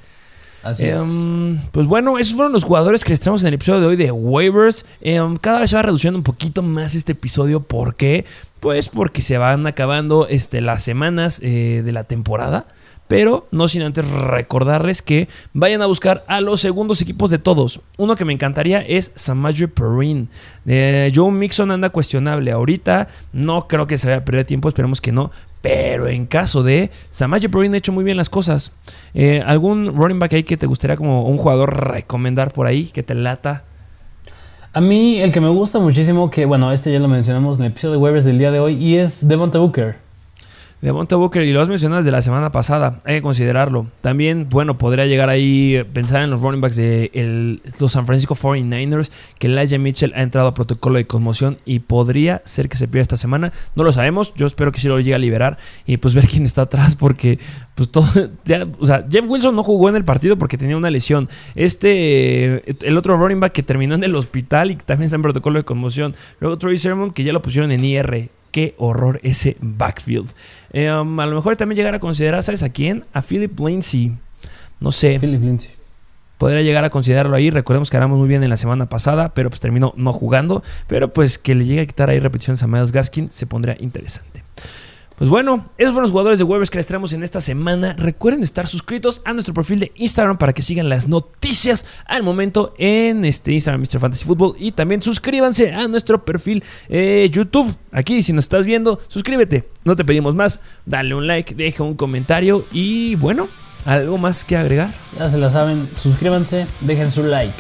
Así 0.65 0.87
es. 0.87 1.01
Em, 1.01 1.59
pues 1.71 1.87
bueno, 1.87 2.19
esos 2.19 2.35
fueron 2.35 2.53
los 2.53 2.65
jugadores 2.65 3.05
que 3.05 3.11
les 3.11 3.21
traemos 3.21 3.43
en 3.43 3.49
el 3.49 3.55
episodio 3.55 3.81
de 3.81 3.87
hoy 3.87 3.97
de 3.97 4.11
waivers. 4.11 4.87
Em, 5.01 5.37
cada 5.37 5.61
vez 5.61 5.71
se 5.71 5.77
va 5.77 5.83
reduciendo 5.83 6.19
un 6.19 6.25
poquito 6.25 6.63
más 6.63 6.95
este 6.95 7.13
episodio. 7.13 7.61
¿Por 7.61 7.95
qué? 7.95 8.25
Pues 8.61 8.89
porque 8.89 9.21
se 9.21 9.37
van 9.37 9.67
acabando 9.67 10.27
este, 10.27 10.63
las 10.63 10.83
semanas 10.83 11.41
eh, 11.43 11.83
de 11.85 11.93
la 11.93 12.05
temporada. 12.05 12.67
Pero 13.07 13.47
no 13.51 13.69
sin 13.69 13.83
antes 13.83 14.11
recordarles 14.11 15.03
que 15.03 15.29
vayan 15.53 15.83
a 15.83 15.87
buscar 15.87 16.25
a 16.27 16.41
los 16.41 16.63
segundos 16.63 17.03
equipos 17.03 17.31
de 17.31 17.39
todos. 17.39 17.83
Uno 17.99 18.17
que 18.17 18.25
me 18.25 18.33
encantaría 18.33 18.81
es 18.81 19.13
Samaje 19.15 19.69
Perrin. 19.69 20.31
Eh, 20.65 21.13
Joe 21.15 21.31
Mixon 21.31 21.71
anda 21.71 21.91
cuestionable 21.91 22.51
ahorita. 22.51 23.09
No 23.35 23.69
creo 23.69 23.87
que 23.87 23.99
se 23.99 24.07
vaya 24.09 24.21
a 24.21 24.25
perder 24.25 24.47
tiempo, 24.47 24.69
esperemos 24.69 25.03
que 25.03 25.13
no. 25.13 25.31
Pero 25.65 26.09
en 26.09 26.27
caso 26.27 26.63
de 26.63 26.91
Samaje 27.09 27.49
Perrin 27.49 27.73
ha 27.73 27.79
hecho 27.79 27.91
muy 27.91 28.05
bien 28.05 28.19
las 28.19 28.29
cosas. 28.29 28.73
Eh, 29.15 29.43
¿Algún 29.47 29.97
running 29.97 30.19
back 30.19 30.35
ahí 30.35 30.43
que 30.43 30.59
te 30.59 30.67
gustaría 30.67 30.95
como 30.95 31.25
un 31.25 31.39
jugador 31.39 31.91
recomendar 31.91 32.53
por 32.53 32.67
ahí 32.67 32.85
que 32.85 33.03
te 33.03 33.15
lata? 33.15 33.65
A 34.75 34.83
mí 34.83 35.23
el 35.23 35.33
que 35.33 35.41
me 35.41 35.49
gusta 35.49 35.79
muchísimo, 35.79 36.31
que 36.31 36.45
bueno, 36.45 36.71
este 36.71 36.93
ya 36.93 36.99
lo 36.99 37.09
mencionamos 37.09 37.57
en 37.57 37.65
el 37.65 37.71
episodio 37.71 37.93
de 37.93 37.97
Waivers 37.97 38.27
del 38.27 38.37
día 38.37 38.51
de 38.51 38.61
hoy, 38.61 38.75
y 38.75 38.97
es 38.97 39.27
Devonta 39.27 39.59
Booker 39.59 40.04
de 40.85 40.93
Monte 40.93 41.15
Booker 41.15 41.43
y 41.43 41.53
lo 41.55 41.63
has 41.63 41.71
mencionado 41.71 42.03
desde 42.03 42.11
la 42.11 42.21
semana 42.21 42.53
pasada, 42.53 43.01
hay 43.05 43.17
que 43.17 43.23
considerarlo. 43.23 43.87
También, 44.03 44.49
bueno, 44.51 44.77
podría 44.77 45.07
llegar 45.07 45.31
ahí 45.31 45.83
pensar 45.95 46.23
en 46.23 46.31
los 46.31 46.43
running 46.43 46.61
backs 46.61 46.77
de 46.77 47.59
los 47.81 47.91
San 47.91 48.05
Francisco 48.05 48.35
49ers, 48.35 49.11
que 49.39 49.47
Elijah 49.47 49.79
Mitchell 49.79 50.13
ha 50.15 50.21
entrado 50.21 50.49
a 50.49 50.53
protocolo 50.53 50.99
de 50.99 51.07
conmoción 51.07 51.57
y 51.65 51.79
podría 51.79 52.43
ser 52.45 52.69
que 52.69 52.77
se 52.77 52.87
pierda 52.87 53.01
esta 53.01 53.17
semana. 53.17 53.51
No 53.75 53.83
lo 53.83 53.93
sabemos, 53.93 54.35
yo 54.35 54.45
espero 54.45 54.73
que 54.73 54.81
sí 54.81 54.89
lo 54.89 54.99
llegue 54.99 55.15
a 55.15 55.19
liberar 55.19 55.57
y 55.87 55.97
pues 55.97 56.13
ver 56.13 56.29
quién 56.29 56.45
está 56.45 56.63
atrás 56.63 56.97
porque 56.97 57.39
pues 57.77 57.89
todo, 57.89 58.05
o 58.79 58.85
sea, 58.85 59.07
Jeff 59.11 59.25
Wilson 59.27 59.57
no 59.57 59.63
jugó 59.63 59.89
en 59.89 59.97
el 59.97 60.05
partido 60.05 60.37
porque 60.37 60.59
tenía 60.59 60.77
una 60.77 60.91
lesión. 60.91 61.31
Este, 61.55 62.63
el 62.87 62.99
otro 62.99 63.17
running 63.17 63.41
back 63.41 63.53
que 63.53 63.63
terminó 63.63 63.95
en 63.95 64.05
el 64.05 64.15
hospital 64.15 64.71
y 64.71 64.77
también 64.77 65.07
está 65.07 65.17
en 65.17 65.23
protocolo 65.23 65.59
de 65.59 65.65
conmoción. 65.65 66.15
Luego 66.41 66.59
Troy 66.59 66.77
Sermon 66.77 67.11
que 67.11 67.25
ya 67.25 67.33
lo 67.33 67.41
pusieron 67.41 67.73
en 67.73 67.83
IR 67.83 68.29
qué 68.55 68.77
horror 68.79 69.19
ese 69.25 69.57
backfield. 69.61 70.31
Eh, 70.73 70.89
um, 70.89 71.19
a 71.19 71.27
lo 71.27 71.35
mejor 71.35 71.57
también 71.57 71.77
llegar 71.77 71.97
a 71.97 71.99
considerar, 71.99 72.41
¿sabes 72.45 72.63
a 72.63 72.69
quién? 72.69 73.05
A 73.13 73.21
Philip 73.21 73.59
Lindsay. 73.59 74.17
No 74.79 74.93
sé. 74.93 75.19
Philip 75.19 75.43
Lindsay. 75.43 75.73
Podría 76.39 76.63
llegar 76.63 76.85
a 76.85 76.91
considerarlo 76.91 77.35
ahí. 77.35 77.51
Recordemos 77.51 77.91
que 77.91 77.97
éramos 77.97 78.17
muy 78.17 78.29
bien 78.29 78.45
en 78.45 78.51
la 78.51 78.57
semana 78.57 78.89
pasada, 78.89 79.35
pero 79.35 79.51
pues 79.51 79.59
terminó 79.59 79.93
no 79.97 80.13
jugando. 80.13 80.63
Pero 80.87 81.13
pues 81.13 81.37
que 81.37 81.57
le 81.57 81.65
llegue 81.65 81.81
a 81.81 81.87
quitar 81.87 82.11
ahí 82.11 82.21
repeticiones 82.21 82.63
a 82.63 82.69
Miles 82.69 82.93
Gaskin 82.93 83.33
se 83.33 83.45
pondría 83.47 83.77
interesante. 83.81 84.45
Pues 85.17 85.31
bueno, 85.31 85.65
esos 85.79 85.93
fueron 85.93 86.03
los 86.03 86.11
jugadores 86.11 86.39
de 86.41 86.45
Weavers 86.45 86.71
que 86.71 86.79
les 86.79 86.87
traemos 86.87 87.13
en 87.13 87.23
esta 87.23 87.39
semana. 87.39 87.95
Recuerden 87.97 88.43
estar 88.43 88.67
suscritos 88.67 89.23
a 89.25 89.33
nuestro 89.33 89.55
perfil 89.55 89.79
de 89.79 89.93
Instagram 89.95 90.39
para 90.39 90.53
que 90.53 90.63
sigan 90.63 90.89
las 90.89 91.07
noticias 91.07 91.87
al 92.07 92.25
momento 92.25 92.75
en 92.79 93.25
este 93.25 93.53
Instagram 93.53 93.83
Mr. 93.83 94.01
Fantasy 94.01 94.25
Football. 94.25 94.57
Y 94.59 94.73
también 94.73 95.03
suscríbanse 95.03 95.73
a 95.73 95.87
nuestro 95.87 96.25
perfil 96.25 96.65
eh, 96.89 97.29
YouTube. 97.31 97.77
Aquí, 97.93 98.23
si 98.23 98.33
nos 98.33 98.47
estás 98.47 98.67
viendo, 98.67 98.99
suscríbete. 99.07 99.69
No 99.85 99.95
te 99.95 100.05
pedimos 100.05 100.35
más. 100.35 100.59
Dale 100.85 101.15
un 101.15 101.29
like, 101.29 101.55
deja 101.55 101.85
un 101.85 101.95
comentario. 101.95 102.67
Y 102.73 103.15
bueno, 103.15 103.47
¿algo 103.85 104.19
más 104.19 104.45
que 104.45 104.57
agregar? 104.57 104.91
Ya 105.17 105.29
se 105.29 105.39
la 105.39 105.49
saben. 105.49 105.89
Suscríbanse, 105.97 106.67
dejen 106.81 107.13
su 107.13 107.23
like. 107.23 107.55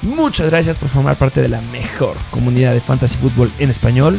Muchas 0.00 0.48
gracias 0.48 0.78
por 0.78 0.88
formar 0.88 1.16
parte 1.16 1.42
de 1.42 1.48
la 1.50 1.60
mejor 1.60 2.16
comunidad 2.30 2.72
de 2.72 2.80
Fantasy 2.80 3.16
Football 3.18 3.52
en 3.58 3.70
español. 3.70 4.18